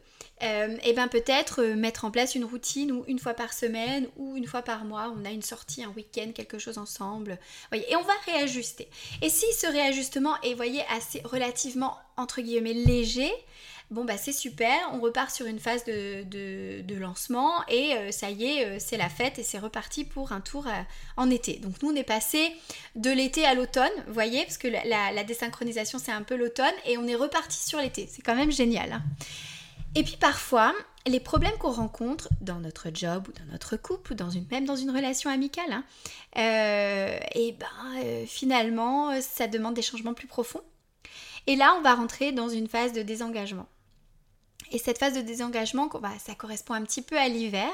Euh, 0.44 0.76
et 0.84 0.92
bien 0.92 1.08
peut-être 1.08 1.62
euh, 1.62 1.76
mettre 1.76 2.04
en 2.04 2.12
place 2.12 2.36
une 2.36 2.44
routine 2.44 2.92
où 2.92 3.06
une 3.08 3.20
fois 3.20 3.34
par 3.34 3.54
semaine 3.54 4.08
ou 4.18 4.36
une 4.36 4.46
fois 4.46 4.62
par 4.62 4.84
mois, 4.84 5.14
on 5.18 5.24
a 5.24 5.32
une 5.32 5.42
sortie, 5.42 5.84
un 5.84 5.94
week-end, 5.96 6.32
quelque 6.36 6.60
chose 6.60 6.78
ensemble. 6.78 7.40
Et 7.72 7.96
on 7.96 8.02
va 8.02 8.14
réajuster. 8.26 8.90
Et 9.22 9.30
si 9.30 9.46
ce 9.54 9.68
réajustement 9.68 10.40
est, 10.42 10.54
voyez, 10.54 10.84
assez 10.94 11.22
relativement 11.24 11.98
entre 12.18 12.42
guillemets 12.42 12.74
léger, 12.74 13.32
bon 13.92 14.04
bah 14.04 14.18
c'est 14.18 14.34
super, 14.34 14.76
on 14.94 15.00
repart 15.00 15.30
sur 15.32 15.46
une 15.46 15.60
phase 15.60 15.86
de, 15.86 17.00
lancement 17.00 17.54
et 17.68 17.94
euh, 17.94 18.12
ça 18.12 18.30
y 18.30 18.46
est, 18.46 18.80
c'est 18.80 18.98
la 18.98 19.10
fête 19.10 19.38
et 19.38 19.44
c'est 19.44 19.60
reparti 19.60 20.04
pour 20.04 20.34
un 20.34 20.42
tour 20.42 20.68
en 21.16 21.30
été. 21.30 21.60
Donc 21.60 21.82
nous 21.82 21.92
on 21.92 21.96
est 21.96 22.04
passé 22.04 22.52
de 22.96 23.10
l'été 23.10 23.46
à 23.46 23.54
l'automne, 23.54 23.92
vous 24.08 24.14
voyez, 24.14 24.44
parce 24.44 24.58
que 24.58 24.68
la, 24.68 25.12
la 25.12 25.24
désynchronisation 25.24 25.98
c'est 25.98 26.12
un 26.12 26.24
peu 26.24 26.36
l'automne 26.36 26.74
et 26.86 26.98
on 26.98 27.08
est 27.08 27.16
reparti 27.16 27.58
sur 27.58 27.80
l'été. 27.80 28.10
C'est 28.12 28.22
quand 28.22 28.36
même 28.36 28.52
génial. 28.52 28.92
Hein. 28.92 29.04
Et 29.96 30.04
puis 30.04 30.18
parfois, 30.18 30.74
les 31.08 31.22
problèmes 31.22 31.58
qu'on 31.58 31.72
rencontre 31.72 32.30
dans 32.42 32.60
notre 32.60 32.90
job 32.94 33.28
ou 33.28 33.32
dans 33.32 33.52
notre 33.52 33.78
couple 33.78 34.12
ou 34.12 34.16
dans 34.16 34.30
une, 34.30 34.46
même 34.52 34.66
dans 34.66 34.76
une 34.76 34.92
relation 34.92 35.30
amicale, 35.30 35.72
hein, 35.72 35.84
euh, 36.38 37.18
eh 37.34 37.54
ben 37.54 38.04
euh, 38.04 38.26
finalement, 38.26 39.20
ça 39.22 39.48
demande 39.48 39.74
des 39.74 39.82
changements 39.82 40.14
plus 40.14 40.28
profonds. 40.28 40.62
Et 41.48 41.56
là, 41.56 41.76
on 41.78 41.82
va 41.82 41.96
rentrer 41.96 42.32
dans 42.32 42.50
une 42.50 42.68
phase 42.68 42.92
de 42.92 43.04
désengagement. 43.04 43.68
Et 44.72 44.80
cette 44.80 44.98
phase 44.98 45.14
de 45.14 45.22
désengagement, 45.22 45.88
bah, 46.02 46.12
ça 46.24 46.34
correspond 46.34 46.74
un 46.74 46.84
petit 46.84 47.02
peu 47.02 47.18
à 47.18 47.28
l'hiver. 47.28 47.72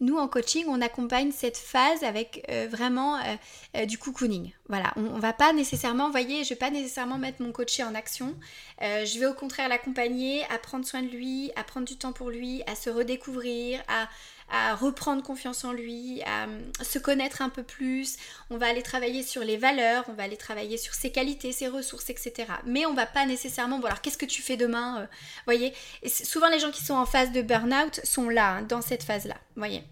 Nous, 0.00 0.16
en 0.16 0.28
coaching, 0.28 0.64
on 0.68 0.80
accompagne 0.80 1.32
cette 1.32 1.56
phase 1.56 2.04
avec 2.04 2.46
euh, 2.48 2.68
vraiment 2.70 3.16
euh, 3.16 3.36
euh, 3.76 3.86
du 3.86 3.98
cocooning. 3.98 4.52
Voilà, 4.68 4.92
on, 4.96 5.02
ne 5.02 5.20
va 5.20 5.32
pas 5.32 5.52
nécessairement, 5.52 6.06
vous 6.06 6.12
voyez, 6.12 6.44
je 6.44 6.50
vais 6.50 6.56
pas 6.56 6.70
nécessairement 6.70 7.18
mettre 7.18 7.42
mon 7.42 7.50
coaché 7.50 7.82
en 7.82 7.94
action. 7.94 8.34
je 8.80 9.18
vais 9.18 9.26
au 9.26 9.34
contraire 9.34 9.68
l'accompagner 9.68 10.44
à 10.44 10.58
prendre 10.58 10.86
soin 10.86 11.02
de 11.02 11.08
lui, 11.08 11.50
à 11.56 11.64
prendre 11.64 11.86
du 11.86 11.96
temps 11.96 12.12
pour 12.12 12.30
lui, 12.30 12.62
à 12.66 12.76
se 12.76 12.88
redécouvrir, 12.88 13.82
à, 13.88 14.08
à 14.50 14.74
reprendre 14.74 15.22
confiance 15.22 15.64
en 15.64 15.72
lui, 15.72 16.22
à 16.22 16.44
euh, 16.44 16.60
se 16.82 16.98
connaître 16.98 17.40
un 17.40 17.48
peu 17.48 17.62
plus. 17.62 18.16
On 18.50 18.58
va 18.58 18.66
aller 18.66 18.82
travailler 18.82 19.22
sur 19.22 19.42
les 19.42 19.56
valeurs, 19.56 20.04
on 20.08 20.12
va 20.12 20.24
aller 20.24 20.36
travailler 20.36 20.76
sur 20.76 20.92
ses 20.94 21.10
qualités, 21.10 21.52
ses 21.52 21.68
ressources, 21.68 22.10
etc. 22.10 22.48
Mais 22.66 22.84
on 22.86 22.94
va 22.94 23.06
pas 23.06 23.26
nécessairement, 23.26 23.78
bon 23.78 23.86
alors 23.86 24.00
qu'est-ce 24.00 24.18
que 24.18 24.26
tu 24.26 24.42
fais 24.42 24.56
demain 24.56 25.02
euh, 25.02 25.06
Voyez, 25.46 25.72
souvent 26.06 26.48
les 26.48 26.58
gens 26.58 26.72
qui 26.72 26.84
sont 26.84 26.94
en 26.94 27.06
phase 27.06 27.30
de 27.32 27.42
burn-out 27.42 28.00
sont 28.04 28.28
là, 28.28 28.56
hein, 28.56 28.62
dans 28.62 28.82
cette 28.82 29.04
phase-là. 29.04 29.36
Voyez. 29.56 29.84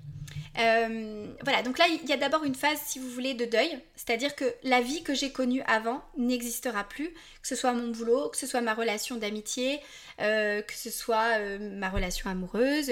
Euh, 0.58 1.26
voilà, 1.44 1.62
donc 1.62 1.78
là, 1.78 1.84
il 1.86 2.08
y 2.08 2.12
a 2.12 2.16
d'abord 2.16 2.42
une 2.42 2.56
phase, 2.56 2.80
si 2.84 2.98
vous 2.98 3.08
voulez, 3.08 3.34
de 3.34 3.44
deuil, 3.44 3.78
c'est-à-dire 3.94 4.34
que 4.34 4.44
la 4.64 4.80
vie 4.80 5.04
que 5.04 5.14
j'ai 5.14 5.30
connue 5.30 5.62
avant 5.68 6.02
n'existera 6.16 6.82
plus, 6.82 7.10
que 7.42 7.46
ce 7.46 7.54
soit 7.54 7.72
mon 7.72 7.88
boulot, 7.92 8.28
que 8.30 8.36
ce 8.36 8.48
soit 8.48 8.60
ma 8.60 8.74
relation 8.74 9.14
d'amitié, 9.14 9.78
que 10.18 10.74
ce 10.74 10.90
soit 10.90 11.38
ma 11.60 11.90
relation 11.90 12.28
amoureuse. 12.28 12.90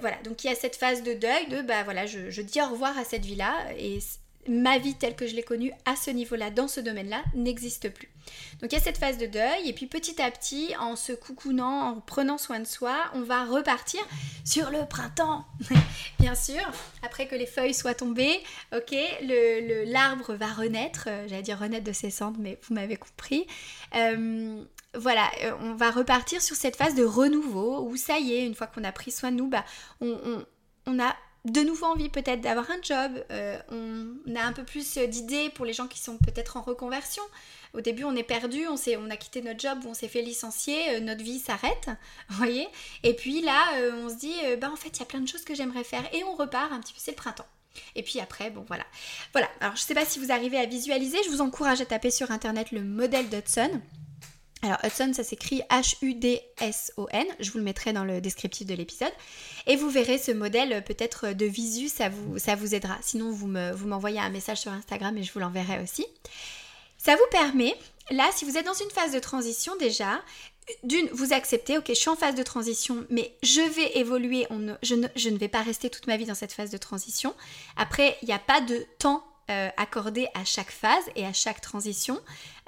Voilà, 0.00 0.16
donc 0.24 0.42
il 0.42 0.46
y 0.46 0.50
a 0.50 0.54
cette 0.54 0.76
phase 0.76 1.02
de 1.02 1.12
deuil, 1.12 1.48
de 1.48 1.60
bah 1.62 1.82
voilà, 1.84 2.06
je, 2.06 2.40
dis 2.40 2.60
au 2.62 2.66
revoir 2.66 2.96
à 2.96 3.04
cette 3.04 3.24
vie-là, 3.24 3.52
et 3.78 3.98
ma 4.48 4.78
vie 4.78 4.94
telle 4.94 5.14
que 5.14 5.26
je 5.26 5.34
l'ai 5.34 5.42
connue 5.42 5.72
à 5.84 5.96
ce 5.96 6.10
niveau-là, 6.10 6.50
dans 6.50 6.66
ce 6.66 6.80
domaine-là, 6.80 7.22
n'existe 7.34 7.90
plus. 7.90 8.08
Donc 8.60 8.72
il 8.72 8.76
y 8.76 8.78
a 8.78 8.82
cette 8.82 8.96
phase 8.96 9.18
de 9.18 9.26
deuil, 9.26 9.68
et 9.68 9.72
puis 9.74 9.86
petit 9.86 10.20
à 10.20 10.30
petit, 10.30 10.74
en 10.80 10.96
se 10.96 11.12
coucounant, 11.12 11.90
en 11.90 12.00
prenant 12.00 12.38
soin 12.38 12.58
de 12.58 12.66
soi, 12.66 12.96
on 13.14 13.20
va 13.20 13.44
repartir 13.44 14.00
sur 14.44 14.70
le 14.70 14.86
printemps. 14.86 15.44
Bien 16.20 16.34
sûr, 16.34 16.62
après 17.02 17.26
que 17.26 17.34
les 17.34 17.46
feuilles 17.46 17.74
soient 17.74 17.94
tombées, 17.94 18.40
ok, 18.74 18.96
l'arbre 19.86 20.32
le, 20.32 20.38
va 20.38 20.48
renaître, 20.48 21.04
euh, 21.08 21.26
j'allais 21.28 21.42
dire 21.42 21.58
renaître 21.58 21.84
de 21.84 21.92
ses 21.92 22.10
cendres, 22.10 22.38
mais 22.40 22.58
vous 22.66 22.74
m'avez 22.74 22.96
compris. 22.96 23.46
Euh, 23.94 24.64
voilà, 24.94 25.30
euh, 25.42 25.52
on 25.60 25.74
va 25.74 25.90
repartir 25.90 26.42
sur 26.42 26.56
cette 26.56 26.76
phase 26.76 26.94
de 26.94 27.04
renouveau 27.04 27.86
où 27.88 27.96
ça 27.96 28.18
y 28.18 28.34
est, 28.34 28.46
une 28.46 28.54
fois 28.54 28.66
qu'on 28.66 28.84
a 28.84 28.92
pris 28.92 29.10
soin 29.10 29.30
de 29.30 29.36
nous, 29.36 29.48
bah, 29.48 29.64
on, 30.00 30.44
on 30.86 30.98
a 30.98 31.14
de 31.44 31.60
nouveau 31.60 31.86
envie 31.86 32.08
peut-être 32.08 32.40
d'avoir 32.40 32.68
un 32.70 32.82
job, 32.82 33.24
euh, 33.30 33.58
on 33.70 34.34
a 34.34 34.42
un 34.42 34.52
peu 34.52 34.64
plus 34.64 34.98
d'idées 34.98 35.50
pour 35.50 35.64
les 35.64 35.72
gens 35.72 35.86
qui 35.86 36.00
sont 36.00 36.18
peut-être 36.18 36.56
en 36.56 36.62
reconversion. 36.62 37.22
Au 37.72 37.80
début, 37.80 38.04
on 38.04 38.16
est 38.16 38.24
perdu, 38.24 38.66
on, 38.66 38.74
on 38.74 39.10
a 39.10 39.16
quitté 39.16 39.42
notre 39.42 39.60
job, 39.60 39.78
on 39.86 39.94
s'est 39.94 40.08
fait 40.08 40.22
licencier, 40.22 40.96
euh, 40.96 41.00
notre 41.00 41.22
vie 41.22 41.38
s'arrête, 41.38 41.88
vous 42.30 42.36
voyez. 42.36 42.66
Et 43.02 43.14
puis 43.14 43.42
là, 43.42 43.62
on 44.02 44.08
se 44.08 44.14
dit, 44.14 44.34
bah 44.60 44.70
en 44.72 44.76
fait, 44.76 44.88
il 44.88 45.00
y 45.00 45.02
a 45.02 45.06
plein 45.06 45.20
de 45.20 45.28
choses 45.28 45.44
que 45.44 45.54
j'aimerais 45.54 45.84
faire 45.84 46.02
et 46.14 46.24
on 46.24 46.34
repart 46.34 46.72
un 46.72 46.80
petit 46.80 46.92
peu, 46.92 47.00
c'est 47.00 47.12
le 47.12 47.16
printemps. 47.16 47.46
Et 47.94 48.02
puis 48.02 48.20
après, 48.20 48.50
bon 48.50 48.64
voilà. 48.66 48.84
Voilà, 49.32 49.48
alors 49.60 49.76
je 49.76 49.82
ne 49.82 49.86
sais 49.86 49.94
pas 49.94 50.06
si 50.06 50.18
vous 50.18 50.32
arrivez 50.32 50.58
à 50.58 50.64
visualiser, 50.64 51.18
je 51.24 51.30
vous 51.30 51.42
encourage 51.42 51.80
à 51.80 51.86
taper 51.86 52.10
sur 52.10 52.30
internet 52.30 52.72
le 52.72 52.82
modèle 52.82 53.28
d'Hudson. 53.28 53.82
Alors 54.62 54.78
Hudson, 54.84 55.12
ça 55.12 55.22
s'écrit 55.22 55.62
H-U-D-S-O-N. 55.70 57.26
Je 57.40 57.50
vous 57.50 57.58
le 57.58 57.64
mettrai 57.64 57.92
dans 57.92 58.04
le 58.04 58.20
descriptif 58.20 58.66
de 58.66 58.74
l'épisode. 58.74 59.12
Et 59.66 59.76
vous 59.76 59.90
verrez 59.90 60.18
ce 60.18 60.32
modèle 60.32 60.72
euh, 60.72 60.80
peut-être 60.80 61.32
de 61.32 61.46
visu, 61.46 61.88
ça 61.88 62.08
vous, 62.08 62.38
ça 62.38 62.54
vous 62.54 62.74
aidera. 62.74 62.96
Sinon, 63.02 63.30
vous 63.30 63.46
m'envoyez 63.46 64.18
un 64.18 64.30
message 64.30 64.58
sur 64.58 64.72
Instagram 64.72 65.16
et 65.18 65.22
je 65.22 65.32
vous 65.32 65.40
l'enverrai 65.40 65.82
aussi. 65.82 66.06
Ça 66.98 67.14
vous 67.14 67.26
permet, 67.30 67.74
là, 68.10 68.28
si 68.34 68.44
vous 68.44 68.56
êtes 68.56 68.66
dans 68.66 68.74
une 68.74 68.90
phase 68.90 69.12
de 69.12 69.18
transition 69.18 69.76
déjà, 69.76 70.20
d'une, 70.82 71.08
vous 71.12 71.32
acceptez, 71.32 71.78
ok, 71.78 71.84
je 71.88 71.94
suis 71.94 72.08
en 72.08 72.16
phase 72.16 72.34
de 72.34 72.42
transition, 72.42 73.06
mais 73.10 73.36
je 73.42 73.60
vais 73.60 73.98
évoluer, 73.98 74.46
je, 74.82 74.94
ne, 74.94 75.06
je, 75.14 75.28
ne, 75.28 75.38
vais 75.38 75.48
pas 75.48 75.62
rester 75.62 75.90
toute 75.90 76.06
ma 76.06 76.16
vie 76.16 76.24
dans 76.24 76.34
cette 76.34 76.52
phase 76.52 76.70
de 76.70 76.78
transition. 76.78 77.34
Après, 77.76 78.16
il 78.22 78.26
n'y 78.26 78.34
a 78.34 78.38
pas 78.38 78.60
de 78.60 78.84
temps 78.98 79.24
euh, 79.50 79.68
accordé 79.76 80.26
à 80.34 80.44
chaque 80.44 80.70
phase 80.70 81.04
et 81.14 81.24
à 81.24 81.32
chaque 81.32 81.60
transition. 81.60 82.20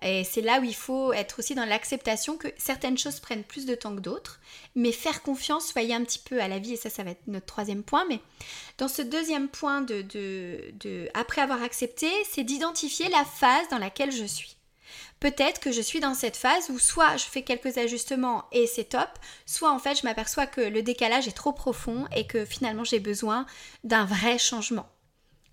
Et 0.02 0.22
c'est 0.22 0.42
là 0.42 0.60
où 0.60 0.64
il 0.64 0.74
faut 0.74 1.12
être 1.12 1.40
aussi 1.40 1.56
dans 1.56 1.64
l'acceptation 1.64 2.36
que 2.36 2.46
certaines 2.56 2.96
choses 2.96 3.18
prennent 3.18 3.42
plus 3.42 3.66
de 3.66 3.74
temps 3.74 3.96
que 3.96 4.00
d'autres, 4.00 4.38
mais 4.76 4.92
faire 4.92 5.22
confiance, 5.22 5.66
soyez 5.66 5.94
un 5.94 6.04
petit 6.04 6.20
peu 6.20 6.40
à 6.40 6.46
la 6.46 6.60
vie, 6.60 6.74
et 6.74 6.76
ça, 6.76 6.88
ça 6.88 7.02
va 7.02 7.10
être 7.10 7.26
notre 7.26 7.46
troisième 7.46 7.82
point. 7.82 8.04
Mais 8.08 8.20
dans 8.78 8.86
ce 8.86 9.02
deuxième 9.02 9.48
point 9.48 9.80
de, 9.80 10.02
de 10.02 11.08
après 11.14 11.40
avoir 11.40 11.64
accepté, 11.64 12.08
c'est 12.30 12.44
d'identifier 12.44 13.08
la 13.08 13.24
phase 13.24 13.68
dans 13.70 13.78
laquelle 13.78 14.12
je 14.12 14.24
suis. 14.24 14.56
Peut-être 15.20 15.60
que 15.60 15.72
je 15.72 15.82
suis 15.82 15.98
dans 15.98 16.14
cette 16.14 16.36
phase 16.36 16.70
où 16.70 16.78
soit 16.78 17.16
je 17.16 17.24
fais 17.24 17.42
quelques 17.42 17.76
ajustements 17.76 18.44
et 18.52 18.68
c'est 18.68 18.90
top, 18.90 19.10
soit 19.46 19.72
en 19.72 19.80
fait 19.80 19.98
je 19.98 20.04
m'aperçois 20.04 20.46
que 20.46 20.60
le 20.60 20.82
décalage 20.82 21.26
est 21.26 21.32
trop 21.32 21.52
profond 21.52 22.06
et 22.14 22.26
que 22.26 22.44
finalement 22.44 22.84
j'ai 22.84 23.00
besoin 23.00 23.46
d'un 23.82 24.04
vrai 24.04 24.38
changement 24.38 24.88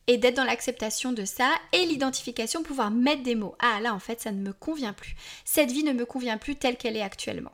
et 0.07 0.17
d'être 0.17 0.35
dans 0.35 0.43
l'acceptation 0.43 1.11
de 1.11 1.25
ça 1.25 1.51
et 1.71 1.85
l'identification, 1.85 2.63
pouvoir 2.63 2.91
mettre 2.91 3.23
des 3.23 3.35
mots. 3.35 3.55
Ah 3.59 3.79
là 3.81 3.93
en 3.93 3.99
fait 3.99 4.21
ça 4.21 4.31
ne 4.31 4.41
me 4.41 4.53
convient 4.53 4.93
plus. 4.93 5.15
Cette 5.43 5.71
vie 5.71 5.83
ne 5.83 5.93
me 5.93 6.05
convient 6.05 6.37
plus 6.37 6.55
telle 6.55 6.77
qu'elle 6.77 6.97
est 6.97 7.01
actuellement. 7.01 7.53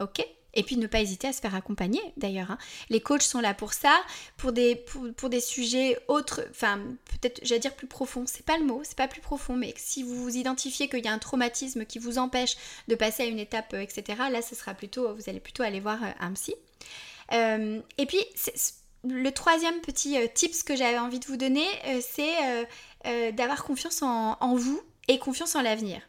Ok? 0.00 0.24
Et 0.54 0.62
puis 0.62 0.76
ne 0.76 0.86
pas 0.86 1.00
hésiter 1.00 1.28
à 1.28 1.32
se 1.32 1.40
faire 1.40 1.54
accompagner 1.54 2.00
d'ailleurs. 2.16 2.50
Hein. 2.50 2.58
Les 2.90 3.00
coachs 3.00 3.22
sont 3.22 3.40
là 3.40 3.54
pour 3.54 3.72
ça, 3.72 4.02
pour 4.36 4.52
des, 4.52 4.76
pour, 5.16 5.30
des 5.30 5.40
sujets 5.40 5.98
autres, 6.08 6.46
enfin 6.50 6.78
peut-être 7.04 7.40
j'allais 7.42 7.60
dire 7.60 7.74
plus 7.74 7.86
profonds, 7.86 8.24
c'est 8.26 8.44
pas 8.44 8.58
le 8.58 8.64
mot, 8.64 8.82
c'est 8.84 8.96
pas 8.96 9.08
plus 9.08 9.22
profond, 9.22 9.56
mais 9.56 9.72
si 9.76 10.02
vous 10.02 10.22
vous 10.22 10.36
identifiez 10.36 10.88
qu'il 10.88 11.04
y 11.04 11.08
a 11.08 11.12
un 11.12 11.18
traumatisme 11.18 11.86
qui 11.86 11.98
vous 11.98 12.18
empêche 12.18 12.56
de 12.88 12.94
passer 12.94 13.22
à 13.22 13.26
une 13.26 13.38
étape, 13.38 13.72
euh, 13.72 13.80
etc., 13.80 14.04
là 14.30 14.42
ce 14.42 14.54
sera 14.54 14.74
plutôt, 14.74 15.14
vous 15.14 15.28
allez 15.28 15.40
plutôt 15.40 15.62
aller 15.62 15.80
voir 15.80 16.02
euh, 16.02 16.10
un 16.20 16.32
psy. 16.32 16.54
Euh, 17.32 17.80
et 17.96 18.04
puis 18.04 18.20
le 19.04 19.30
troisième 19.30 19.80
petit 19.80 20.16
euh, 20.16 20.26
tips 20.32 20.62
que 20.62 20.76
j'avais 20.76 20.98
envie 20.98 21.18
de 21.18 21.26
vous 21.26 21.36
donner, 21.36 21.66
euh, 21.86 22.00
c'est 22.00 22.66
euh, 23.06 23.32
d'avoir 23.32 23.64
confiance 23.64 24.02
en, 24.02 24.54
vous 24.54 24.80
et 25.08 25.18
confiance 25.18 25.56
en 25.56 25.62
l'avenir. 25.62 26.00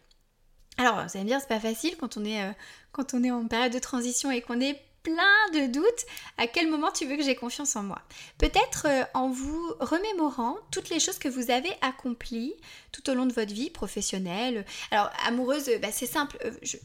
Alors, 0.78 0.96
vous 0.96 1.10
allez 1.14 1.24
me 1.24 1.30
dire, 1.30 1.40
c'est 1.40 1.48
pas 1.48 1.60
facile 1.60 1.96
quand 1.98 2.18
on 2.18 2.26
est, 2.26 3.32
en 3.32 3.48
période 3.48 3.74
de 3.74 3.80
transition 3.80 4.32
et 4.32 4.42
qu'on 4.42 4.60
est 4.60 4.80
plein 5.04 5.50
de 5.54 5.68
doutes, 5.68 6.06
à 6.38 6.48
quel 6.48 6.70
moment 6.70 6.90
tu 6.90 7.06
veux 7.06 7.18
que 7.18 7.24
j'ai 7.24 7.36
confiance 7.36 7.76
en 7.76 7.84
moi? 7.84 8.02
Peut-être 8.38 8.88
en 9.14 9.30
vous 9.30 9.74
remémorant 9.80 10.56
toutes 10.72 10.90
les 10.90 11.00
choses 11.00 11.20
que 11.20 11.28
vous 11.28 11.52
avez 11.52 11.72
accomplies 11.82 12.56
tout 12.92 13.10
au 13.10 13.14
long 13.14 13.26
de 13.26 13.34
votre 13.34 13.54
vie 13.54 13.70
professionnelle. 13.70 14.66
Alors, 14.92 15.10
amoureuse, 15.26 15.70
bah, 15.82 15.90
c'est 15.92 16.06
simple. 16.06 16.38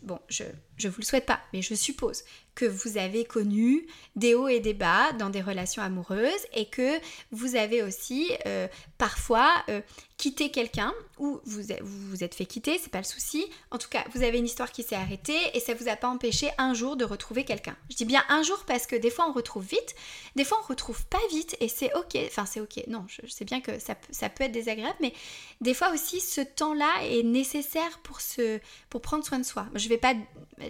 bon, 0.02 0.18
je, 0.28 0.42
je 0.78 0.88
vous 0.88 1.00
le 1.00 1.04
souhaite 1.04 1.26
pas, 1.26 1.40
mais 1.52 1.62
je 1.62 1.74
suppose 1.74 2.22
que 2.58 2.64
vous 2.64 2.98
avez 2.98 3.24
connu 3.24 3.86
des 4.16 4.34
hauts 4.34 4.48
et 4.48 4.58
des 4.58 4.74
bas 4.74 5.12
dans 5.12 5.30
des 5.30 5.40
relations 5.40 5.80
amoureuses 5.80 6.44
et 6.52 6.66
que 6.66 6.98
vous 7.30 7.54
avez 7.54 7.84
aussi 7.84 8.32
euh, 8.46 8.66
parfois 8.98 9.48
euh, 9.68 9.80
quitté 10.16 10.50
quelqu'un 10.50 10.92
ou 11.18 11.40
vous 11.44 11.62
vous, 11.82 12.24
êtes 12.24 12.34
fait 12.34 12.46
quitter, 12.46 12.76
c'est 12.78 12.90
pas 12.90 12.98
le 12.98 13.04
souci. 13.04 13.46
En 13.70 13.78
tout 13.78 13.88
cas, 13.88 14.04
vous 14.12 14.24
avez 14.24 14.38
une 14.38 14.44
histoire 14.44 14.72
qui 14.72 14.82
s'est 14.82 14.96
arrêtée 14.96 15.38
et 15.54 15.60
ça 15.60 15.72
vous 15.74 15.88
a 15.88 15.94
pas 15.94 16.08
empêché 16.08 16.50
un 16.58 16.74
jour 16.74 16.96
de 16.96 17.04
retrouver 17.04 17.44
quelqu'un. 17.44 17.76
Je 17.90 17.94
dis 17.94 18.04
bien 18.04 18.24
un 18.28 18.42
jour 18.42 18.64
parce 18.66 18.88
que 18.88 18.96
des 18.96 19.10
fois 19.10 19.28
on 19.28 19.32
retrouve 19.32 19.64
vite, 19.64 19.94
des 20.34 20.44
fois 20.44 20.58
on 20.64 20.66
retrouve 20.66 21.06
pas 21.06 21.20
vite 21.30 21.56
et 21.60 21.68
c'est 21.68 21.94
ok. 21.94 22.18
Enfin 22.26 22.44
c'est 22.44 22.60
ok. 22.60 22.82
Non, 22.88 23.04
je, 23.06 23.24
sais 23.30 23.44
bien 23.44 23.60
que 23.60 23.78
ça, 23.78 23.94
ça 24.10 24.28
peut 24.28 24.42
être 24.42 24.52
désagréable, 24.52 24.96
mais 25.00 25.12
des 25.60 25.74
fois 25.74 25.92
aussi 25.92 26.20
ce 26.20 26.40
temps-là 26.40 26.92
est 27.04 27.22
nécessaire 27.22 28.00
pour 28.02 28.20
se 28.20 28.58
pour 28.90 29.00
prendre 29.00 29.24
soin 29.24 29.38
de 29.38 29.44
soi. 29.44 29.68
Je 29.76 29.88
vais 29.88 29.98
pas, 29.98 30.14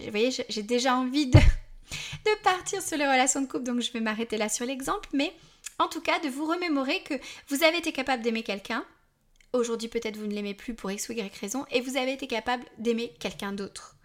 vous 0.04 0.10
voyez, 0.10 0.30
j'ai 0.48 0.62
déjà 0.62 0.96
envie 0.96 1.26
de 1.26 1.38
de 2.24 2.42
partir 2.42 2.82
sur 2.82 2.96
les 2.96 3.06
relations 3.06 3.40
de 3.40 3.46
couple, 3.46 3.64
donc 3.64 3.80
je 3.80 3.92
vais 3.92 4.00
m'arrêter 4.00 4.36
là 4.36 4.48
sur 4.48 4.66
l'exemple, 4.66 5.08
mais 5.12 5.32
en 5.78 5.88
tout 5.88 6.00
cas 6.00 6.18
de 6.20 6.28
vous 6.28 6.46
remémorer 6.46 7.02
que 7.02 7.14
vous 7.48 7.62
avez 7.62 7.78
été 7.78 7.92
capable 7.92 8.22
d'aimer 8.22 8.42
quelqu'un, 8.42 8.84
aujourd'hui 9.52 9.88
peut-être 9.88 10.16
vous 10.16 10.26
ne 10.26 10.34
l'aimez 10.34 10.54
plus 10.54 10.74
pour 10.74 10.90
x 10.90 11.08
ou 11.08 11.12
y 11.12 11.30
raison, 11.40 11.64
et 11.70 11.80
vous 11.80 11.96
avez 11.96 12.12
été 12.12 12.26
capable 12.26 12.64
d'aimer 12.78 13.14
quelqu'un 13.18 13.52
d'autre. 13.52 13.97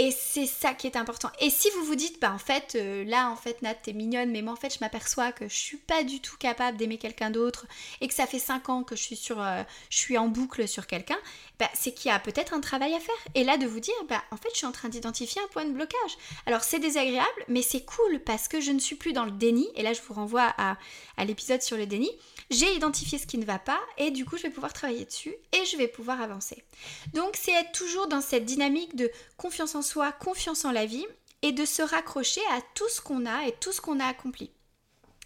Et 0.00 0.12
c'est 0.12 0.46
ça 0.46 0.74
qui 0.74 0.86
est 0.86 0.96
important. 0.96 1.28
Et 1.40 1.50
si 1.50 1.68
vous 1.70 1.84
vous 1.84 1.96
dites, 1.96 2.20
bah 2.20 2.32
en 2.32 2.38
fait, 2.38 2.76
euh, 2.76 3.04
là 3.04 3.30
en 3.30 3.36
fait 3.36 3.62
Nat, 3.62 3.74
t'es 3.74 3.92
mignonne, 3.92 4.30
mais 4.30 4.42
moi 4.42 4.52
en 4.52 4.56
fait 4.56 4.72
je 4.72 4.78
m'aperçois 4.80 5.32
que 5.32 5.48
je 5.48 5.56
suis 5.56 5.76
pas 5.76 6.04
du 6.04 6.20
tout 6.20 6.36
capable 6.36 6.78
d'aimer 6.78 6.98
quelqu'un 6.98 7.30
d'autre 7.30 7.66
et 8.00 8.06
que 8.06 8.14
ça 8.14 8.26
fait 8.28 8.38
5 8.38 8.68
ans 8.68 8.84
que 8.84 8.94
je 8.94 9.02
suis 9.02 9.16
sur, 9.16 9.42
euh, 9.42 9.64
je 9.90 9.98
suis 9.98 10.16
en 10.16 10.28
boucle 10.28 10.68
sur 10.68 10.86
quelqu'un, 10.86 11.18
bah, 11.58 11.68
c'est 11.74 11.92
qu'il 11.92 12.12
y 12.12 12.14
a 12.14 12.20
peut-être 12.20 12.54
un 12.54 12.60
travail 12.60 12.94
à 12.94 13.00
faire. 13.00 13.16
Et 13.34 13.42
là 13.42 13.56
de 13.56 13.66
vous 13.66 13.80
dire, 13.80 13.94
bah 14.08 14.22
en 14.30 14.36
fait 14.36 14.50
je 14.52 14.58
suis 14.58 14.66
en 14.66 14.72
train 14.72 14.88
d'identifier 14.88 15.42
un 15.42 15.48
point 15.48 15.64
de 15.64 15.72
blocage. 15.72 16.16
Alors 16.46 16.62
c'est 16.62 16.78
désagréable, 16.78 17.44
mais 17.48 17.62
c'est 17.62 17.84
cool 17.84 18.20
parce 18.20 18.46
que 18.46 18.60
je 18.60 18.70
ne 18.70 18.78
suis 18.78 18.94
plus 18.94 19.12
dans 19.12 19.24
le 19.24 19.32
déni. 19.32 19.68
Et 19.74 19.82
là 19.82 19.94
je 19.94 20.00
vous 20.06 20.14
renvoie 20.14 20.54
à, 20.58 20.76
l'épisode 21.24 21.60
sur 21.60 21.76
le 21.76 21.86
déni 21.86 22.08
j'ai 22.50 22.74
identifié 22.74 23.18
ce 23.18 23.26
qui 23.26 23.36
ne 23.36 23.44
va 23.44 23.58
pas 23.58 23.78
et 23.98 24.10
du 24.10 24.24
coup 24.24 24.36
je 24.36 24.44
vais 24.44 24.50
pouvoir 24.50 24.72
travailler 24.72 25.04
dessus 25.04 25.34
et 25.52 25.64
je 25.66 25.76
vais 25.76 25.88
pouvoir 25.88 26.22
avancer. 26.22 26.64
Donc 27.12 27.36
c'est 27.36 27.52
être 27.52 27.72
toujours 27.72 28.08
dans 28.08 28.20
cette 28.20 28.46
dynamique 28.46 28.96
de 28.96 29.10
confiance 29.36 29.74
en 29.74 29.82
soi, 29.88 30.12
confiance 30.12 30.64
en 30.64 30.72
la 30.72 30.86
vie 30.86 31.06
et 31.42 31.52
de 31.52 31.64
se 31.64 31.82
raccrocher 31.82 32.40
à 32.52 32.60
tout 32.74 32.88
ce 32.88 33.00
qu'on 33.00 33.26
a 33.26 33.46
et 33.46 33.52
tout 33.60 33.72
ce 33.72 33.80
qu'on 33.80 34.00
a 34.00 34.06
accompli. 34.06 34.50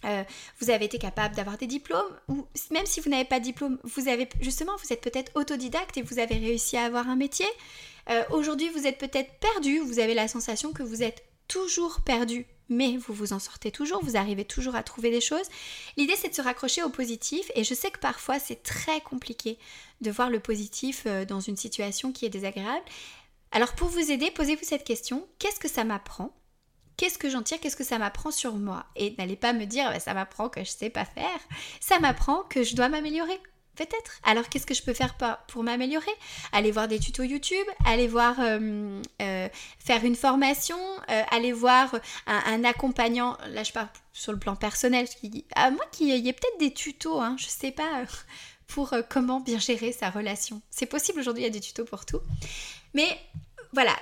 Euh, 0.05 0.25
vous 0.61 0.71
avez 0.71 0.87
été 0.87 0.99
capable 0.99 1.37
d'avoir 1.37 1.59
des 1.59 1.67
diplômes 1.67 2.19
ou 2.29 2.47
même 2.71 2.87
si 2.87 3.01
vous 3.01 3.09
n'avez 3.09 3.25
pas 3.25 3.39
de 3.39 3.45
diplôme, 3.45 3.79
vous 3.85 4.09
avez 4.09 4.29
justement 4.41 4.73
vous 4.83 4.93
êtes 4.93 5.01
peut-être 5.01 5.31
autodidacte 5.37 5.97
et 5.97 6.03
vous 6.03 6.19
avez 6.19 6.37
réussi 6.37 6.77
à 6.77 6.85
avoir 6.85 7.09
un 7.09 7.17
métier. 7.17 7.47
Euh, 8.11 8.25
aujourd'hui 8.31 8.69
vous 8.71 8.87
êtes 8.87 8.99
peut-être 8.99 9.39
perdu, 9.39 9.79
vous 9.79 10.01
avez 10.01 10.15
la 10.15 10.27
sensation 10.27 10.73
que 10.73 10.83
vous 10.83 11.05
êtes 11.05 11.23
toujours 11.47 12.01
perdu 12.01 12.47
mais 12.69 12.97
vous 12.97 13.13
vous 13.13 13.33
en 13.33 13.39
sortez 13.39 13.71
toujours, 13.71 14.03
vous 14.03 14.17
arrivez 14.17 14.45
toujours 14.45 14.75
à 14.75 14.83
trouver 14.83 15.11
des 15.11 15.21
choses. 15.21 15.47
L'idée 15.97 16.17
c'est 16.17 16.31
de 16.31 16.35
se 16.35 16.43
raccrocher 16.43 16.83
au 16.83 16.89
positif 16.89 17.51
et 17.55 17.63
je 17.63 17.75
sais 17.75 17.91
que 17.91 18.01
parfois 18.01 18.41
c'est 18.41 18.63
très 18.63 19.01
compliqué 19.03 19.59
de 20.01 20.11
voir 20.11 20.31
le 20.31 20.41
positif 20.41 21.05
euh, 21.07 21.25
dans 21.25 21.41
une 21.41 21.57
situation 21.57 22.11
qui 22.11 22.27
est 22.27 22.31
désagréable. 22.31 22.85
Alors 23.53 23.75
pour 23.75 23.89
vous 23.89 24.11
aider, 24.11 24.31
posez-vous 24.31 24.65
cette 24.65 24.85
question, 24.85 25.27
qu'est-ce 25.39 25.61
que 25.61 25.69
ça 25.69 25.85
m'apprend? 25.85 26.35
Qu'est-ce 26.97 27.19
que 27.19 27.29
j'en 27.29 27.43
tire? 27.43 27.61
Qu'est-ce 27.61 27.77
que 27.77 27.85
ça 27.85 27.99
m'apprend 27.99 28.31
sur 28.31 28.55
moi? 28.55 28.87
Et 28.97 29.15
n'allez 29.19 29.37
pas 29.37 29.53
me 29.53 29.67
dire 29.67 29.91
bah, 29.91 30.01
ça 30.01 30.15
m'apprend 30.15 30.49
que 30.49 30.65
je 30.65 30.71
sais 30.71 30.91
pas 30.91 31.05
faire. 31.05 31.39
Ça 31.81 31.99
m'apprend 31.99 32.43
que 32.45 32.63
je 32.63 32.75
dois 32.75 32.89
m'améliorer. 32.89 33.41
Peut-être. 33.75 34.21
Alors 34.23 34.49
qu'est-ce 34.49 34.67
que 34.67 34.75
je 34.75 34.83
peux 34.83 34.93
faire 34.93 35.17
pour 35.49 35.63
m'améliorer? 35.63 36.11
Aller 36.53 36.71
voir 36.71 36.89
des 36.89 36.99
tutos 36.99 37.23
YouTube, 37.23 37.67
aller 37.87 38.07
voir 38.07 38.37
euh, 38.39 39.01
euh, 39.23 39.49
faire 39.79 40.05
une 40.05 40.15
formation, 40.15 40.77
euh, 41.11 41.23
aller 41.31 41.53
voir 41.53 41.95
un, 42.27 42.65
accompagnant. 42.65 43.39
Là, 43.49 43.65
je 43.65 43.73
parle 43.73 43.89
sur 44.13 44.33
le 44.33 44.39
plan 44.39 44.57
personnel. 44.57 45.07
À 45.57 45.71
moi, 45.71 45.85
qu'il 45.91 46.09
y 46.09 46.29
ait 46.29 46.33
peut-être 46.33 46.59
des 46.59 46.75
tutos, 46.75 47.19
hein, 47.19 47.37
je 47.39 47.47
sais 47.47 47.71
pas, 47.71 48.05
pour 48.67 48.95
comment 49.09 49.41
bien 49.41 49.59
gérer 49.59 49.93
sa 49.93 50.11
relation. 50.11 50.61
C'est 50.71 50.87
possible 50.87 51.21
aujourd'hui, 51.21 51.45
il 51.45 51.47
y 51.47 51.51
a 51.51 51.53
des 51.53 51.61
tutos 51.61 51.87
pour 51.87 52.05
tout. 52.05 52.21
Mais 52.95 53.19
voilà, 53.73 53.97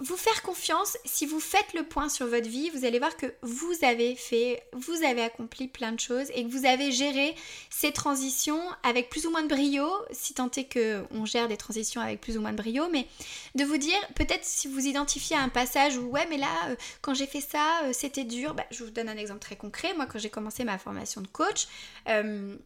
vous 0.00 0.16
faire 0.16 0.42
confiance, 0.42 0.96
si 1.04 1.26
vous 1.26 1.40
faites 1.40 1.72
le 1.74 1.82
point 1.82 2.08
sur 2.08 2.26
votre 2.26 2.48
vie, 2.48 2.70
vous 2.70 2.84
allez 2.84 2.98
voir 2.98 3.16
que 3.16 3.26
vous 3.42 3.72
avez 3.82 4.14
fait, 4.14 4.62
vous 4.72 5.02
avez 5.02 5.22
accompli 5.22 5.68
plein 5.68 5.92
de 5.92 6.00
choses 6.00 6.30
et 6.34 6.44
que 6.44 6.50
vous 6.50 6.66
avez 6.66 6.92
géré 6.92 7.34
ces 7.70 7.92
transitions 7.92 8.60
avec 8.82 9.08
plus 9.08 9.26
ou 9.26 9.30
moins 9.30 9.42
de 9.42 9.48
brio, 9.48 9.88
si 10.10 10.34
tant 10.34 10.50
est 10.56 10.72
qu'on 10.72 11.24
gère 11.24 11.48
des 11.48 11.56
transitions 11.56 12.00
avec 12.00 12.20
plus 12.20 12.36
ou 12.36 12.40
moins 12.40 12.52
de 12.52 12.56
brio, 12.56 12.88
mais 12.90 13.06
de 13.54 13.64
vous 13.64 13.78
dire, 13.78 13.98
peut-être 14.14 14.44
si 14.44 14.68
vous 14.68 14.86
identifiez 14.86 15.36
un 15.36 15.48
passage 15.48 15.96
où, 15.96 16.04
ouais, 16.10 16.26
mais 16.28 16.38
là, 16.38 16.68
euh, 16.68 16.76
quand 17.00 17.14
j'ai 17.14 17.26
fait 17.26 17.40
ça, 17.40 17.82
euh, 17.84 17.92
c'était 17.92 18.24
dur, 18.24 18.54
bah, 18.54 18.66
je 18.70 18.84
vous 18.84 18.90
donne 18.90 19.08
un 19.08 19.16
exemple 19.16 19.40
très 19.40 19.56
concret. 19.56 19.94
Moi, 19.94 20.06
quand 20.06 20.18
j'ai 20.18 20.30
commencé 20.30 20.64
ma 20.64 20.78
formation 20.78 21.20
de 21.20 21.28
coach, 21.28 21.66
euh, 22.08 22.56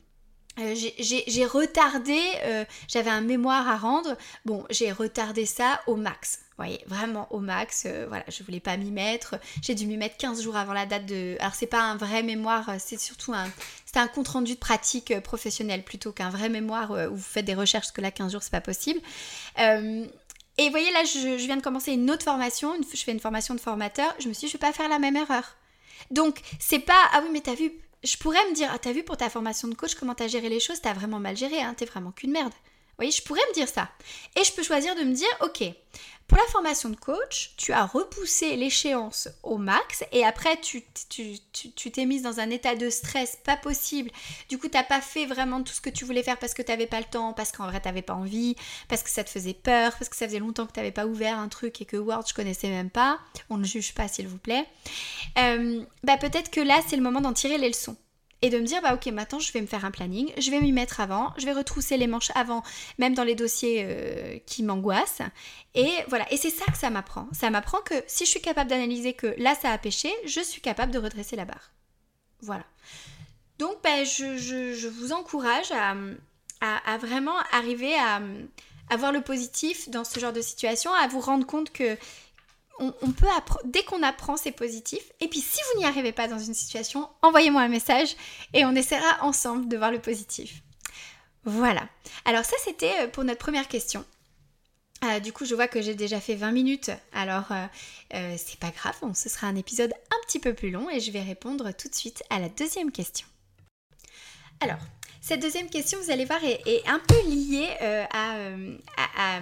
j'ai 0.59 1.47
retardé, 1.47 2.19
j'avais 2.89 3.11
un 3.11 3.21
mémoire 3.21 3.69
à 3.69 3.77
rendre, 3.77 4.17
bon, 4.45 4.65
j'ai 4.71 4.93
retardé 4.93 5.47
ça 5.47 5.81
au 5.87 5.97
max 5.97 6.41
voyez, 6.57 6.81
vraiment 6.87 7.27
au 7.31 7.41
max. 7.41 7.85
Euh, 7.87 8.07
voilà, 8.09 8.25
je 8.29 8.43
voulais 8.43 8.61
pas 8.61 8.77
m'y 8.77 8.91
mettre. 8.91 9.37
J'ai 9.63 9.75
dû 9.75 9.87
m'y 9.87 9.97
mettre 9.97 10.17
15 10.17 10.43
jours 10.43 10.57
avant 10.57 10.73
la 10.73 10.87
date 10.87 11.07
de. 11.07 11.37
Alors, 11.41 11.55
c'est 11.55 11.67
pas 11.67 11.81
un 11.81 11.97
vrai 11.97 12.23
mémoire, 12.23 12.69
euh, 12.69 12.77
c'est 12.79 12.99
surtout 12.99 13.33
un. 13.33 13.47
C'est 13.85 13.99
un 13.99 14.09
compte 14.09 14.29
rendu 14.29 14.55
de 14.55 14.59
pratique 14.59 15.11
euh, 15.11 15.21
professionnelle 15.21 15.83
plutôt 15.83 16.13
qu'un 16.13 16.31
vrai 16.31 16.49
mémoire 16.49 16.91
où 16.91 17.17
vous 17.17 17.23
faites 17.23 17.45
des 17.45 17.55
recherches, 17.55 17.87
parce 17.87 17.93
que 17.93 18.01
là, 18.01 18.11
15 18.11 18.33
jours, 18.33 18.43
c'est 18.43 18.51
pas 18.51 18.61
possible. 18.61 19.01
et 19.59 20.65
vous 20.65 20.71
voyez, 20.71 20.91
là, 20.93 21.05
je, 21.05 21.37
viens 21.37 21.57
de 21.57 21.63
commencer 21.63 21.93
une 21.93 22.11
autre 22.11 22.25
formation. 22.25 22.75
je 22.93 23.03
fais 23.03 23.13
une 23.13 23.21
formation 23.21 23.55
de 23.55 23.61
formateur. 23.61 24.15
Je 24.19 24.29
me 24.29 24.33
suis 24.33 24.47
dit, 24.47 24.53
je 24.53 24.59
vais 24.59 24.67
pas 24.67 24.73
faire 24.73 24.89
la 24.89 24.99
même 24.99 25.17
erreur. 25.17 25.57
Donc, 26.11 26.41
c'est 26.59 26.79
pas. 26.79 27.01
Ah 27.13 27.21
oui, 27.23 27.29
mais 27.33 27.41
t'as 27.41 27.55
vu. 27.55 27.73
Je 28.05 28.17
pourrais 28.17 28.45
me 28.49 28.55
dire, 28.55 28.71
ah, 28.73 28.79
t'as 28.79 28.93
vu 28.93 29.03
pour 29.03 29.17
ta 29.17 29.31
formation 29.31 29.69
de 29.69 29.75
coach 29.75 29.95
comment 29.95 30.15
t'as 30.15 30.29
géré 30.29 30.49
les 30.49 30.61
choses, 30.61 30.81
t'as 30.81 30.93
vraiment 30.93 31.19
mal 31.21 31.37
géré, 31.37 31.61
hein, 31.61 31.75
t'es 31.75 31.85
vraiment 31.87 32.13
qu'une 32.13 32.33
merde. 32.33 32.53
Vous 32.97 33.03
voyez, 33.05 33.13
je 33.13 33.23
pourrais 33.23 33.43
me 33.51 33.55
dire 33.55 33.69
ça. 33.69 33.91
Et 34.41 34.45
je 34.45 34.53
peux 34.53 34.63
choisir 34.63 34.95
de 34.95 35.03
me 35.03 35.13
dire, 35.13 35.29
ok, 35.43 35.65
pour 36.29 36.39
la 36.39 36.45
formation 36.51 36.89
de 36.89 36.97
coach, 36.97 37.53
tu 37.57 37.73
as 37.73 37.85
repoussé 37.85 38.57
l'échéance 38.57 39.29
au 39.45 39.59
max 39.59 40.03
et 40.11 40.25
après 40.25 40.61
tu 40.61 40.83
t'es 40.83 41.39
tu, 41.53 42.07
mise 42.07 42.23
dans 42.23 42.41
un 42.41 42.51
état 42.51 42.75
de 42.75 42.91
stress 42.91 43.39
pas 43.45 43.57
possible. 43.57 44.11
Du 44.49 44.59
coup, 44.59 44.69
tu 44.69 44.77
n'as 44.77 44.83
pas 44.83 45.01
fait 45.01 45.27
vraiment 45.27 45.63
tout 45.63 45.73
ce 45.73 45.81
que 45.81 45.91
tu 45.91 46.05
voulais 46.05 46.25
faire 46.25 46.37
parce 46.39 46.53
que 46.53 46.63
tu 46.63 46.73
n'avais 46.73 46.89
pas 46.89 46.99
le 46.99 47.05
temps, 47.05 47.33
parce 47.33 47.53
qu'en 47.53 47.67
vrai 47.67 47.81
tu 47.81 47.87
n'avais 47.87 48.03
pas 48.03 48.15
envie, 48.15 48.57
parce 48.89 49.05
que 49.05 49.11
ça 49.11 49.23
te 49.23 49.31
faisait 49.31 49.55
peur, 49.55 49.93
parce 49.93 50.09
que 50.09 50.17
ça 50.17 50.27
faisait 50.27 50.41
longtemps 50.41 50.67
que 50.67 50.73
tu 50.73 50.81
n'avais 50.81 50.91
pas 50.91 51.07
ouvert 51.07 51.39
un 51.39 51.49
truc 51.49 51.81
et 51.81 51.85
que 51.85 51.97
Word 51.97 52.25
je 52.27 52.35
connaissais 52.35 52.69
même 52.69 52.91
pas. 52.91 53.21
On 53.49 53.57
ne 53.57 53.65
juge 53.65 53.95
pas 53.95 54.09
s'il 54.09 54.27
vous 54.27 54.39
plaît. 54.39 54.67
Euh, 55.39 55.85
bah 56.03 56.17
peut-être 56.17 56.51
que 56.51 56.61
là 56.61 56.81
c'est 56.89 56.97
le 56.97 57.03
moment 57.03 57.21
d'en 57.21 57.35
tirer 57.35 57.59
les 57.59 57.69
leçons 57.69 57.97
et 58.47 58.51
de 58.51 58.59
me 58.59 58.65
dire 58.65 58.81
bah 58.81 58.95
ok 58.95 59.07
maintenant 59.07 59.41
je 59.41 59.53
vais 59.53 59.61
me 59.61 59.67
faire 59.67 59.85
un 59.85 59.91
planning, 59.91 60.33
je 60.39 60.51
vais 60.53 60.61
m'y 60.61 60.71
mettre 60.71 61.01
avant, 61.01 61.33
je 61.37 61.45
vais 61.47 61.53
retrousser 61.53 61.97
les 61.97 62.07
manches 62.07 62.31
avant, 62.37 62.63
même 62.99 63.13
dans 63.13 63.25
les 63.25 63.35
dossiers 63.35 63.81
euh, 63.83 64.39
qui 64.47 64.63
m'angoissent. 64.63 65.23
Et 65.75 65.91
voilà, 66.09 66.33
et 66.33 66.37
c'est 66.37 66.51
ça 66.51 66.65
que 66.67 66.79
ça 66.79 66.89
m'apprend. 66.89 67.27
Ça 67.33 67.51
m'apprend 67.51 67.79
que 67.81 67.95
si 68.07 68.25
je 68.25 68.31
suis 68.31 68.41
capable 68.41 68.71
d'analyser 68.71 69.15
que 69.15 69.35
là 69.39 69.57
ça 69.57 69.71
a 69.71 69.79
pêché, 69.79 70.13
je 70.25 70.41
suis 70.41 70.61
capable 70.61 70.93
de 70.93 70.99
redresser 71.01 71.35
la 71.35 71.45
barre. 71.45 71.73
Voilà. 72.41 72.65
Donc 73.59 73.83
bah, 73.83 74.05
je, 74.05 74.89
vous 74.89 75.13
encourage 75.13 75.73
à, 75.73 76.99
vraiment 76.99 77.37
arriver 77.53 77.95
à, 77.95 78.21
à 78.91 78.97
voir 78.97 79.11
le 79.11 79.23
positif 79.23 79.91
dans 79.91 80.05
ce 80.05 80.21
genre 80.21 80.33
de 80.33 80.41
situation, 80.41 80.93
à 80.95 81.09
vous 81.09 81.21
rendre 81.21 81.47
compte 81.47 81.73
que 81.73 81.97
on, 82.79 82.91
peut 83.13 83.27
dès 83.65 83.83
qu'on 83.85 84.03
apprend, 84.03 84.37
c'est 84.37 84.53
positif. 84.53 85.01
Et 85.21 85.29
puis 85.29 85.41
si 85.41 85.59
vous 85.73 85.81
n'y 85.81 85.87
arrivez 85.87 86.13
pas 86.13 86.29
dans 86.29 86.39
une 86.39 86.55
situation, 86.55 87.09
envoyez-moi 87.23 87.63
un 87.63 87.69
message 87.69 88.17
et 88.53 88.65
on 88.65 88.75
essaiera 88.75 89.23
ensemble 89.23 89.69
de 89.69 89.77
voir 89.77 89.91
le 89.91 90.01
positif. 90.01 90.63
Voilà. 91.45 91.89
Alors 92.25 92.45
ça, 92.45 92.57
c'était 92.63 92.93
euh, 93.03 93.09
pour 93.09 93.25
notre 93.25 93.39
première 93.39 93.69
question. 93.69 94.05
Euh, 95.05 95.21
du 95.21 95.33
coup, 95.33 95.45
je 95.45 95.55
vois 95.55 95.69
que 95.69 95.81
j'ai 95.81 95.95
déjà 95.95 96.21
fait 96.21 96.35
20 96.35 96.53
minutes, 96.53 96.91
alors 97.13 97.53
euh, 98.15 98.35
c'est 98.39 98.59
pas 98.59 98.71
grave, 98.71 98.97
ce 99.15 99.29
sera 99.29 99.47
un 99.47 99.55
épisode 99.55 99.93
un 99.93 100.27
petit 100.27 100.41
peu 100.41 100.55
plus 100.55 100.71
long 100.71 100.89
et 100.89 101.01
je 101.01 101.11
vais 101.11 101.21
répondre 101.21 101.71
tout 101.73 101.89
de 101.89 101.95
suite 101.95 102.23
à 102.31 102.39
la 102.39 102.49
deuxième 102.49 102.91
question. 102.91 103.27
Alors, 104.61 104.79
cette 105.21 105.43
deuxième 105.43 105.69
question, 105.69 105.99
vous 106.01 106.11
allez 106.11 106.25
voir, 106.25 106.43
est, 106.43 106.83
un 106.89 106.99
peu 106.99 107.29
liée 107.29 107.69
à 108.11 109.41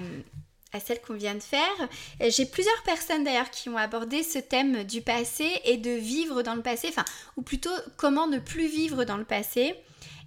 celle 0.80 1.00
qu'on 1.00 1.14
vient 1.14 1.34
de 1.34 1.42
faire. 1.42 1.88
J'ai 2.20 2.46
plusieurs 2.46 2.82
personnes 2.82 3.24
d'ailleurs 3.24 3.50
qui 3.50 3.68
ont 3.68 3.76
abordé 3.76 4.22
ce 4.22 4.38
thème 4.38 4.84
du 4.84 5.02
passé 5.02 5.48
et 5.64 5.76
de 5.76 5.90
vivre 5.90 6.42
dans 6.42 6.54
le 6.54 6.62
passé, 6.62 6.88
enfin, 6.88 7.04
ou 7.36 7.42
plutôt 7.42 7.70
comment 7.96 8.26
ne 8.26 8.38
plus 8.38 8.66
vivre 8.66 9.04
dans 9.04 9.16
le 9.16 9.24
passé 9.24 9.74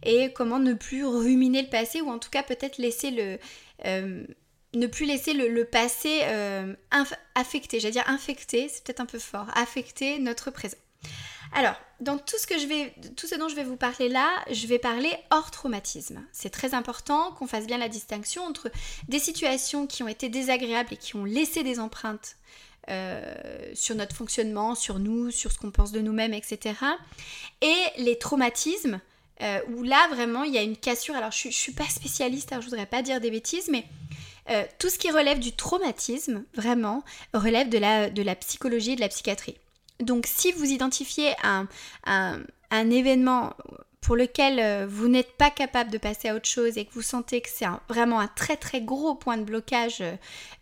et 0.04 0.32
comment 0.34 0.60
ne 0.60 0.74
plus 0.74 1.06
ruminer 1.06 1.62
le 1.64 1.70
passé 1.70 2.02
ou 2.02 2.10
en 2.10 2.20
tout 2.20 2.30
cas 2.30 2.44
peut-être 2.44 2.78
laisser 2.78 3.12
le... 3.12 3.38
Euh, 3.86 4.24
ne 4.74 4.86
plus 4.86 5.06
laisser 5.06 5.34
le, 5.34 5.64
passé 5.64 6.20
euh, 6.24 6.74
affecter, 7.36 7.80
j'allais 7.80 7.94
dire 7.94 8.08
infecter, 8.08 8.68
c'est 8.70 8.84
peut-être 8.84 9.00
un 9.00 9.06
peu 9.06 9.18
fort, 9.18 9.48
affecter 9.56 10.20
notre 10.20 10.52
présent. 10.52 10.78
Alors, 11.54 11.76
dans 12.00 12.18
tout 12.18 12.38
ce, 12.38 12.46
que 12.46 12.60
je 12.60 12.68
vais, 12.68 12.94
tout 13.16 13.28
ce 13.28 13.36
dont 13.36 13.48
je 13.48 13.56
vais 13.56 13.64
vous 13.64 13.78
parler 13.78 14.10
là, 14.10 14.30
je 14.52 14.68
vais 14.68 14.80
parler 14.80 15.12
hors 15.32 15.50
traumatisme. 15.52 16.24
C'est 16.32 16.50
très 16.50 16.74
important 16.74 17.32
qu'on 17.32 17.48
fasse 17.48 17.66
bien 17.66 17.78
la 17.78 17.90
distinction 17.90 18.44
entre 18.44 18.70
des 19.08 19.20
situations 19.20 19.88
qui 19.88 20.04
ont 20.04 20.08
été 20.08 20.30
désagréables 20.30 20.94
et 20.94 20.98
qui 20.98 21.16
ont 21.16 21.26
laissé 21.26 21.64
des 21.64 21.80
empreintes 21.80 22.38
sur 23.74 23.96
notre 23.96 24.16
fonctionnement, 24.16 24.74
sur 24.74 24.98
nous, 24.98 25.30
sur 25.30 25.52
ce 25.52 25.58
qu'on 25.58 25.72
pense 25.72 25.92
de 25.92 26.00
nous-mêmes, 26.00 26.34
etc. 26.34 26.74
Et 27.62 27.76
les 27.98 28.18
traumatismes, 28.18 29.02
où 29.42 29.84
là 29.84 30.08
vraiment 30.10 30.44
il 30.44 30.54
y 30.54 30.58
a 30.58 30.62
une 30.62 30.78
cassure. 30.78 31.16
Alors 31.16 31.32
je, 31.32 31.50
ne 31.50 31.54
suis 31.54 31.74
pas 31.74 31.90
spécialiste, 31.90 32.54
alors 32.54 32.62
je 32.62 32.70
voudrais 32.70 32.86
pas 32.86 33.02
dire 33.02 33.20
des 33.20 33.30
bêtises, 33.30 33.68
mais 33.70 33.84
tout 34.80 34.90
ce 34.90 34.98
qui 34.98 35.12
relève 35.12 35.40
du 35.40 35.52
traumatisme, 35.52 36.46
vraiment, 36.54 37.04
relève 37.34 37.68
de 37.68 38.22
la 38.22 38.36
psychologie 38.36 38.92
et 38.92 38.96
de 38.96 39.02
la 39.02 39.10
psychiatrie. 39.10 39.58
Donc 40.00 40.26
si 40.28 40.52
vous 40.52 40.66
identifiez 40.66 41.34
un, 41.44 41.68
événement 42.72 43.54
pour 44.02 44.16
lequel 44.16 44.60
euh, 44.60 44.88
vous 44.88 45.08
n'êtes 45.08 45.34
pas 45.34 45.50
capable 45.50 45.92
de 45.92 45.98
passer 45.98 46.30
à 46.30 46.36
autre 46.36 46.48
chose 46.48 46.78
et 46.78 46.86
que 46.86 46.94
vous 46.94 47.02
sentez 47.02 47.42
que 47.42 47.50
c'est 47.50 47.66
vraiment 47.90 48.20
un 48.20 48.28
très 48.28 48.56
très 48.56 48.80
gros 48.80 49.16
point 49.16 49.38
de 49.38 49.44
blocage, 49.44 49.98
euh, 50.00 50.16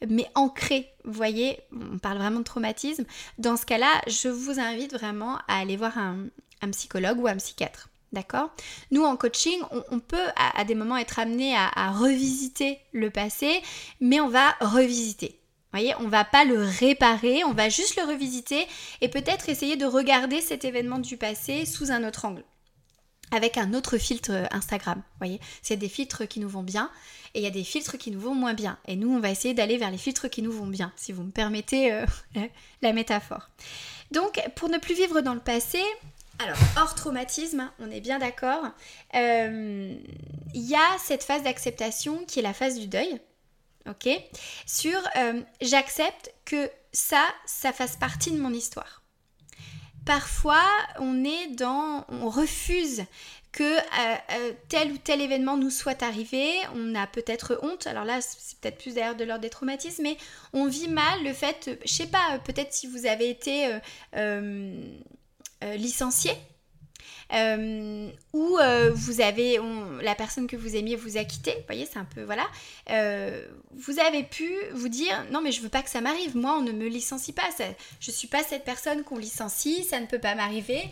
mais 0.08 0.28
ancré, 0.34 0.90
vous 1.04 1.14
voyez, 1.14 1.60
on 1.72 2.00
parle 2.00 2.18
vraiment 2.18 2.40
de 2.40 2.46
traumatisme, 2.46 3.06
dans 3.38 3.56
ce 3.56 3.66
cas-là, 3.66 4.02
je 4.08 4.30
vous 4.30 4.60
invite 4.60 4.94
vraiment 4.94 5.38
à 5.48 5.60
aller 5.60 5.78
voir 5.78 5.98
un, 5.98 6.28
psychologue 6.72 7.20
ou 7.20 7.28
un 7.28 7.36
psychiatre. 7.36 7.90
D'accord? 8.12 8.50
Nous, 8.90 9.04
en 9.04 9.16
coaching, 9.18 9.60
on, 9.92 10.00
peut 10.00 10.18
à, 10.36 10.64
des 10.64 10.74
moments 10.74 10.98
être 10.98 11.20
amené 11.20 11.56
à, 11.56 11.92
revisiter 11.92 12.80
le 12.92 13.12
passé, 13.12 13.62
mais 14.00 14.20
on 14.20 14.30
va 14.30 14.56
revisiter. 14.62 15.38
Voyez, 15.76 15.94
on 16.00 16.08
va 16.08 16.24
pas 16.24 16.46
le 16.46 16.64
réparer, 16.64 17.44
on 17.44 17.52
va 17.52 17.68
juste 17.68 17.98
le 17.98 18.04
revisiter 18.04 18.66
et 19.02 19.10
peut-être 19.10 19.50
essayer 19.50 19.76
de 19.76 19.86
regarder 19.86 20.40
cet 20.40 20.64
événement 20.64 21.00
du 21.00 21.18
passé 21.18 21.66
sous 21.66 21.92
un 21.92 22.08
autre 22.08 22.24
angle 22.24 22.46
avec 23.32 23.58
un 23.58 23.74
autre 23.74 23.98
filtre 23.98 24.48
Instagram. 24.52 25.00
Vous 25.00 25.18
voyez, 25.18 25.42
c'est 25.62 25.76
des 25.76 25.90
filtres 25.90 26.30
qui 26.30 26.40
nous 26.40 26.48
vont 26.48 26.64
bien 26.64 26.90
et 27.34 27.40
il 27.40 27.44
y 27.44 27.48
a 27.48 27.52
des 27.52 27.66
filtres 27.66 27.98
qui 27.98 28.10
nous 28.10 28.22
vont 28.22 28.36
moins 28.36 28.54
bien. 28.54 28.78
Et 28.88 28.96
nous, 28.96 29.14
on 29.14 29.20
va 29.20 29.30
essayer 29.30 29.54
d'aller 29.54 29.76
vers 29.76 29.92
les 29.92 29.98
filtres 29.98 30.30
qui 30.30 30.42
nous 30.42 30.54
vont 30.54 30.68
bien, 30.68 30.94
si 30.96 31.12
vous 31.12 31.24
me 31.24 31.32
permettez 31.32 31.92
euh, 31.92 32.06
la 32.82 32.94
métaphore. 32.94 33.50
Donc, 34.12 34.42
pour 34.56 34.70
ne 34.70 34.78
plus 34.78 34.96
vivre 34.96 35.20
dans 35.20 35.34
le 35.34 35.42
passé, 35.42 35.82
alors, 36.40 36.58
hors 36.78 36.96
traumatisme, 36.96 37.60
hein, 37.60 37.74
on 37.80 37.92
est 37.92 38.00
bien 38.00 38.20
d'accord, 38.20 38.64
euh, 39.14 39.94
il 40.54 40.70
y 40.70 40.76
a 40.76 40.98
cette 41.00 41.24
phase 41.24 41.44
d'acceptation 41.44 42.24
qui 42.26 42.40
est 42.40 42.44
la 42.44 42.54
phase 42.54 42.80
du 42.80 42.88
deuil, 42.88 43.20
ok. 43.90 44.10
Sur 44.66 45.00
j'accepte 45.62 46.34
que 46.46 46.70
ça, 46.92 47.24
ça 47.46 47.74
fasse 47.74 47.98
partie 47.98 48.32
de 48.32 48.40
mon 48.40 48.54
histoire. 48.54 49.02
Parfois, 50.06 50.64
on 51.00 51.24
est 51.24 51.48
dans, 51.56 52.06
on 52.10 52.30
refuse 52.30 53.04
que 53.52 53.64
euh, 53.64 54.16
euh, 54.34 54.52
tel 54.68 54.92
ou 54.92 54.98
tel 54.98 55.22
événement 55.22 55.56
nous 55.56 55.70
soit 55.70 56.04
arrivé, 56.04 56.52
on 56.76 56.94
a 56.94 57.08
peut-être 57.08 57.58
honte, 57.64 57.88
alors 57.88 58.04
là 58.04 58.20
c'est 58.20 58.60
peut-être 58.60 58.78
plus 58.78 58.96
d'ailleurs 58.96 59.16
de 59.16 59.24
l'ordre 59.24 59.42
des 59.42 59.50
traumatismes, 59.50 60.04
mais 60.04 60.18
on 60.52 60.68
vit 60.68 60.90
mal 60.90 61.24
le 61.24 61.32
fait, 61.32 61.80
je 61.86 61.92
sais 61.92 62.08
pas, 62.08 62.38
peut-être 62.40 62.74
si 62.74 62.86
vous 62.86 63.06
avez 63.06 63.30
été 63.30 63.80
euh, 64.18 65.00
licencié, 65.78 66.34
euh, 67.36 68.10
ou 68.34 68.58
euh, 68.58 68.92
vous 68.94 69.22
avez 69.22 69.60
la 70.02 70.16
personne 70.16 70.48
que 70.48 70.56
vous 70.56 70.76
aimiez 70.76 70.96
vous 70.96 71.18
a 71.18 71.24
quitté, 71.24 71.52
vous 71.52 71.66
voyez, 71.68 71.86
c'est 71.86 72.00
un 72.00 72.06
peu 72.06 72.24
voilà. 72.24 72.46
Euh, 72.90 73.46
vous 73.74 74.00
avez 74.00 74.24
pu 74.24 74.52
vous 74.74 74.88
dire 74.88 75.26
non 75.32 75.42
mais 75.42 75.52
je 75.52 75.62
veux 75.62 75.70
pas 75.70 75.82
que 75.82 75.90
ça 75.90 76.02
m'arrive, 76.02 76.36
moi 76.38 76.56
on 76.58 76.62
ne 76.62 76.72
me 76.72 76.88
licencie 76.88 77.34
pas, 77.34 77.50
ça, 77.58 77.66
je 78.00 78.12
suis 78.12 78.28
pas 78.28 78.44
cette 78.44 78.64
personne 78.64 79.04
qu'on 79.04 79.18
licencie, 79.18 79.84
ça 79.84 80.00
ne 80.00 80.06
peut 80.06 80.20
pas 80.20 80.36
m'arriver. 80.36 80.90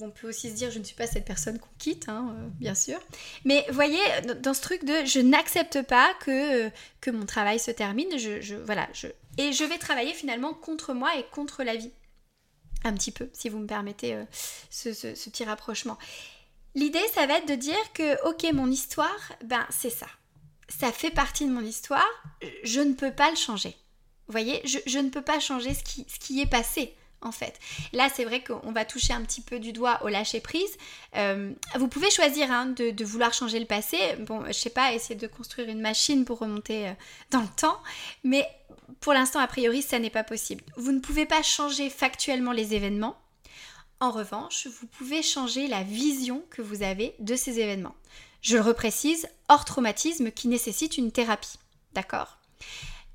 On 0.00 0.10
peut 0.10 0.28
aussi 0.28 0.50
se 0.50 0.54
dire 0.54 0.70
je 0.70 0.78
ne 0.78 0.84
suis 0.84 0.94
pas 0.94 1.06
cette 1.06 1.24
personne 1.24 1.58
qu'on 1.58 1.70
quitte, 1.78 2.08
hein, 2.08 2.36
bien 2.60 2.74
sûr. 2.74 2.98
Mais 3.44 3.64
voyez 3.70 3.98
dans 4.42 4.54
ce 4.54 4.60
truc 4.60 4.84
de 4.84 5.04
je 5.06 5.20
n'accepte 5.20 5.82
pas 5.82 6.10
que 6.24 6.70
que 7.00 7.10
mon 7.10 7.26
travail 7.26 7.58
se 7.58 7.70
termine, 7.70 8.18
je, 8.18 8.40
je 8.40 8.56
voilà, 8.56 8.88
je 8.92 9.08
et 9.38 9.52
je 9.52 9.64
vais 9.64 9.78
travailler 9.78 10.12
finalement 10.12 10.54
contre 10.54 10.94
moi 10.94 11.10
et 11.18 11.24
contre 11.32 11.64
la 11.64 11.76
vie 11.76 11.90
un 12.84 12.92
petit 12.92 13.10
peu, 13.10 13.28
si 13.32 13.48
vous 13.48 13.58
me 13.58 13.66
permettez 13.66 14.14
euh, 14.14 14.24
ce, 14.70 14.90
petit 14.90 15.44
rapprochement. 15.44 15.98
L'idée, 16.74 17.02
ça 17.14 17.26
va 17.26 17.38
être 17.38 17.48
de 17.48 17.54
dire 17.54 17.92
que, 17.92 18.28
ok, 18.28 18.52
mon 18.52 18.70
histoire, 18.70 19.32
ben 19.44 19.64
c'est 19.70 19.90
ça. 19.90 20.06
Ça 20.68 20.92
fait 20.92 21.10
partie 21.10 21.46
de 21.46 21.52
mon 21.52 21.60
histoire, 21.60 22.08
je 22.64 22.80
ne 22.80 22.94
peux 22.94 23.12
pas 23.12 23.30
le 23.30 23.36
changer. 23.36 23.76
Vous 24.26 24.32
voyez, 24.32 24.62
je, 24.64 24.98
ne 24.98 25.10
peux 25.10 25.22
pas 25.22 25.38
changer 25.38 25.74
ce 25.74 25.82
qui, 25.84 26.40
est 26.40 26.50
passé 26.50 26.94
en 27.20 27.32
fait. 27.32 27.58
Là, 27.92 28.08
c'est 28.14 28.24
vrai 28.24 28.42
qu'on 28.42 28.72
va 28.72 28.84
toucher 28.84 29.12
un 29.12 29.22
petit 29.22 29.40
peu 29.40 29.58
du 29.58 29.72
doigt 29.72 30.00
au 30.02 30.08
lâcher 30.08 30.40
prise. 30.40 30.76
Euh, 31.16 31.52
vous 31.76 31.88
pouvez 31.88 32.10
choisir 32.10 32.50
hein, 32.50 32.66
de, 32.66 33.04
vouloir 33.04 33.32
changer 33.32 33.58
le 33.58 33.66
passé. 33.66 33.98
Bon, 34.20 34.44
je 34.46 34.52
sais 34.52 34.70
pas, 34.70 34.92
essayer 34.92 35.14
de 35.14 35.26
construire 35.26 35.68
une 35.68 35.80
machine 35.80 36.24
pour 36.24 36.38
remonter 36.38 36.88
euh, 36.88 36.92
dans 37.30 37.40
le 37.40 37.48
temps, 37.56 37.78
mais 38.24 38.46
pour 39.00 39.12
l'instant, 39.12 39.40
a 39.40 39.46
priori, 39.46 39.82
ça 39.82 39.98
n'est 39.98 40.10
pas 40.10 40.24
possible. 40.24 40.64
Vous 40.76 40.92
ne 40.92 41.00
pouvez 41.00 41.26
pas 41.26 41.42
changer 41.42 41.90
factuellement 41.90 42.52
les 42.52 42.74
événements. 42.74 43.16
En 44.00 44.10
revanche, 44.10 44.66
vous 44.66 44.86
pouvez 44.86 45.22
changer 45.22 45.66
la 45.66 45.82
vision 45.82 46.44
que 46.50 46.62
vous 46.62 46.82
avez 46.82 47.14
de 47.20 47.36
ces 47.36 47.60
événements. 47.60 47.94
Je 48.42 48.56
le 48.56 48.62
reprécise, 48.62 49.28
hors 49.48 49.64
traumatisme 49.64 50.30
qui 50.30 50.48
nécessite 50.48 50.98
une 50.98 51.12
thérapie. 51.12 51.58
D'accord? 51.94 52.38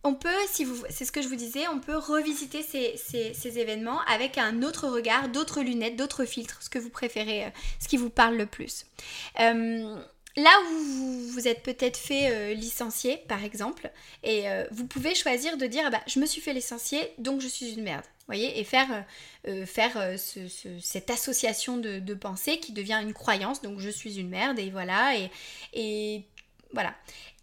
On 0.03 0.13
peut, 0.13 0.29
si 0.49 0.63
vous, 0.63 0.81
c'est 0.89 1.03
ce 1.03 1.11
que 1.11 1.21
je 1.21 1.27
vous 1.27 1.35
disais, 1.35 1.67
on 1.67 1.79
peut 1.79 1.97
revisiter 1.97 2.63
ces, 2.63 3.59
événements 3.59 3.99
avec 4.03 4.37
un 4.37 4.63
autre 4.63 4.87
regard, 4.87 5.27
d'autres 5.27 5.61
lunettes, 5.61 5.97
d'autres 5.97 6.23
filtres, 6.23 6.63
ce 6.63 6.69
que 6.69 6.79
vous 6.79 6.89
préférez, 6.89 7.45
euh, 7.45 7.49
ce 7.79 7.89
qui 7.89 7.97
vous 7.97 8.09
parle 8.09 8.37
le 8.37 8.45
plus. 8.45 8.85
Euh, 9.41 10.01
là 10.35 10.51
où 10.71 11.31
vous, 11.31 11.47
êtes 11.47 11.63
peut-être 11.63 11.97
fait 11.97 12.31
euh, 12.31 12.53
licencier, 12.53 13.17
par 13.27 13.43
exemple, 13.43 13.89
et 14.23 14.45
vous 14.71 14.85
pouvez 14.85 15.15
choisir 15.15 15.57
de 15.57 15.65
dire, 15.65 15.83
ah 15.85 15.89
bah, 15.89 16.01
je 16.07 16.19
me 16.19 16.25
suis 16.25 16.41
fait 16.41 16.53
licencier, 16.53 17.13
donc 17.17 17.41
je 17.41 17.47
suis 17.47 17.73
une 17.73 17.83
merde. 17.83 18.05
Voyez, 18.27 18.59
et 18.59 18.63
faire, 18.63 19.05
faire 19.65 20.15
cette 20.17 21.09
association 21.09 21.77
de, 21.77 22.13
pensée 22.13 22.59
qui 22.59 22.73
devient 22.73 22.99
une 23.01 23.13
croyance, 23.13 23.61
donc 23.61 23.79
je 23.79 23.89
suis 23.89 24.19
une 24.19 24.29
merde, 24.29 24.59
et 24.59 24.69
voilà, 24.69 25.15
et, 25.73 26.25
voilà. 26.73 26.93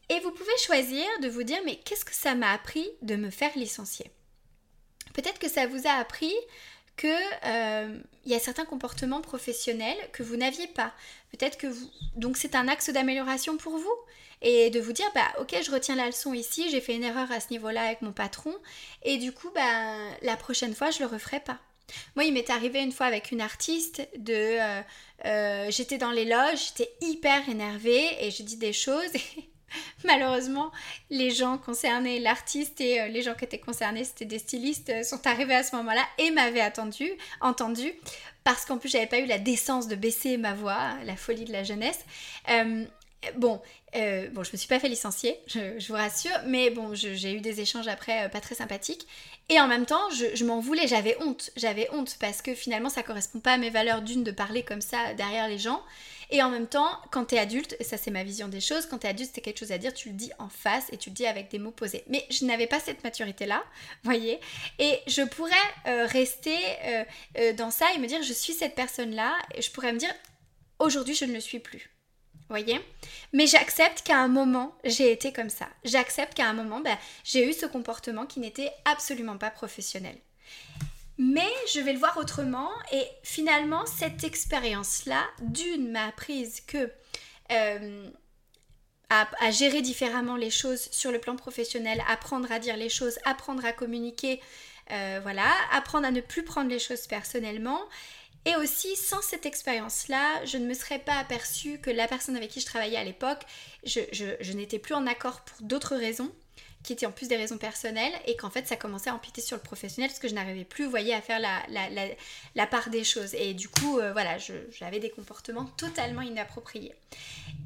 Et 0.09 0.21
vous 0.21 0.31
pouvez 0.31 0.57
choisir 0.65 1.05
de 1.23 1.29
vous 1.29 1.43
dire 1.43 1.59
mais 1.65 1.77
qu'est-ce 1.77 2.05
que 2.05 2.15
ça 2.15 2.37
m'a 2.37 2.53
appris 2.53 2.89
de 3.03 3.17
me 3.17 3.31
faire 3.31 3.51
licencier? 3.57 4.11
Peut-être 5.15 5.39
que 5.39 5.49
ça 5.49 5.67
vous 5.67 5.87
a 5.87 5.93
appris 5.93 6.35
que 6.97 7.07
euh, 7.45 7.99
il 8.25 8.33
y 8.33 8.35
a 8.35 8.39
certains 8.39 8.65
comportements 8.65 9.21
professionnels 9.21 9.97
que 10.13 10.23
vous 10.23 10.37
n'aviez 10.37 10.67
pas. 10.67 10.93
Peut-être 11.37 11.59
que 11.59 11.67
vous 11.67 11.89
donc 12.17 12.37
c'est 12.37 12.55
un 12.55 12.69
axe 12.69 12.91
d'amélioration 12.91 13.57
pour 13.57 13.77
vous 13.77 13.95
et 14.43 14.71
de 14.71 14.81
vous 14.81 14.93
dire 14.93 15.11
bah 15.15 15.27
ok 15.41 15.57
je 15.63 15.71
retiens 15.71 15.97
la 15.97 16.07
leçon 16.07 16.35
ici 16.35 16.69
j'ai 16.71 16.81
fait 16.81 16.95
une 16.95 17.05
erreur 17.05 17.31
à 17.33 17.41
ce 17.41 17.51
niveau-là 17.51 17.83
avec 17.83 18.03
mon 18.03 18.13
patron 18.13 18.55
et 19.03 19.17
du 19.17 19.33
coup 19.33 19.51
bah 19.55 19.97
la 20.23 20.37
prochaine 20.37 20.75
fois 20.75 20.91
je 20.91 21.01
le 21.01 21.07
referai 21.07 21.41
pas. 21.41 21.59
Moi, 22.17 22.25
il 22.25 22.33
m'est 22.33 22.51
arrivé 22.51 22.81
une 22.81 22.93
fois 22.93 23.07
avec 23.07 23.31
une 23.31 23.41
artiste 23.41 24.09
de. 24.19 24.33
Euh, 24.35 24.83
euh, 25.25 25.71
j'étais 25.71 25.99
dans 25.99 26.11
les 26.11 26.25
loges, 26.25 26.69
j'étais 26.69 26.91
hyper 27.01 27.49
énervée 27.49 28.09
et 28.21 28.31
je 28.31 28.43
dis 28.43 28.57
des 28.57 28.73
choses 28.73 29.13
Malheureusement, 30.05 30.73
les 31.11 31.31
gens 31.31 31.59
concernés, 31.59 32.19
l'artiste 32.19 32.81
et 32.81 33.01
euh, 33.01 33.09
les 33.09 33.23
gens 33.23 33.35
qui 33.35 33.45
étaient 33.45 33.59
concernés, 33.59 34.05
c'était 34.05 34.25
des 34.25 34.39
stylistes, 34.39 34.91
euh, 34.91 35.03
sont 35.03 35.27
arrivés 35.27 35.55
à 35.55 35.63
ce 35.63 35.75
moment-là 35.77 36.03
et 36.19 36.31
m'avaient 36.31 36.61
attendu, 36.61 37.11
entendu, 37.41 37.93
parce 38.45 38.65
qu'en 38.65 38.79
plus 38.79 38.89
j'avais 38.89 39.07
pas 39.07 39.19
eu 39.19 39.27
la 39.27 39.39
décence 39.39 39.89
de 39.89 39.97
baisser 39.97 40.37
ma 40.37 40.55
voix, 40.55 40.95
la 41.05 41.17
folie 41.17 41.45
de 41.45 41.53
la 41.53 41.65
jeunesse. 41.65 42.05
Euh, 42.51 42.85
bon, 43.37 43.61
bon, 44.33 44.45
je 44.45 44.53
me 44.53 44.57
suis 44.57 44.69
pas 44.69 44.79
fait 44.79 44.89
licencier, 44.89 45.39
je, 45.47 45.87
vous 45.89 45.95
rassure, 45.95 46.39
mais 46.47 46.71
bon, 46.71 46.95
j'ai 46.95 47.33
eu 47.33 47.41
des 47.41 47.61
échanges 47.61 47.89
après 47.89 48.29
pas 48.31 48.41
très 48.41 48.55
sympathiques. 48.55 49.07
Et 49.49 49.61
en 49.61 49.69
même 49.69 49.87
temps, 49.87 50.11
je, 50.11 50.35
je 50.35 50.45
m'en 50.45 50.61
voulais, 50.61 50.87
j'avais 50.87 51.17
honte, 51.23 51.51
j'avais 51.57 51.89
honte 51.93 52.17
parce 52.21 52.43
que 52.43 52.55
finalement 52.55 52.89
ça 52.89 53.03
correspond 53.03 53.41
pas 53.41 53.53
à 53.53 53.59
mes 53.59 53.71
valeurs 53.71 54.03
d'une 54.03 54.25
de 54.25 54.33
parler 54.33 54.63
comme 54.63 54.81
ça 54.81 55.15
derrière 55.15 55.49
les 55.49 55.59
gens. 55.59 55.83
Et 56.31 56.43
en 56.43 56.51
même 56.51 56.67
temps, 56.67 56.89
quand 57.11 57.27
tu 57.27 57.35
es 57.37 57.39
adulte, 57.39 57.77
et 57.79 57.85
ça 57.85 57.97
c'est 57.97 58.11
ma 58.11 58.25
vision 58.25 58.49
des 58.49 58.61
choses, 58.61 58.87
quand 58.87 58.99
tu 58.99 59.07
es 59.07 59.11
adulte, 59.11 59.31
c'est 59.35 59.41
quelque 59.41 59.59
chose 59.59 59.73
à 59.73 59.79
dire, 59.79 59.95
tu 59.95 60.09
le 60.09 60.15
dis 60.15 60.33
en 60.39 60.49
face 60.49 60.87
et 60.93 60.97
tu 60.97 61.11
le 61.11 61.15
dis 61.15 61.27
avec 61.27 61.51
des 61.51 61.59
mots 61.59 61.71
posés. 61.71 62.05
Mais 62.09 62.25
je 62.31 62.45
n'avais 62.45 62.67
pas 62.67 62.81
cette 62.81 63.05
maturité-là, 63.05 63.63
voyez. 64.05 64.41
Et 64.79 64.99
je 65.07 65.23
pourrais 65.23 65.55
euh, 65.87 66.07
rester 66.07 66.57
euh, 66.85 67.05
euh, 67.39 67.53
dans 67.53 67.71
ça 67.71 67.87
et 67.95 67.99
me 67.99 68.07
dire, 68.07 68.23
je 68.23 68.33
suis 68.33 68.53
cette 68.53 68.75
personne-là, 68.75 69.37
et 69.55 69.63
je 69.63 69.71
pourrais 69.71 69.93
me 69.93 69.99
dire, 69.99 70.15
aujourd'hui, 70.79 71.15
je 71.15 71.25
ne 71.25 71.33
le 71.33 71.41
suis 71.41 71.61
plus. 71.61 71.91
Voyez 72.49 72.81
Mais 73.33 73.47
j'accepte 73.47 74.03
qu'à 74.03 74.19
un 74.19 74.29
moment, 74.29 74.77
j'ai 74.85 75.11
été 75.11 75.33
comme 75.33 75.51
ça. 75.51 75.69
J'accepte 75.85 76.35
qu'à 76.35 76.49
un 76.49 76.53
moment, 76.53 76.81
ben, 76.81 76.97
j'ai 77.25 77.49
eu 77.49 77.53
ce 77.53 77.67
comportement 77.67 78.25
qui 78.25 78.39
n'était 78.39 78.71
absolument 78.85 79.37
pas 79.37 79.51
professionnel. 79.51 80.17
Mais 81.19 81.51
je 81.73 81.81
vais 81.81 81.93
le 81.93 81.99
voir 81.99 82.17
autrement 82.19 82.71
et 82.93 83.05
finalement 83.23 83.87
cette 83.87 84.23
expérience-là, 84.25 85.25
d'une 85.41 85.91
m'a 85.91 86.07
apprise 86.07 86.61
que 86.61 86.91
euh, 87.53 88.11
à, 89.09 89.51
gérer 89.51 89.81
différemment 89.81 90.37
les 90.37 90.51
choses 90.51 90.89
sur 90.91 91.13
le 91.13 91.19
plan 91.19 91.37
professionnel, 91.37 92.03
apprendre 92.09 92.51
à 92.53 92.59
dire 92.59 92.77
les 92.77 92.91
choses, 92.91 93.19
apprendre 93.25 93.65
à 93.65 93.73
communiquer, 93.73 94.43
euh, 94.91 95.21
voilà, 95.23 95.51
apprendre 95.73 96.07
à 96.07 96.11
ne 96.11 96.21
plus 96.21 96.43
prendre 96.43 96.69
les 96.69 96.79
choses 96.79 97.07
personnellement. 97.07 97.81
Et 98.45 98.55
aussi, 98.57 98.95
sans 98.95 99.23
cette 99.23 99.47
expérience-là, 99.47 100.45
je 100.45 100.59
ne 100.59 100.67
me 100.67 100.75
serais 100.75 100.99
pas 100.99 101.15
aperçue 101.15 101.81
que 101.81 101.91
la 101.91 102.07
personne 102.07 102.37
avec 102.37 102.51
qui 102.51 102.61
je 102.61 102.67
travaillais 102.67 102.99
à 102.99 103.05
l'époque, 103.05 103.43
je 103.85 104.53
n'étais 104.53 104.79
plus 104.79 104.95
en 104.95 105.07
accord 105.07 105.41
pour 105.41 105.63
d'autres 105.63 105.97
raisons 105.97 106.31
qui 106.87 106.93
étaient 106.93 107.07
en 107.07 107.11
plus 107.11 107.27
des 107.27 107.37
raisons 107.37 107.59
personnelles 107.59 108.13
et 108.27 108.37
qu'en 108.37 108.49
fait 108.49 108.69
ça 108.69 108.77
commençait 108.77 109.11
à 109.11 109.15
empiéter 109.15 109.41
sur 109.41 109.57
le 109.57 109.63
professionnel 109.63 110.09
parce 110.09 110.21
que 110.21 110.29
je 110.29 110.35
n'arrivais 110.35 110.65
plus, 110.65 110.87
vous 110.87 110.97
à 110.97 111.21
faire 111.21 111.41
la, 111.41 111.61
la, 112.55 112.67
part 112.67 112.91
des 112.91 113.05
choses. 113.05 113.35
Et 113.35 113.55
du 113.55 113.69
coup, 113.69 113.99
euh, 113.99 114.13
voilà, 114.13 114.39
j'avais 114.71 115.01
des 115.01 115.11
comportements 115.11 115.65
totalement 115.77 116.23
inappropriés. 116.23 116.95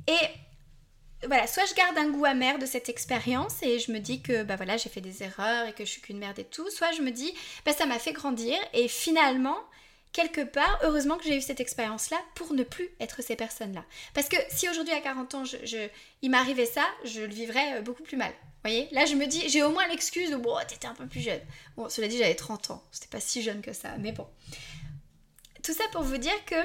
Et 0.09 1.27
voilà, 1.27 1.47
soit 1.47 1.67
je 1.67 1.75
garde 1.75 1.99
un 1.99 2.09
goût 2.09 2.25
amer 2.25 2.59
de 2.59 2.65
cette 2.65 2.89
expérience 2.89 3.63
et 3.63 3.79
je 3.79 3.93
me 3.93 3.99
dis 3.99 4.23
que 4.23 4.43
bah 4.43 4.57
voilà, 4.57 4.79
j'ai 4.79 4.89
fait 4.89 5.03
des 5.03 5.23
erreurs 5.23 5.69
et 5.69 5.75
que 5.75 5.85
je 5.85 5.91
suis 5.91 6.01
qu'une 6.01 6.19
merde 6.19 6.39
et 6.39 6.45
tout, 6.45 6.71
soit 6.71 6.93
je 6.93 7.03
me 7.03 7.11
dis 7.11 7.33
bah 7.67 7.73
ça 7.73 7.85
m'a 7.85 7.99
fait 7.99 8.13
grandir 8.13 8.57
et 8.73 8.89
finalement 8.89 9.59
quelque 10.12 10.40
part, 10.40 10.79
heureusement 10.83 11.16
que 11.16 11.25
j'ai 11.25 11.37
eu 11.37 11.40
cette 11.40 11.61
expérience-là 11.61 12.16
pour 12.35 12.53
ne 12.53 12.62
plus 12.62 12.88
être 13.01 13.23
ces 13.23 13.37
personnes-là. 13.37 13.85
Parce 14.14 14.29
que 14.29 14.37
si 14.51 14.68
aujourd'hui 14.68 14.94
à 14.94 15.01
40 15.01 15.35
ans, 15.35 15.42
il 16.23 16.31
m'arrivait 16.31 16.66
ça, 16.66 16.85
je 17.05 17.20
le 17.20 17.33
vivrais 17.33 17.79
euh, 17.79 17.83
beaucoup 17.83 18.03
plus 18.03 18.16
mal. 18.16 18.31
Vous 18.31 18.70
voyez? 18.70 18.88
Là, 18.92 19.07
je 19.07 19.14
me 19.14 19.27
dis, 19.27 19.49
j'ai 19.49 19.62
au 19.62 19.70
moins 19.70 19.87
l'excuse 19.88 20.31
de 20.31 20.37
bon, 20.37 20.57
t'étais 20.68 20.87
un 20.87 20.94
peu 20.94 21.07
plus 21.07 21.20
jeune. 21.20 21.40
Bon, 21.77 21.88
cela 21.88 22.09
dit, 22.09 22.18
j'avais 22.18 22.35
30 22.35 22.73
ans, 22.73 22.83
c'était 22.90 23.09
pas 23.09 23.20
si 23.20 23.42
jeune 23.42 23.62
que 23.62 23.73
ça, 23.73 23.96
mais 23.99 24.12
bon. 24.12 24.27
Tout 25.62 25.73
ça 25.73 25.85
pour 25.92 26.03
vous 26.03 26.18
dire 26.18 26.44
que 26.46 26.57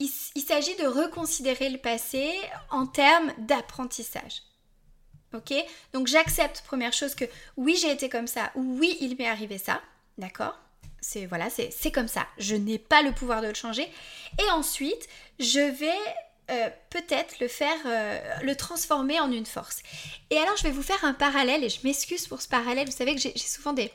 il, 0.00 0.08
s'agit 0.42 0.74
de 0.76 0.86
reconsidérer 0.86 1.68
le 1.68 1.78
passé 1.78 2.32
en 2.70 2.86
termes 2.86 3.32
d'apprentissage. 3.38 4.42
Ok? 5.34 5.52
Donc 5.92 6.06
j'accepte, 6.06 6.62
première 6.62 6.92
chose, 6.92 7.14
que 7.14 7.26
oui, 7.56 7.76
j'ai 7.80 7.90
été 7.90 8.08
comme 8.08 8.26
ça, 8.26 8.50
ou 8.54 8.78
oui, 8.78 8.96
il 9.00 9.16
m'est 9.16 9.28
arrivé 9.28 9.58
ça, 9.58 9.80
d'accord? 10.18 10.58
C'est 11.00 11.26
voilà, 11.26 11.48
c'est 11.50 11.90
comme 11.92 12.08
ça. 12.08 12.26
Je 12.38 12.54
n'ai 12.54 12.78
pas 12.78 13.02
le 13.02 13.12
pouvoir 13.12 13.42
de 13.42 13.48
le 13.48 13.54
changer. 13.54 13.88
Et 14.38 14.50
ensuite, 14.52 15.08
je 15.38 15.60
vais 15.60 15.98
euh, 16.50 16.68
peut-être 16.90 17.38
le 17.38 17.46
faire, 17.46 17.76
euh, 17.86 18.18
le 18.42 18.56
transformer 18.56 19.20
en 19.20 19.30
une 19.30 19.46
force. 19.46 19.84
Et 20.30 20.36
alors, 20.36 20.56
je 20.56 20.64
vais 20.64 20.72
vous 20.72 20.82
faire 20.82 21.04
un 21.04 21.12
parallèle, 21.12 21.62
et 21.62 21.68
je 21.68 21.78
m'excuse 21.84 22.26
pour 22.26 22.42
ce 22.42 22.48
parallèle. 22.48 22.86
Vous 22.86 22.96
savez 22.96 23.14
que 23.14 23.20
j'ai 23.20 23.36
souvent 23.38 23.72
des 23.72 23.92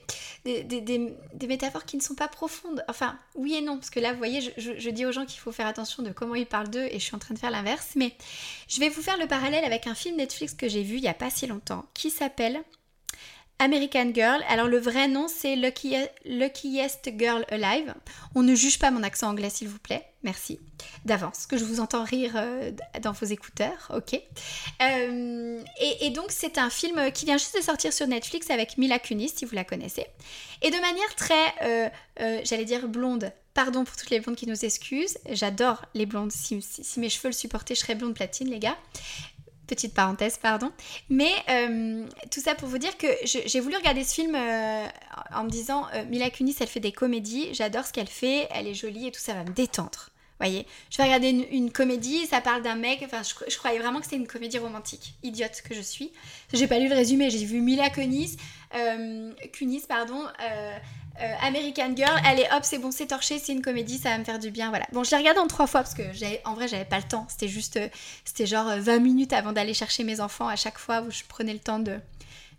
métaphores 1.47 1.83
qui 1.83 1.97
ne 1.97 2.01
sont 2.01 2.15
pas 2.15 2.29
profondes. 2.29 2.85
Enfin, 2.87 3.19
oui 3.35 3.55
et 3.55 3.61
non, 3.61 3.77
parce 3.77 3.89
que 3.89 3.99
là, 3.99 4.13
vous 4.13 4.17
voyez, 4.17 4.39
je, 4.39 4.71
je 4.77 4.89
dis 4.89 5.05
aux 5.05 5.11
gens 5.11 5.25
qu'il 5.25 5.39
faut 5.41 5.51
faire 5.51 5.67
attention 5.67 6.01
de 6.01 6.11
comment 6.11 6.35
ils 6.35 6.45
parlent 6.45 6.69
d'eux, 6.69 6.87
et 6.89 6.99
je 6.99 7.03
suis 7.03 7.15
en 7.15 7.19
train 7.19 7.33
de 7.33 7.39
faire 7.39 7.51
l'inverse. 7.51 7.89
Mais 7.95 8.13
je 8.69 8.79
vais 8.79 8.87
vous 8.87 9.01
faire 9.01 9.17
le 9.17 9.27
parallèle 9.27 9.65
avec 9.65 9.85
un 9.85 9.95
film 9.95 10.15
Netflix 10.15 10.53
que 10.53 10.69
j'ai 10.69 10.83
vu 10.83 10.95
il 10.95 11.01
n'y 11.01 11.09
a 11.09 11.13
pas 11.13 11.29
si 11.29 11.47
longtemps, 11.47 11.85
qui 11.93 12.09
s'appelle 12.09 12.63
American 13.59 14.11
Girl. 14.13 14.43
Alors 14.49 14.67
le 14.67 14.77
vrai 14.77 15.07
nom 15.07 15.27
c'est 15.27 15.55
Luckiest 15.55 17.09
Girl 17.17 17.45
Alive. 17.49 17.93
On 18.35 18.43
ne 18.43 18.55
juge 18.55 18.79
pas 18.79 18.91
mon 18.91 19.03
accent 19.03 19.29
anglais 19.29 19.49
s'il 19.49 19.67
vous 19.67 19.79
plaît. 19.79 20.05
Merci 20.23 20.59
d'avance 21.05 21.45
que 21.45 21.55
je 21.55 21.63
vous 21.63 21.79
entends 21.79 22.03
rire 22.03 22.33
euh, 22.35 22.71
dans 23.01 23.11
vos 23.11 23.25
écouteurs. 23.27 23.91
Ok. 23.95 24.19
Euh, 24.81 25.61
et, 26.01 26.09
donc 26.09 26.27
c'est 26.29 26.57
un 26.57 26.69
film 26.69 27.11
qui 27.11 27.25
vient 27.25 27.37
juste 27.37 27.55
de 27.55 27.61
sortir 27.61 27.93
sur 27.93 28.07
Netflix 28.07 28.49
avec 28.49 28.77
Mila 28.77 28.99
Kunis 28.99 29.33
si 29.35 29.45
vous 29.45 29.55
la 29.55 29.63
connaissez. 29.63 30.07
Et 30.61 30.71
de 30.71 30.77
manière 30.77 31.15
très, 31.15 31.53
euh, 31.61 32.41
j'allais 32.43 32.65
dire 32.65 32.87
blonde. 32.87 33.31
Pardon 33.53 33.85
pour 33.85 33.95
toutes 33.95 34.09
les 34.09 34.19
blondes 34.19 34.35
qui 34.35 34.47
nous 34.47 34.65
excusent. 34.65 35.17
J'adore 35.29 35.85
les 35.93 36.05
blondes. 36.05 36.31
Si, 36.31 36.61
si, 36.61 36.99
mes 36.99 37.09
cheveux 37.09 37.29
le 37.29 37.33
supportaient, 37.33 37.75
je 37.75 37.79
serais 37.79 37.95
blonde 37.95 38.13
platine, 38.13 38.49
les 38.49 38.59
gars. 38.59 38.77
Petite 39.67 39.93
parenthèse, 39.93 40.37
pardon. 40.37 40.71
Mais 41.09 41.31
euh, 41.49 42.05
tout 42.31 42.39
ça 42.39 42.55
pour 42.55 42.69
vous 42.69 42.77
dire 42.77 42.97
que 42.97 43.07
j'ai 43.23 43.59
voulu 43.59 43.75
regarder 43.75 44.03
ce 44.03 44.13
film 44.13 44.35
euh, 44.35 44.85
en 45.33 45.43
me 45.43 45.49
disant 45.49 45.87
euh, 45.93 46.05
Mila 46.05 46.29
Kunis, 46.29 46.55
elle 46.59 46.67
fait 46.67 46.79
des 46.79 46.91
comédies, 46.91 47.49
j'adore 47.53 47.85
ce 47.85 47.93
qu'elle 47.93 48.07
fait, 48.07 48.47
elle 48.51 48.67
est 48.67 48.73
jolie 48.73 49.07
et 49.07 49.11
tout 49.11 49.19
ça 49.19 49.33
va 49.33 49.43
me 49.43 49.49
détendre. 49.49 50.09
Voyez, 50.39 50.67
je 50.89 50.97
vais 50.97 51.03
regarder 51.03 51.29
une, 51.29 51.71
comédie, 51.71 52.25
ça 52.25 52.41
parle 52.41 52.61
d'un 52.61 52.75
mec, 52.75 53.01
enfin 53.05 53.21
je, 53.23 53.57
croyais 53.57 53.79
vraiment 53.79 53.99
que 53.99 54.03
c'était 54.03 54.17
une 54.17 54.27
comédie 54.27 54.57
romantique, 54.57 55.13
idiote 55.23 55.61
que 55.67 55.73
je 55.73 55.79
suis. 55.79 56.11
J'ai 56.51 56.67
pas 56.67 56.77
lu 56.77 56.89
le 56.89 56.95
résumé, 56.95 57.29
j'ai 57.29 57.45
vu 57.45 57.61
Mila 57.61 57.89
Kunis, 57.89 58.35
Kunis 59.53 59.83
pardon, 59.87 60.25
euh, 61.21 61.33
American 61.41 61.95
Girl, 61.95 62.19
allez 62.25 62.45
hop, 62.51 62.63
c'est 62.63 62.77
bon, 62.77 62.91
c'est 62.91 63.07
torché, 63.07 63.39
c'est 63.39 63.53
une 63.53 63.61
comédie, 63.61 63.97
ça 63.97 64.09
va 64.09 64.17
me 64.17 64.23
faire 64.23 64.39
du 64.39 64.51
bien, 64.51 64.69
voilà. 64.69 64.85
Bon, 64.91 65.03
je 65.03 65.11
l'ai 65.11 65.17
regardé 65.17 65.39
en 65.39 65.47
trois 65.47 65.67
fois 65.67 65.81
parce 65.81 65.93
que 65.93 66.03
en 66.45 66.53
vrai, 66.53 66.67
j'avais 66.67 66.85
pas 66.85 66.97
le 66.97 67.03
temps. 67.03 67.25
C'était 67.29 67.47
juste, 67.47 67.77
euh, 67.77 67.87
c'était 68.25 68.45
genre 68.45 68.67
20 68.77 68.95
euh, 68.95 68.99
minutes 68.99 69.33
avant 69.33 69.53
d'aller 69.53 69.73
chercher 69.73 70.03
mes 70.03 70.19
enfants 70.19 70.47
à 70.47 70.55
chaque 70.55 70.77
fois 70.77 71.01
où 71.01 71.11
je 71.11 71.23
prenais 71.27 71.53
le 71.53 71.59
temps 71.59 71.79
de, 71.79 71.99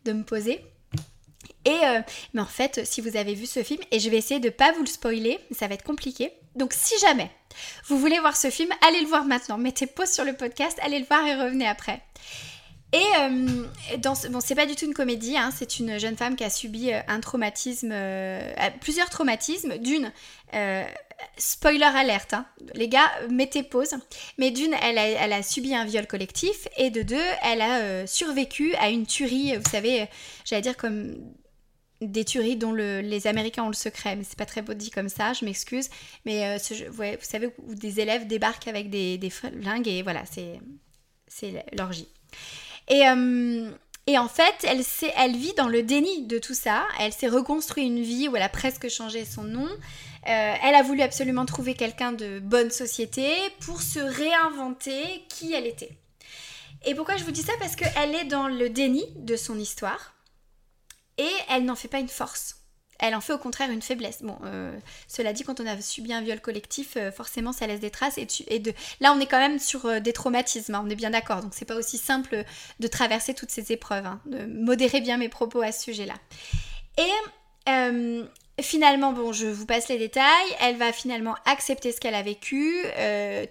de 0.05 0.12
me 0.12 0.23
poser. 0.23 0.64
Et 1.64 1.81
mais 2.33 2.40
en 2.40 2.47
fait, 2.47 2.87
si 2.87 3.01
vous 3.01 3.16
avez 3.16 3.35
vu 3.35 3.45
ce 3.45 3.64
film, 3.64 3.81
et 3.90 3.99
je 3.99 4.09
vais 4.09 4.16
essayer 4.16 4.38
de 4.38 4.51
pas 4.51 4.71
vous 4.73 4.83
le 4.83 4.87
spoiler, 4.87 5.40
ça 5.51 5.66
va 5.66 5.75
être 5.75 5.83
compliqué. 5.83 6.33
Donc 6.55 6.73
si 6.73 6.95
jamais 7.01 7.29
vous 7.87 7.99
voulez 7.99 8.21
voir 8.21 8.37
ce 8.37 8.51
film, 8.51 8.71
allez 8.87 9.01
le 9.01 9.09
voir 9.09 9.25
maintenant. 9.25 9.59
Mettez 9.59 9.87
pause 9.87 10.11
sur 10.11 10.25
le 10.25 10.35
podcast, 10.35 10.79
allez 10.83 11.01
le 11.01 11.07
voir 11.07 11.27
et 11.27 11.35
revenez 11.35 11.66
après. 11.66 12.03
Et 12.92 13.03
euh, 13.20 13.66
dans 13.99 14.14
bon, 14.31 14.40
c'est 14.40 14.55
pas 14.55 14.66
du 14.66 14.77
tout 14.77 14.87
une 14.87 14.94
comédie, 14.94 15.37
hein, 15.37 15.51
c'est 15.55 15.79
une 15.79 15.99
jeune 15.99 16.16
femme 16.16 16.37
qui 16.37 16.44
a 16.44 16.51
subi 16.51 16.92
euh, 16.92 17.01
un 17.09 17.20
traumatisme, 17.20 17.90
euh, 17.92 18.40
plusieurs 18.81 19.11
traumatismes. 19.11 19.79
D'une, 19.79 20.12
spoiler 21.37 21.85
alerte, 21.85 22.35
hein, 22.35 22.46
les 22.75 22.88
gars, 22.88 23.11
mettez 23.29 23.62
pause. 23.62 23.94
Mais 24.38 24.51
d'une, 24.51 24.75
elle 24.83 24.99
a, 24.99 25.07
elle 25.09 25.33
a, 25.33 25.42
subi 25.42 25.75
un 25.75 25.85
viol 25.85 26.07
collectif, 26.07 26.68
et 26.77 26.90
de 26.90 27.03
deux, 27.03 27.16
elle 27.42 27.61
a 27.61 28.07
survécu 28.07 28.75
à 28.77 28.90
une 28.90 29.07
tuerie, 29.07 29.57
vous 29.57 29.70
savez, 29.70 30.07
j'allais 30.44 30.62
dire 30.62 30.77
comme 30.77 31.16
des 32.03 32.25
tueries 32.25 32.57
dont 32.57 32.72
les 32.72 33.27
Américains 33.27 33.64
ont 33.64 33.68
le 33.68 33.75
secret, 33.75 34.14
mais 34.16 34.25
c'est 34.25 34.38
pas 34.38 34.46
très 34.46 34.62
beau 34.62 34.75
dit 34.75 34.90
comme 34.90 35.09
ça, 35.09 35.33
je 35.33 35.44
m'excuse. 35.44 35.88
Mais 36.25 36.57
vous 36.59 37.16
savez, 37.22 37.51
où 37.59 37.75
des 37.75 38.01
élèves 38.01 38.27
débarquent 38.27 38.68
avec 38.68 38.90
des, 38.90 39.18
des 39.18 39.31
flingues, 39.31 39.88
et 39.88 40.03
voilà, 40.03 40.22
c'est 40.27 41.64
l'orgie. 41.77 42.09
Et, 42.88 43.07
euh, 43.09 43.70
et 44.07 44.18
en 44.18 44.29
fait, 44.29 44.55
elle, 44.62 44.83
elle 45.16 45.37
vit 45.37 45.55
dans 45.55 45.68
le 45.68 45.83
déni 45.83 46.27
de 46.27 46.38
tout 46.38 46.55
ça. 46.55 46.85
Elle 47.01 47.12
s'est 47.12 47.29
reconstruit 47.29 47.85
une 47.85 48.03
vie 48.03 48.29
où 48.29 48.37
elle 48.37 48.42
a 48.42 48.49
presque 48.49 48.88
changé 48.88 49.25
son 49.25 49.42
nom. 49.42 49.66
Euh, 49.66 50.55
elle 50.62 50.75
a 50.75 50.83
voulu 50.83 51.03
absolument 51.03 51.46
trouver 51.46 51.75
quelqu'un 51.75 52.12
de 52.12 52.40
bonne 52.40 52.70
société 52.70 53.29
pour 53.61 53.83
se 53.83 54.01
réinventer 54.01 55.25
qui 55.29 55.53
elle 55.55 55.66
était. 55.66 55.96
Et 56.85 56.94
pourquoi 56.94 57.16
je 57.16 57.25
vous 57.25 57.31
dis 57.31 57.42
ça? 57.42 57.53
Parce 57.59 57.77
qu'elle 57.77 58.14
est 58.14 58.25
dans 58.25 58.49
le 58.49 58.70
déni 58.70 59.05
de 59.16 59.37
son 59.37 59.59
histoire 59.59 60.14
et 61.18 61.31
elle 61.49 61.64
n'en 61.64 61.77
fait 61.77 61.88
pas 61.88 61.99
une 61.99 62.09
force 62.09 62.57
elle 62.98 63.14
en 63.14 63.20
fait 63.20 63.32
au 63.32 63.38
contraire 63.38 63.70
une 63.70 63.82
faiblesse. 63.82 64.22
Bon, 64.22 64.38
euh, 64.44 64.76
cela 65.09 65.32
dit, 65.32 65.42
quand 65.42 65.61
on 65.61 65.66
a 65.66 65.80
subi 65.80 66.12
un 66.12 66.20
viol 66.20 66.40
collectif, 66.40 66.96
euh, 66.96 67.12
forcément 67.12 67.52
ça 67.52 67.66
laisse 67.66 67.80
des 67.80 67.90
traces. 67.90 68.18
Et. 68.18 68.26
Là, 69.00 69.12
on 69.12 69.20
est 69.20 69.26
quand 69.26 69.38
même 69.38 69.59
sur 69.59 69.87
euh, 69.87 70.00
des 70.00 70.12
traumatismes, 70.12 70.74
hein, 70.74 70.82
on 70.85 70.90
est 70.90 70.96
bien 70.96 71.11
d'accord. 71.11 71.42
Donc 71.42 71.52
c'est 71.54 71.64
pas 71.64 71.76
aussi 71.76 71.98
simple 71.98 72.44
de 72.80 72.87
traverser 72.88 73.35
toutes 73.35 73.50
ces 73.50 73.72
épreuves, 73.72 74.06
hein, 74.06 74.20
de 74.26 74.46
modérer 74.46 75.00
bien 75.00 75.16
mes 75.16 75.28
propos 75.28 75.62
à 75.62 75.72
ce 75.72 75.85
sujet-là. 75.85 76.14
Et 76.98 78.62
finalement, 78.62 79.12
bon, 79.12 79.32
je 79.32 79.46
vous 79.46 79.66
passe 79.66 79.88
les 79.88 79.98
détails. 79.98 80.56
Elle 80.61 80.76
va 80.76 80.92
finalement 80.92 81.37
accepter 81.44 81.92
ce 81.92 82.00
qu'elle 82.00 82.14
a 82.14 82.22
vécu, 82.22 82.74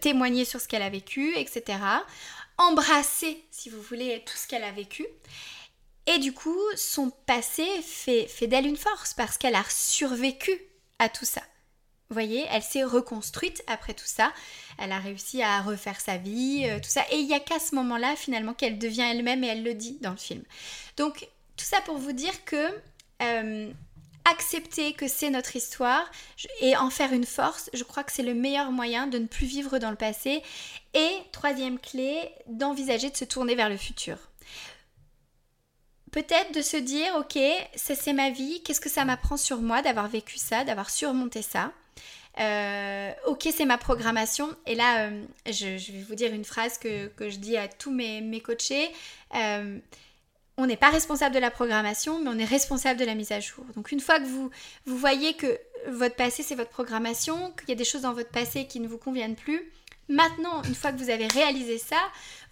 témoigner 0.02 0.46
sur 0.46 0.60
ce 0.60 0.68
qu'elle 0.68 0.82
a 0.82 0.90
vécu, 0.90 1.36
etc. 1.38 1.78
Embrasser, 2.58 3.44
si 3.52 3.70
vous 3.70 3.82
voulez, 3.82 4.24
tout 4.26 4.36
ce 4.36 4.48
qu'elle 4.48 4.64
a 4.64 4.72
vécu. 4.72 5.06
Et 6.08 6.20
du 6.20 6.34
coup, 6.34 6.60
son 6.76 7.10
passé 7.10 7.66
fait, 7.82 8.48
d'elle 8.48 8.68
une 8.68 8.78
force 8.78 9.14
parce 9.14 9.38
qu'elle 9.38 9.56
a 9.56 9.64
survécu 9.70 10.52
à 11.00 11.10
tout 11.10 11.26
ça. 11.26 11.42
Vous 12.10 12.14
voyez, 12.14 12.46
elle 12.52 12.62
s'est 12.62 12.84
reconstruite 12.84 13.64
après 13.66 13.96
tout 13.96 14.06
ça. 14.06 14.32
Elle 14.78 14.92
a 14.92 15.00
réussi 15.00 15.42
à 15.42 15.62
refaire 15.62 16.00
sa 16.00 16.18
vie, 16.18 16.68
euh, 16.70 16.80
tout 16.80 16.90
ça. 16.90 17.02
Et 17.12 17.18
il 17.18 17.26
n'y 17.26 17.34
a 17.34 17.40
qu'à 17.40 17.60
ce 17.60 17.74
moment-là, 17.74 18.16
finalement, 18.16 18.54
qu'elle 18.54 18.78
devient 18.78 19.02
elle-même 19.02 19.44
et 19.44 19.48
elle 19.48 19.64
le 19.64 19.74
dit 19.74 19.98
dans 20.02 20.12
le 20.12 20.18
film. 20.18 20.44
Donc, 20.98 21.28
tout 21.58 21.66
ça 21.66 21.82
pour 21.82 21.98
vous 21.98 22.12
dire 22.12 22.46
que 22.46 22.70
euh, 23.24 23.72
accepter 24.26 24.94
que 24.94 25.08
c'est 25.08 25.32
notre 25.32 25.56
histoire 25.56 26.10
et 26.62 26.78
en 26.78 26.92
faire 26.92 27.14
une 27.14 27.26
force, 27.26 27.72
je 27.74 27.84
crois 27.84 28.04
que 28.04 28.12
c'est 28.12 28.24
le 28.24 28.36
meilleur 28.36 28.72
moyen 28.72 29.08
de 29.08 29.18
ne 29.18 29.28
plus 29.28 29.48
vivre 29.48 29.80
dans 29.80 29.90
le 29.92 29.96
passé. 29.96 30.44
Et 30.94 31.12
troisième 31.32 31.80
clé, 31.80 32.30
d'envisager 32.48 33.10
de 33.10 33.18
se 33.18 33.26
tourner 33.26 33.56
vers 33.56 33.70
le 33.70 33.78
futur 33.78 34.18
peut-être 36.16 36.54
de 36.54 36.62
se 36.62 36.78
dire, 36.78 37.14
ok, 37.18 37.38
c'est 37.76 38.14
ma 38.14 38.30
vie, 38.30 38.64
qu'est-ce 38.64 38.80
que 38.80 38.90
ça 38.90 39.04
m'apprend 39.04 39.36
sur 39.36 39.62
moi 39.62 39.82
d'avoir 39.82 40.08
vécu 40.08 40.38
ça, 40.38 40.64
d'avoir 40.64 40.90
surmonté 40.90 41.42
ça. 41.42 41.74
Euh, 42.40 43.12
ok, 43.28 43.50
c'est 43.54 43.66
ma 43.66 43.78
programmation. 43.78 44.50
Et 44.66 44.76
là, 44.76 45.08
euh, 45.08 45.24
je, 45.46 45.92
vais 45.92 46.06
vous 46.08 46.16
dire 46.16 46.34
une 46.34 46.46
phrase 46.46 46.78
que, 46.78 47.12
je 47.20 47.36
dis 47.36 47.58
à 47.58 47.68
tous 47.68 47.92
mes, 47.92 48.22
mes 48.22 48.40
coachés. 48.40 48.90
Euh, 49.36 49.78
on 50.56 50.66
n'est 50.66 50.78
pas 50.78 50.90
responsable 50.90 51.36
de 51.36 51.40
la 51.40 51.52
programmation, 51.52 52.22
mais 52.22 52.30
on 52.30 52.40
est 52.40 52.46
responsable 52.46 52.98
de 52.98 53.06
la 53.06 53.14
mise 53.14 53.34
à 53.34 53.42
jour. 53.42 53.66
Donc 53.76 53.92
une 53.92 54.00
fois 54.00 54.18
que 54.22 54.26
vous, 54.26 54.50
voyez 54.86 55.34
que 55.34 55.60
votre 55.90 56.16
passé, 56.16 56.44
c'est 56.44 56.56
votre 56.56 56.70
programmation, 56.70 57.52
qu'il 57.60 57.68
y 57.68 57.72
a 57.74 57.76
des 57.76 57.84
choses 57.84 58.04
dans 58.04 58.14
votre 58.14 58.32
passé 58.32 58.68
qui 58.68 58.80
ne 58.80 58.88
vous 58.88 58.98
conviennent 58.98 59.36
plus, 59.36 59.70
maintenant, 60.08 60.64
une 60.64 60.76
fois 60.76 60.94
que 60.94 60.98
vous 60.98 61.10
avez 61.10 61.28
réalisé 61.28 61.78
ça, 61.78 62.00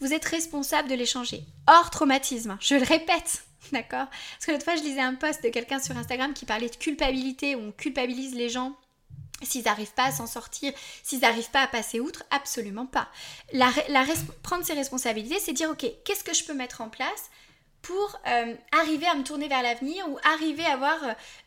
vous 0.01 0.11
êtes 0.11 0.25
responsable 0.25 0.89
de 0.89 0.95
les 0.95 1.05
changer. 1.05 1.45
Hors 1.67 1.91
traumatisme, 1.91 2.57
je 2.59 2.75
le 2.75 2.83
répète, 2.83 3.45
D'accord 3.71 4.07
Parce 4.07 4.45
que 4.45 4.51
l'autre 4.51 4.63
fois, 4.63 4.75
je 4.75 4.83
lisais 4.83 5.01
un 5.01 5.15
post 5.15 5.43
de 5.43 5.49
quelqu'un 5.49 5.79
sur 5.79 5.97
Instagram 5.97 6.33
qui 6.33 6.45
parlait 6.45 6.69
de 6.69 6.75
culpabilité, 6.75 7.55
où 7.55 7.59
on 7.59 7.71
culpabilise 7.71 8.35
les 8.35 8.49
gens 8.49 8.75
s'ils 9.41 9.63
n'arrivent 9.65 9.93
pas 9.93 10.05
à 10.05 10.11
s'en 10.11 10.27
sortir, 10.27 10.73
s'ils 11.03 11.19
n'arrivent 11.19 11.51
pas 11.51 11.63
à 11.63 11.67
passer 11.67 11.99
outre, 11.99 12.23
absolument 12.31 12.85
pas. 12.85 13.09
Prendre 14.41 14.65
ses 14.65 14.73
responsabilités, 14.73 15.39
c'est 15.39 15.53
dire, 15.53 15.69
ok, 15.69 15.85
qu'est-ce 16.05 16.23
que 16.23 16.33
je 16.33 16.43
peux 16.43 16.53
mettre 16.53 16.81
en 16.81 16.89
place 16.89 17.29
pour 17.81 18.17
euh, 18.27 18.55
arriver 18.71 19.05
à 19.07 19.15
me 19.15 19.23
tourner 19.23 19.49
vers 19.49 19.61
l'avenir 19.61 20.07
ou 20.07 20.17
arriver 20.23 20.65
à 20.65 20.73
avoir 20.73 20.97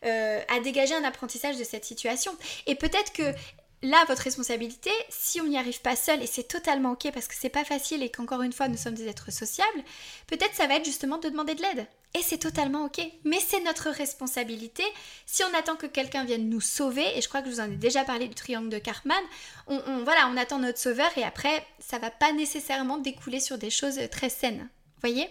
euh, 0.05 0.41
à 0.47 0.59
dégager 0.59 0.93
un 0.93 1.03
apprentissage 1.03 1.57
de 1.57 1.63
cette 1.63 1.85
situation? 1.85 2.35
Et 2.67 2.75
peut-être 2.75 3.11
que 3.13 3.33
là, 3.81 4.03
votre 4.07 4.23
responsabilité, 4.23 4.89
si 5.09 5.39
on 5.41 5.45
n'y 5.45 5.57
arrive 5.57 5.81
pas 5.81 5.95
seul, 5.95 6.21
et 6.21 6.27
c'est 6.27 6.47
totalement 6.47 6.91
ok 6.91 7.11
parce 7.13 7.27
que 7.27 7.35
c'est 7.37 7.49
pas 7.49 7.65
facile 7.65 8.03
et 8.03 8.09
qu'encore 8.09 8.41
une 8.41 8.53
fois 8.53 8.67
nous 8.67 8.77
sommes 8.77 8.95
des 8.95 9.07
êtres 9.07 9.31
sociables, 9.31 9.83
peut-être 10.27 10.55
ça 10.55 10.67
va 10.67 10.75
être 10.75 10.85
justement 10.85 11.17
de 11.17 11.29
demander 11.29 11.55
de 11.55 11.61
l'aide. 11.61 11.87
Et 12.17 12.21
c'est 12.21 12.37
totalement 12.37 12.85
ok. 12.85 13.01
Mais 13.25 13.39
c'est 13.39 13.61
notre 13.63 13.89
responsabilité. 13.89 14.83
Si 15.25 15.43
on 15.43 15.57
attend 15.57 15.75
que 15.75 15.85
quelqu'un 15.85 16.23
vienne 16.23 16.49
nous 16.49 16.61
sauver, 16.61 17.05
et 17.15 17.21
je 17.21 17.27
crois 17.27 17.41
que 17.41 17.49
je 17.49 17.55
vous 17.55 17.59
en 17.59 17.71
ai 17.71 17.75
déjà 17.75 18.03
parlé 18.03 18.27
du 18.27 18.35
triangle 18.35 18.69
de 18.69 18.79
Cartman, 18.79 19.21
on, 19.67 20.03
voilà, 20.03 20.27
on 20.31 20.37
attend 20.37 20.59
notre 20.59 20.79
sauveur 20.79 21.09
et 21.17 21.23
après, 21.23 21.65
ça 21.79 21.99
va 21.99 22.09
pas 22.09 22.31
nécessairement 22.33 22.97
découler 22.97 23.39
sur 23.39 23.57
des 23.57 23.69
choses 23.69 23.99
très 24.09 24.29
saines 24.29 24.69
voyez? 25.01 25.27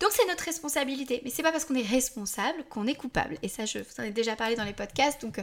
Donc 0.00 0.10
c'est 0.12 0.26
notre 0.26 0.44
responsabilité. 0.44 1.20
Mais 1.24 1.30
c'est 1.30 1.42
pas 1.42 1.52
parce 1.52 1.64
qu'on 1.64 1.74
est 1.74 1.86
responsable 1.86 2.64
qu'on 2.68 2.86
est 2.86 2.94
coupable. 2.94 3.38
Et 3.42 3.48
ça, 3.48 3.64
je 3.64 3.78
vous 3.78 4.00
en 4.00 4.04
ai 4.04 4.10
déjà 4.10 4.36
parlé 4.36 4.56
dans 4.56 4.64
les 4.64 4.72
podcasts, 4.72 5.20
donc 5.22 5.38
euh, 5.38 5.42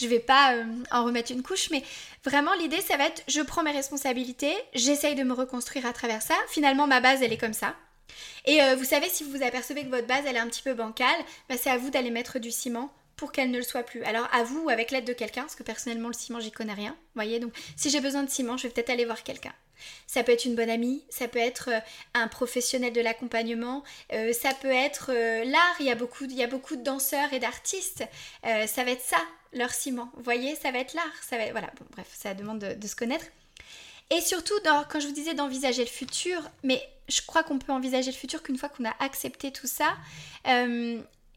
je 0.00 0.06
vais 0.06 0.18
pas 0.18 0.54
euh, 0.54 0.64
en 0.90 1.04
remettre 1.04 1.32
une 1.32 1.42
couche. 1.42 1.70
Mais 1.70 1.82
vraiment, 2.24 2.54
l'idée, 2.54 2.80
ça 2.80 2.96
va 2.96 3.06
être 3.06 3.22
je 3.28 3.40
prends 3.40 3.62
mes 3.62 3.72
responsabilités, 3.72 4.54
j'essaye 4.74 5.14
de 5.14 5.22
me 5.22 5.34
reconstruire 5.34 5.86
à 5.86 5.92
travers 5.92 6.22
ça. 6.22 6.34
Finalement, 6.48 6.86
ma 6.86 7.00
base, 7.00 7.22
elle 7.22 7.32
est 7.32 7.38
comme 7.38 7.52
ça. 7.52 7.74
Et 8.46 8.62
euh, 8.62 8.76
vous 8.76 8.84
savez, 8.84 9.08
si 9.08 9.24
vous 9.24 9.30
vous 9.30 9.42
apercevez 9.42 9.84
que 9.84 9.90
votre 9.90 10.06
base, 10.06 10.24
elle 10.26 10.36
est 10.36 10.40
un 10.40 10.48
petit 10.48 10.62
peu 10.62 10.74
bancale, 10.74 11.18
bah, 11.48 11.56
c'est 11.60 11.70
à 11.70 11.76
vous 11.76 11.90
d'aller 11.90 12.10
mettre 12.10 12.38
du 12.38 12.50
ciment 12.50 12.92
pour 13.16 13.32
qu'elle 13.32 13.50
ne 13.50 13.58
le 13.58 13.64
soit 13.64 13.82
plus. 13.82 14.02
Alors 14.04 14.28
à 14.32 14.44
vous 14.44 14.64
ou 14.64 14.68
avec 14.70 14.90
l'aide 14.90 15.04
de 15.04 15.12
quelqu'un, 15.12 15.42
parce 15.42 15.56
que 15.56 15.62
personnellement 15.62 16.08
le 16.08 16.14
ciment 16.14 16.40
j'y 16.40 16.52
connais 16.52 16.72
rien, 16.72 16.96
voyez, 17.14 17.40
donc 17.40 17.52
si 17.76 17.90
j'ai 17.90 18.00
besoin 18.00 18.22
de 18.22 18.30
ciment, 18.30 18.56
je 18.56 18.62
vais 18.62 18.72
peut-être 18.72 18.90
aller 18.90 19.04
voir 19.04 19.22
quelqu'un. 19.24 19.52
Ça 20.06 20.22
peut 20.22 20.32
être 20.32 20.44
une 20.44 20.54
bonne 20.54 20.70
amie, 20.70 21.02
ça 21.10 21.28
peut 21.28 21.38
être 21.38 21.70
euh, 21.70 21.80
un 22.14 22.28
professionnel 22.28 22.92
de 22.92 23.00
l'accompagnement, 23.00 23.84
euh, 24.12 24.32
ça 24.32 24.50
peut 24.54 24.70
être 24.70 25.10
euh, 25.12 25.44
l'art, 25.44 25.76
il, 25.80 25.86
y 25.86 25.90
a 25.90 25.94
beaucoup, 25.94 26.24
il 26.24 26.34
y 26.34 26.42
a 26.42 26.46
beaucoup 26.46 26.76
de 26.76 26.82
danseurs 26.82 27.32
et 27.32 27.38
d'artistes, 27.38 28.04
ça 28.42 28.84
va 28.84 28.90
être 28.90 29.02
ça, 29.02 29.18
leur 29.52 29.70
ciment, 29.70 30.10
vous 30.16 30.22
voyez, 30.22 30.56
ça 30.56 30.70
va 30.70 30.78
être 30.78 30.94
l'art, 30.94 31.22
ça 31.28 31.36
va 31.36 31.50
voilà, 31.52 31.70
bref, 31.92 32.08
ça 32.12 32.34
demande 32.34 32.58
de, 32.58 32.86
se 32.86 32.96
connaître. 32.96 33.26
Et 34.10 34.20
surtout, 34.20 34.54
quand 34.64 35.00
je 35.00 35.06
vous 35.06 35.12
disais 35.12 35.34
d'envisager 35.34 35.82
le 35.82 35.90
futur, 35.90 36.40
mais 36.62 36.82
je 37.08 37.20
crois 37.26 37.42
qu'on 37.42 37.58
peut 37.58 37.72
envisager 37.72 38.10
le 38.10 38.16
futur 38.16 38.42
qu'une 38.42 38.56
fois 38.56 38.70
qu'on 38.70 38.86
a 38.86 38.94
accepté 39.00 39.52
tout 39.52 39.66
ça, 39.66 39.96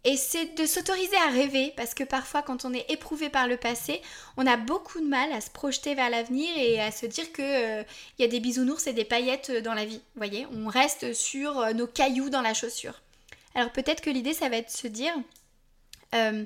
et 0.04 0.18
c'est 0.18 0.58
de 0.58 0.66
s'autoriser 0.66 1.16
à 1.18 1.30
rêver, 1.30 1.74
parce 1.78 1.94
que 1.94 2.04
parfois 2.04 2.42
quand 2.42 2.66
on 2.66 2.74
est 2.74 2.90
éprouvé 2.90 3.30
par 3.30 3.48
le 3.48 3.58
passé, 3.58 4.02
on 4.36 4.48
a 4.48 4.58
beaucoup 4.58 5.00
de 5.00 5.06
mal 5.06 5.32
à 5.32 5.42
se 5.42 5.52
projeter 5.52 5.94
vers 5.94 6.10
l'avenir 6.10 6.50
et 6.58 6.82
à 6.82 6.92
se 6.92 7.06
dire 7.06 7.32
qu'il 7.32 7.46
euh, 7.46 7.84
y 8.18 8.24
a 8.24 8.28
des 8.28 8.40
bisounours 8.40 8.88
et 8.88 8.94
des 8.94 9.06
paillettes 9.06 9.52
dans 9.52 9.76
la 9.76 9.86
vie. 9.86 10.02
Vous 10.16 10.18
voyez, 10.18 10.48
on 10.52 10.68
reste 10.68 11.14
sur 11.14 11.60
euh, 11.60 11.74
nos 11.74 11.86
cailloux 11.86 12.32
dans 12.32 12.42
la 12.42 12.56
chaussure. 12.56 13.00
Alors 13.54 13.72
peut-être 13.72 14.02
que 14.02 14.10
l'idée, 14.10 14.34
ça 14.34 14.50
va 14.50 14.58
être 14.58 14.74
de 14.74 14.78
se 14.78 14.88
dire, 14.88 15.14
euh, 16.16 16.46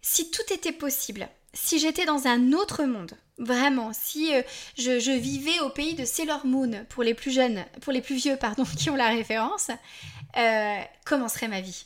si 0.00 0.30
tout 0.30 0.50
était 0.50 0.72
possible, 0.72 1.28
si 1.52 1.78
j'étais 1.78 2.06
dans 2.06 2.26
un 2.26 2.52
autre 2.52 2.84
monde, 2.84 3.12
vraiment, 3.36 3.90
si 3.92 4.30
je, 4.78 4.98
je, 4.98 5.10
vivais 5.10 5.60
au 5.60 5.68
pays 5.68 5.94
de 5.94 6.06
Sailor 6.06 6.46
Moon, 6.46 6.86
pour 6.88 7.02
les 7.02 7.12
plus 7.12 7.30
jeunes, 7.30 7.62
pour 7.82 7.92
les 7.92 8.00
plus 8.00 8.16
vieux, 8.16 8.36
pardon, 8.36 8.64
qui 8.78 8.88
ont 8.88 8.96
la 8.96 9.08
référence, 9.08 9.70
comment 11.04 11.28
serait 11.28 11.48
ma 11.48 11.60
vie? 11.60 11.84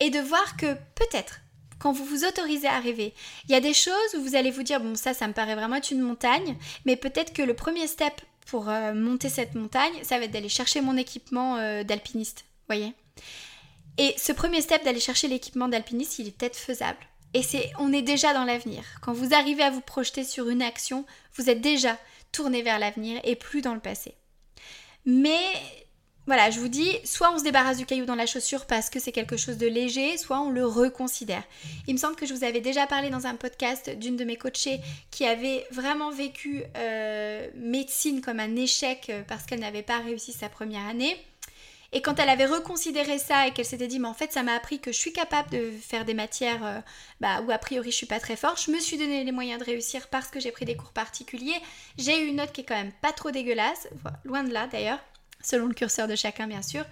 Et 0.00 0.10
de 0.10 0.20
voir 0.20 0.56
que 0.56 0.74
peut-être 0.94 1.40
quand 1.78 1.92
vous 1.92 2.04
vous 2.04 2.24
autorisez 2.24 2.68
à 2.68 2.80
rêver, 2.80 3.12
il 3.44 3.52
y 3.52 3.54
a 3.54 3.60
des 3.60 3.74
choses 3.74 4.14
où 4.16 4.22
vous 4.22 4.36
allez 4.36 4.50
vous 4.50 4.62
dire 4.62 4.80
bon 4.80 4.94
ça 4.94 5.12
ça 5.12 5.28
me 5.28 5.32
paraît 5.32 5.54
vraiment 5.54 5.76
être 5.76 5.90
une 5.90 6.00
montagne, 6.00 6.56
mais 6.84 6.96
peut-être 6.96 7.32
que 7.32 7.42
le 7.42 7.54
premier 7.54 7.86
step 7.86 8.20
pour 8.46 8.68
euh, 8.68 8.94
monter 8.94 9.28
cette 9.28 9.54
montagne, 9.54 9.92
ça 10.02 10.18
va 10.18 10.24
être 10.24 10.30
d'aller 10.30 10.48
chercher 10.48 10.80
mon 10.80 10.96
équipement 10.96 11.56
euh, 11.56 11.82
d'alpiniste, 11.82 12.44
voyez 12.68 12.92
Et 13.98 14.14
ce 14.18 14.32
premier 14.32 14.60
step 14.60 14.84
d'aller 14.84 15.00
chercher 15.00 15.28
l'équipement 15.28 15.68
d'alpiniste, 15.68 16.18
il 16.18 16.28
est 16.28 16.36
peut-être 16.36 16.56
faisable. 16.56 16.98
Et 17.32 17.42
c'est 17.42 17.72
on 17.78 17.92
est 17.92 18.02
déjà 18.02 18.32
dans 18.32 18.44
l'avenir. 18.44 18.84
Quand 19.02 19.12
vous 19.12 19.34
arrivez 19.34 19.62
à 19.62 19.70
vous 19.70 19.80
projeter 19.80 20.24
sur 20.24 20.48
une 20.48 20.62
action, 20.62 21.04
vous 21.36 21.50
êtes 21.50 21.60
déjà 21.60 21.98
tourné 22.32 22.62
vers 22.62 22.78
l'avenir 22.78 23.20
et 23.24 23.36
plus 23.36 23.60
dans 23.60 23.74
le 23.74 23.80
passé. 23.80 24.14
Mais 25.04 25.40
voilà, 26.26 26.50
je 26.50 26.58
vous 26.58 26.68
dis, 26.68 26.90
soit 27.04 27.32
on 27.34 27.38
se 27.38 27.44
débarrasse 27.44 27.76
du 27.76 27.84
caillou 27.84 28.06
dans 28.06 28.14
la 28.14 28.24
chaussure 28.24 28.64
parce 28.64 28.88
que 28.88 28.98
c'est 28.98 29.12
quelque 29.12 29.36
chose 29.36 29.58
de 29.58 29.66
léger, 29.66 30.16
soit 30.16 30.40
on 30.40 30.48
le 30.48 30.64
reconsidère. 30.64 31.42
Il 31.86 31.94
me 31.94 31.98
semble 31.98 32.16
que 32.16 32.24
je 32.24 32.32
vous 32.32 32.44
avais 32.44 32.62
déjà 32.62 32.86
parlé 32.86 33.10
dans 33.10 33.26
un 33.26 33.34
podcast 33.34 33.90
d'une 33.98 34.16
de 34.16 34.24
mes 34.24 34.36
coachées 34.36 34.80
qui 35.10 35.26
avait 35.26 35.66
vraiment 35.70 36.10
vécu 36.10 36.62
euh, 36.78 37.46
médecine 37.56 38.22
comme 38.22 38.40
un 38.40 38.56
échec 38.56 39.10
euh, 39.10 39.22
parce 39.28 39.44
qu'elle 39.44 39.60
n'avait 39.60 39.82
pas 39.82 39.98
réussi 39.98 40.32
sa 40.32 40.48
première 40.48 40.86
année. 40.86 41.14
Et 41.92 42.00
quand 42.00 42.18
elle 42.18 42.30
avait 42.30 42.46
reconsidéré 42.46 43.18
ça 43.18 43.46
et 43.46 43.52
qu'elle 43.52 43.66
s'était 43.66 43.86
dit, 43.86 44.00
mais 44.00 44.08
en 44.08 44.14
fait, 44.14 44.32
ça 44.32 44.42
m'a 44.42 44.54
appris 44.54 44.80
que 44.80 44.92
je 44.92 44.98
suis 44.98 45.12
capable 45.12 45.50
de 45.50 45.70
faire 45.70 46.06
des 46.06 46.14
matières 46.14 46.64
euh, 46.64 46.80
bah, 47.20 47.42
où 47.42 47.50
a 47.50 47.58
priori 47.58 47.90
je 47.90 47.96
suis 47.96 48.06
pas 48.06 48.18
très 48.18 48.34
forte, 48.34 48.62
je 48.64 48.70
me 48.70 48.80
suis 48.80 48.96
donné 48.96 49.24
les 49.24 49.30
moyens 49.30 49.60
de 49.60 49.64
réussir 49.64 50.08
parce 50.08 50.28
que 50.28 50.40
j'ai 50.40 50.52
pris 50.52 50.64
des 50.64 50.74
cours 50.74 50.92
particuliers. 50.92 51.60
J'ai 51.98 52.18
eu 52.18 52.28
une 52.28 52.36
note 52.36 52.50
qui 52.50 52.62
est 52.62 52.64
quand 52.64 52.74
même 52.74 52.92
pas 53.02 53.12
trop 53.12 53.30
dégueulasse, 53.30 53.88
loin 54.24 54.42
de 54.42 54.52
là 54.52 54.66
d'ailleurs 54.66 55.00
selon 55.44 55.66
le 55.66 55.74
curseur 55.74 56.08
de 56.08 56.16
chacun 56.16 56.46
bien 56.46 56.62
sûr. 56.62 56.84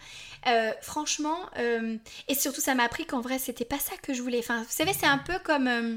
Euh, 0.46 0.72
franchement, 0.80 1.38
euh, 1.58 1.96
et 2.28 2.34
surtout 2.34 2.60
ça 2.60 2.74
m'a 2.74 2.84
appris 2.84 3.06
qu'en 3.06 3.20
vrai 3.20 3.38
c'était 3.38 3.64
pas 3.64 3.78
ça 3.78 3.96
que 4.02 4.12
je 4.12 4.22
voulais. 4.22 4.38
Enfin, 4.38 4.62
vous 4.62 4.70
savez, 4.70 4.92
c'est 4.92 5.06
un 5.06 5.18
peu 5.18 5.38
comme 5.44 5.68
euh, 5.68 5.96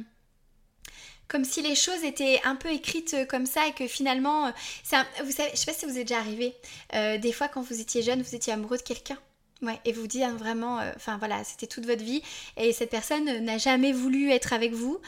comme 1.27 1.43
si 1.43 1.61
les 1.63 1.73
choses 1.73 2.03
étaient 2.03 2.39
un 2.43 2.55
peu 2.55 2.69
écrites 2.69 3.15
comme 3.27 3.47
ça 3.47 3.67
et 3.67 3.73
que 3.73 3.87
finalement, 3.87 4.51
vous 4.51 5.31
savez, 5.31 5.49
je 5.53 5.57
sais 5.57 5.65
pas 5.65 5.73
si 5.73 5.85
vous 5.87 5.97
êtes 5.97 6.07
déjà 6.07 6.19
arrivé. 6.19 6.53
des 6.93 7.31
fois, 7.31 7.47
quand 7.47 7.61
vous 7.61 7.81
étiez 7.81 8.03
jeune, 8.03 8.21
vous 8.21 8.35
étiez 8.35 8.53
amoureux 8.53 8.77
de 8.77 8.83
quelqu'un. 8.83 9.17
Ouais, 9.63 9.79
et 9.85 9.91
vous 9.91 10.05
dites 10.05 10.21
hein, 10.21 10.35
vraiment, 10.37 10.81
enfin 10.95 11.17
voilà, 11.17 11.43
c'était 11.43 11.65
toute 11.65 11.87
votre 11.87 12.03
vie 12.03 12.21
et 12.57 12.73
cette 12.73 12.91
personne 12.91 13.39
n'a 13.39 13.57
jamais 13.57 13.91
voulu 13.91 14.29
être 14.29 14.53
avec 14.53 14.73
vous. 14.73 15.01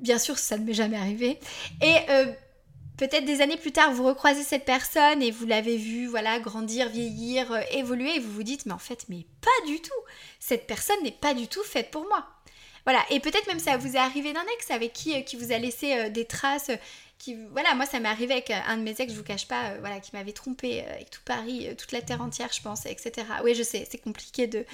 bien 0.00 0.18
sûr, 0.18 0.36
ça 0.38 0.58
ne 0.58 0.64
m'est 0.64 0.74
jamais 0.74 0.98
arrivé. 0.98 1.40
Et 1.80 1.96
peut-être 2.96 3.24
des 3.24 3.40
années 3.40 3.56
plus 3.56 3.72
tard, 3.72 3.92
vous 3.92 4.04
recroisez 4.04 4.42
cette 4.42 4.64
personne 4.64 5.22
et 5.22 5.30
vous 5.30 5.46
l'avez 5.46 5.76
vue, 5.76 6.06
voilà, 6.06 6.38
grandir, 6.38 6.88
vieillir, 6.88 7.52
euh, 7.52 7.60
évoluer, 7.72 8.16
et 8.16 8.18
vous 8.18 8.32
vous 8.32 8.42
dites, 8.42 8.66
mais 8.66 8.72
en 8.72 8.78
fait, 8.78 9.06
mais 9.08 9.26
pas 9.40 9.66
du 9.66 9.80
tout. 9.80 9.90
Cette 10.40 10.66
personne 10.66 11.02
n'est 11.02 11.10
pas 11.10 11.34
du 11.34 11.48
tout 11.48 11.62
faite 11.62 11.90
pour 11.90 12.06
moi. 12.08 12.26
Voilà, 12.84 13.04
et 13.10 13.18
peut-être 13.18 13.48
même 13.48 13.58
ça 13.58 13.76
vous 13.76 13.96
est 13.96 13.98
arrivé 13.98 14.32
d'un 14.32 14.44
ex 14.54 14.70
avec 14.70 14.92
qui, 14.92 15.14
euh, 15.14 15.20
qui 15.22 15.36
vous 15.36 15.52
a 15.52 15.58
laissé 15.58 15.92
euh, 15.92 16.08
des 16.08 16.24
traces. 16.24 16.70
qui, 17.18 17.36
voilà, 17.50 17.74
moi 17.74 17.84
ça 17.84 17.98
m'est 17.98 18.08
arrivé 18.08 18.34
avec 18.34 18.50
un 18.50 18.76
de 18.76 18.82
mes 18.82 18.94
ex, 19.00 19.12
je 19.12 19.16
vous 19.18 19.24
cache 19.24 19.48
pas, 19.48 19.74
voilà, 19.80 20.00
qui 20.00 20.10
m'avait 20.14 20.32
trompé 20.32 20.82
avec 20.82 21.10
tout 21.10 21.22
Paris, 21.24 21.68
toute 21.76 21.92
la 21.92 22.00
terre 22.02 22.22
entière, 22.22 22.50
je 22.52 22.62
pense, 22.62 22.86
etc. 22.86 23.26
Oui, 23.42 23.54
je 23.54 23.62
sais, 23.62 23.86
c'est 23.90 23.98
compliqué 23.98 24.46
de 24.46 24.64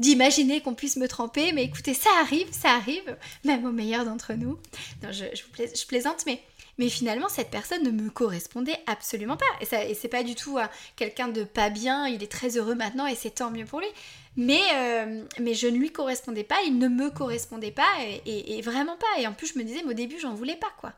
d'imaginer 0.00 0.60
qu'on 0.60 0.74
puisse 0.74 0.96
me 0.96 1.06
tromper, 1.06 1.52
mais 1.52 1.62
écoutez, 1.62 1.94
ça 1.94 2.10
arrive, 2.20 2.48
ça 2.50 2.70
arrive, 2.70 3.16
même 3.44 3.64
au 3.64 3.70
meilleur 3.70 4.04
d'entre 4.04 4.32
nous. 4.32 4.58
Non, 5.04 5.12
je, 5.12 5.24
je, 5.34 5.42
je 5.72 5.86
plaisante, 5.86 6.24
mais 6.26 6.42
mais 6.78 6.88
finalement, 6.88 7.28
cette 7.28 7.50
personne 7.50 7.82
ne 7.82 7.90
me 7.90 8.10
correspondait 8.10 8.78
absolument 8.86 9.36
pas. 9.36 9.44
Et, 9.60 9.64
ça, 9.64 9.84
et 9.84 9.94
c'est 9.94 10.08
pas 10.08 10.22
du 10.22 10.34
tout 10.34 10.58
hein, 10.58 10.68
quelqu'un 10.96 11.28
de 11.28 11.44
pas 11.44 11.70
bien, 11.70 12.06
il 12.06 12.22
est 12.22 12.30
très 12.30 12.56
heureux 12.56 12.74
maintenant 12.74 13.06
et 13.06 13.14
c'est 13.14 13.30
tant 13.30 13.50
mieux 13.50 13.64
pour 13.64 13.80
lui. 13.80 13.88
Mais, 14.36 14.62
euh, 14.74 15.24
mais 15.40 15.54
je 15.54 15.68
ne 15.68 15.76
lui 15.76 15.92
correspondais 15.92 16.42
pas, 16.42 16.56
il 16.66 16.78
ne 16.78 16.88
me 16.88 17.10
correspondait 17.10 17.70
pas 17.70 17.88
et, 18.26 18.60
vraiment 18.62 18.96
pas. 18.96 19.20
Et 19.20 19.26
en 19.26 19.32
plus, 19.32 19.52
je 19.52 19.58
me 19.58 19.64
disais, 19.64 19.82
mais 19.84 19.92
au 19.92 19.94
début, 19.94 20.18
j'en 20.18 20.34
voulais 20.34 20.56
pas, 20.56 20.72
quoi. 20.80 20.90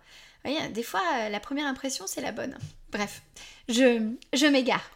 Vous 0.44 0.52
voyez, 0.52 0.68
des 0.68 0.82
fois, 0.82 1.28
la 1.28 1.40
première 1.40 1.66
impression, 1.66 2.06
c'est 2.06 2.20
la 2.20 2.32
bonne. 2.32 2.56
Bref, 2.92 3.22
je, 3.68 4.10
je 4.32 4.46
m'égare. 4.46 4.90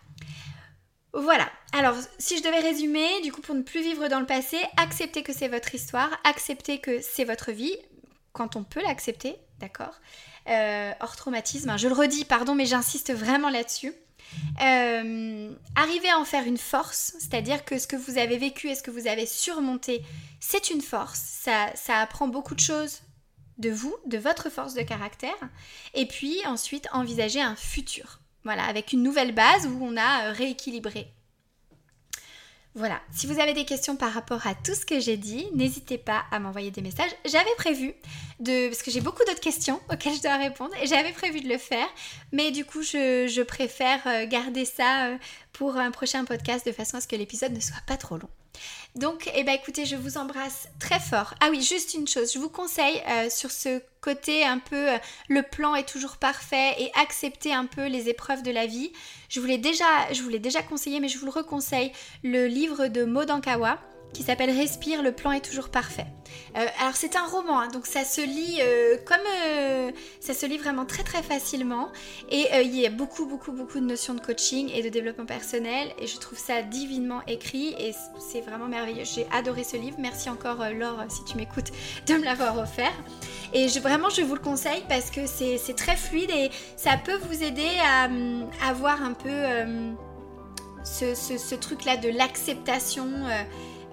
Voilà. 1.12 1.50
Alors, 1.72 1.96
si 2.18 2.38
je 2.38 2.42
devais 2.42 2.60
résumer, 2.60 3.20
du 3.22 3.32
coup, 3.32 3.40
pour 3.40 3.54
ne 3.54 3.62
plus 3.62 3.82
vivre 3.82 4.08
dans 4.08 4.20
le 4.20 4.26
passé, 4.26 4.58
acceptez 4.76 5.22
que 5.22 5.32
c'est 5.32 5.48
votre 5.48 5.74
histoire, 5.74 6.10
acceptez 6.24 6.78
que 6.78 7.00
c'est 7.00 7.24
votre 7.24 7.50
vie, 7.50 7.76
quand 8.32 8.56
on 8.56 8.62
peut 8.62 8.82
l'accepter, 8.82 9.36
d'accord 9.60 10.00
euh, 10.48 10.92
hors 11.00 11.16
traumatisme. 11.16 11.76
Je 11.76 11.88
le 11.88 11.94
redis, 11.94 12.24
pardon, 12.24 12.54
mais 12.54 12.66
j'insiste 12.66 13.12
vraiment 13.12 13.50
là-dessus. 13.50 13.92
Euh, 14.62 15.52
arriver 15.74 16.08
à 16.08 16.18
en 16.18 16.24
faire 16.24 16.44
une 16.44 16.56
force, 16.56 17.14
c'est-à-dire 17.18 17.64
que 17.64 17.78
ce 17.78 17.86
que 17.86 17.96
vous 17.96 18.18
avez 18.18 18.38
vécu 18.38 18.68
et 18.68 18.74
ce 18.74 18.82
que 18.82 18.90
vous 18.90 19.06
avez 19.06 19.26
surmonté, 19.26 20.02
c'est 20.38 20.70
une 20.70 20.80
force. 20.80 21.20
Ça, 21.20 21.70
ça 21.74 21.98
apprend 21.98 22.28
beaucoup 22.28 22.54
de 22.54 22.60
choses 22.60 23.02
de 23.58 23.70
vous, 23.70 23.94
de 24.06 24.18
votre 24.18 24.48
force 24.48 24.74
de 24.74 24.82
caractère. 24.82 25.36
Et 25.94 26.06
puis 26.06 26.36
ensuite, 26.46 26.88
envisager 26.92 27.40
un 27.40 27.56
futur. 27.56 28.20
Voilà, 28.44 28.64
avec 28.64 28.92
une 28.92 29.02
nouvelle 29.02 29.34
base 29.34 29.66
où 29.66 29.78
on 29.82 29.96
a 29.96 30.28
euh, 30.28 30.32
rééquilibré 30.32 31.12
voilà, 32.76 33.00
si 33.12 33.26
vous 33.26 33.40
avez 33.40 33.52
des 33.52 33.64
questions 33.64 33.96
par 33.96 34.12
rapport 34.12 34.46
à 34.46 34.54
tout 34.54 34.74
ce 34.74 34.86
que 34.86 35.00
j'ai 35.00 35.16
dit, 35.16 35.48
n'hésitez 35.54 35.98
pas 35.98 36.22
à 36.30 36.38
m'envoyer 36.38 36.70
des 36.70 36.82
messages. 36.82 37.10
J'avais 37.24 37.54
prévu 37.56 37.94
de... 38.38 38.68
parce 38.68 38.82
que 38.82 38.92
j'ai 38.92 39.00
beaucoup 39.00 39.24
d'autres 39.24 39.40
questions 39.40 39.80
auxquelles 39.92 40.14
je 40.14 40.22
dois 40.22 40.36
répondre 40.36 40.72
et 40.80 40.86
j'avais 40.86 41.10
prévu 41.10 41.40
de 41.40 41.48
le 41.48 41.58
faire, 41.58 41.88
mais 42.30 42.52
du 42.52 42.64
coup 42.64 42.82
je, 42.82 43.42
préfère 43.42 44.06
euh, 44.06 44.26
garder 44.26 44.64
ça 44.64 45.08
euh, 45.08 45.16
pour 45.52 45.76
un 45.76 45.90
prochain 45.90 46.24
podcast 46.24 46.64
de 46.64 46.70
façon 46.70 46.98
à 46.98 47.00
ce 47.00 47.08
que 47.08 47.16
l'épisode 47.16 47.52
ne 47.52 47.60
soit 47.60 47.82
pas 47.86 47.96
trop 47.96 48.16
long. 48.16 48.28
Donc, 48.94 49.30
eh 49.34 49.44
ben, 49.44 49.52
écoutez, 49.52 49.86
je 49.86 49.96
vous 49.96 50.18
embrasse 50.18 50.68
très 50.78 50.98
fort. 50.98 51.34
Ah 51.40 51.48
oui, 51.50 51.62
juste 51.62 51.94
une 51.94 52.06
chose, 52.06 52.32
je 52.32 52.38
vous 52.38 52.48
conseille 52.48 53.00
euh, 53.08 53.30
sur 53.30 53.50
ce 53.50 53.80
côté 54.00 54.44
un 54.44 54.58
peu 54.58 54.88
le 55.28 55.42
plan 55.42 55.74
est 55.74 55.88
toujours 55.88 56.16
parfait 56.16 56.74
et 56.78 56.90
accepter 57.00 57.52
un 57.52 57.66
peu 57.66 57.86
les 57.86 58.08
épreuves 58.08 58.42
de 58.42 58.50
la 58.50 58.66
vie, 58.66 58.92
je 59.28 59.40
vous 59.40 59.46
l'ai 59.46 59.58
déjà, 59.58 59.84
déjà 60.40 60.62
conseillé, 60.62 61.00
mais 61.00 61.08
je 61.08 61.18
vous 61.18 61.26
le 61.26 61.32
reconseille, 61.32 61.92
le 62.22 62.46
livre 62.46 62.86
de 62.86 63.04
Modankawa 63.04 63.78
qui 64.12 64.22
s'appelle 64.22 64.50
Respire, 64.50 65.02
le 65.02 65.12
plan 65.12 65.32
est 65.32 65.44
toujours 65.44 65.68
parfait. 65.68 66.06
Euh, 66.56 66.66
alors 66.80 66.96
c'est 66.96 67.16
un 67.16 67.26
roman, 67.26 67.60
hein, 67.60 67.68
donc 67.68 67.86
ça 67.86 68.04
se 68.04 68.20
lit 68.20 68.58
euh, 68.60 68.96
comme 69.06 69.18
euh, 69.46 69.90
ça 70.20 70.34
se 70.34 70.46
lit 70.46 70.58
vraiment 70.58 70.84
très 70.84 71.02
très 71.02 71.22
facilement 71.22 71.90
et 72.30 72.46
il 72.62 72.74
y 72.76 72.86
a 72.86 72.90
beaucoup 72.90 73.26
beaucoup 73.26 73.52
beaucoup 73.52 73.78
de 73.78 73.84
notions 73.84 74.14
de 74.14 74.20
coaching 74.20 74.70
et 74.74 74.82
de 74.82 74.88
développement 74.88 75.26
personnel 75.26 75.88
et 75.98 76.06
je 76.06 76.18
trouve 76.18 76.38
ça 76.38 76.62
divinement 76.62 77.20
écrit 77.26 77.74
et 77.78 77.94
c'est 78.18 78.40
vraiment 78.40 78.66
merveilleux. 78.66 79.04
J'ai 79.04 79.26
adoré 79.32 79.64
ce 79.64 79.76
livre. 79.76 79.96
Merci 80.00 80.28
encore 80.28 80.58
Laure 80.70 81.04
si 81.08 81.24
tu 81.24 81.36
m'écoutes 81.36 81.70
de 82.06 82.14
me 82.14 82.24
l'avoir 82.24 82.58
offert. 82.58 82.92
Et 83.52 83.66
vraiment 83.78 84.10
je 84.10 84.22
vous 84.22 84.34
le 84.34 84.40
conseille 84.40 84.82
parce 84.88 85.10
que 85.10 85.26
c'est 85.26 85.76
très 85.76 85.96
fluide 85.96 86.30
et 86.30 86.50
ça 86.76 86.96
peut 86.96 87.18
vous 87.28 87.42
aider 87.42 87.68
à, 87.84 88.08
avoir 88.68 89.02
un 89.02 89.12
peu 89.12 89.30
ce, 90.84 91.14
ce, 91.14 91.54
truc 91.54 91.84
là 91.84 91.96
de 91.96 92.08
l'acceptation. 92.08 93.08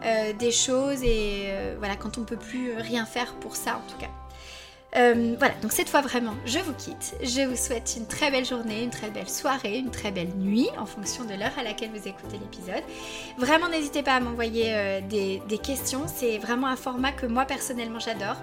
Euh, 0.06 0.32
des 0.34 0.52
choses 0.52 1.02
et 1.04 1.46
euh, 1.48 1.76
voilà 1.80 1.96
quand 1.96 2.20
on 2.20 2.24
peut 2.24 2.38
plus 2.38 2.74
rien 2.78 3.06
faire 3.06 3.34
pour 3.36 3.56
ça 3.56 3.78
en 3.78 3.92
tout 3.92 3.98
cas. 3.98 4.12
Euh, 4.96 5.36
voilà, 5.38 5.54
donc 5.62 5.74
cette 5.74 5.90
fois 5.90 6.02
vraiment, 6.02 6.34
je 6.46 6.60
vous 6.60 6.74
quitte. 6.74 7.16
Je 7.22 7.42
vous 7.42 7.58
souhaite 7.58 7.96
une 7.98 8.08
très 8.08 8.32
belle 8.32 8.46
journée, 8.46 8.84
une 8.84 8.90
très 8.90 9.10
belle 9.10 9.30
soirée, 9.30 9.78
une 9.78 9.92
très 9.92 10.12
belle 10.12 10.30
nuit 10.38 10.70
en 10.80 10.86
fonction 10.86 11.26
de 11.26 11.34
l'heure 11.34 11.52
à 11.60 11.64
laquelle 11.64 11.90
vous 11.94 12.08
écoutez 12.08 12.38
l'épisode. 12.38 12.84
Vraiment, 13.38 13.68
n'hésitez 13.68 14.02
pas 14.02 14.14
à 14.14 14.20
m'envoyer 14.22 14.68
euh, 14.70 15.02
des, 15.02 15.58
questions. 15.58 16.06
C'est 16.08 16.38
vraiment 16.38 16.68
un 16.68 16.76
format 16.76 17.12
que 17.12 17.26
moi 17.26 17.44
personnellement 17.44 18.00
j'adore. 18.00 18.38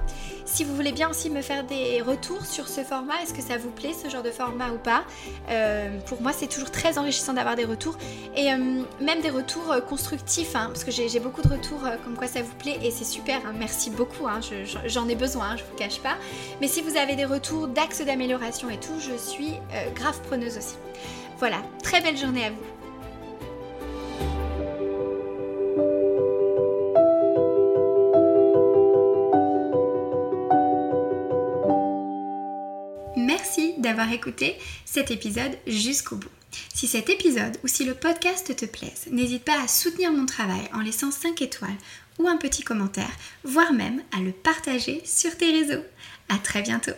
Si 0.44 0.64
vous 0.64 0.74
voulez 0.74 0.92
bien 0.92 1.08
aussi 1.08 1.30
me 1.30 1.40
faire 1.40 1.64
des 1.64 2.02
retours 2.02 2.44
sur 2.44 2.68
ce 2.68 2.82
format, 2.82 3.14
est-ce 3.22 3.32
que 3.32 3.40
ça 3.40 3.56
vous 3.56 3.70
plaît 3.70 3.92
ce 3.94 4.10
genre 4.10 4.22
de 4.22 4.30
format 4.30 4.70
ou 4.70 4.78
pas? 4.78 5.04
Euh, 5.48 5.98
Pour 6.06 6.20
moi, 6.20 6.32
c'est 6.32 6.48
toujours 6.48 6.70
très 6.70 6.98
enrichissant 6.98 7.32
d'avoir 7.32 7.56
des 7.56 7.64
retours 7.64 7.96
et 8.36 8.50
même 8.54 9.20
des 9.22 9.30
retours 9.30 9.74
constructifs, 9.88 10.56
hein, 10.56 10.66
parce 10.66 10.84
que 10.84 10.90
j'ai 10.90 11.20
beaucoup 11.20 11.40
de 11.40 11.48
retours 11.48 11.82
comme 12.04 12.16
quoi 12.16 12.26
ça 12.26 12.42
vous 12.42 12.54
plaît 12.56 12.78
et 12.82 12.90
c'est 12.90 13.04
super. 13.04 13.36
Hein. 13.46 13.54
merci 13.58 13.90
beaucoup, 13.90 14.26
hein. 14.26 14.40
j'en 14.86 15.08
ai 15.08 15.14
besoin, 15.14 15.56
je 15.56 15.62
vous 15.62 15.76
cache 15.76 16.00
pas. 16.00 16.16
Mais 16.60 16.68
si 16.68 16.82
vous 16.82 16.96
avez 16.96 17.16
des 17.16 17.24
retours 17.24 17.68
d'axes 17.68 18.04
d'amélioration 18.04 18.70
et 18.70 18.78
tout, 18.78 18.98
je 19.00 19.16
suis 19.16 19.54
euh, 19.72 19.90
grave 19.94 20.20
preneuse 20.22 20.58
aussi. 20.58 20.76
Voilà, 21.38 21.62
très 21.82 22.00
belle 22.00 22.16
journée 22.16 22.44
à 22.44 22.50
vous. 22.50 22.56
Merci 33.16 33.74
d'avoir 33.78 34.12
écouté 34.12 34.56
cet 34.84 35.10
épisode 35.10 35.56
jusqu'au 35.66 36.16
bout. 36.16 36.28
Si 36.72 36.86
cet 36.86 37.10
épisode 37.10 37.56
ou 37.64 37.68
si 37.68 37.84
le 37.84 37.94
podcast 37.94 38.54
te 38.56 38.64
plaise, 38.64 39.06
n'hésite 39.10 39.44
pas 39.44 39.60
à 39.62 39.68
soutenir 39.68 40.12
mon 40.12 40.26
travail 40.26 40.68
en 40.72 40.80
laissant 40.80 41.10
5 41.10 41.42
étoiles 41.42 41.76
ou 42.18 42.28
un 42.28 42.36
petit 42.36 42.62
commentaire, 42.62 43.10
voire 43.42 43.72
même 43.72 44.02
à 44.16 44.20
le 44.20 44.32
partager 44.32 45.02
sur 45.04 45.36
tes 45.36 45.50
réseaux. 45.50 45.82
À 46.28 46.38
très 46.38 46.62
bientôt 46.62 46.92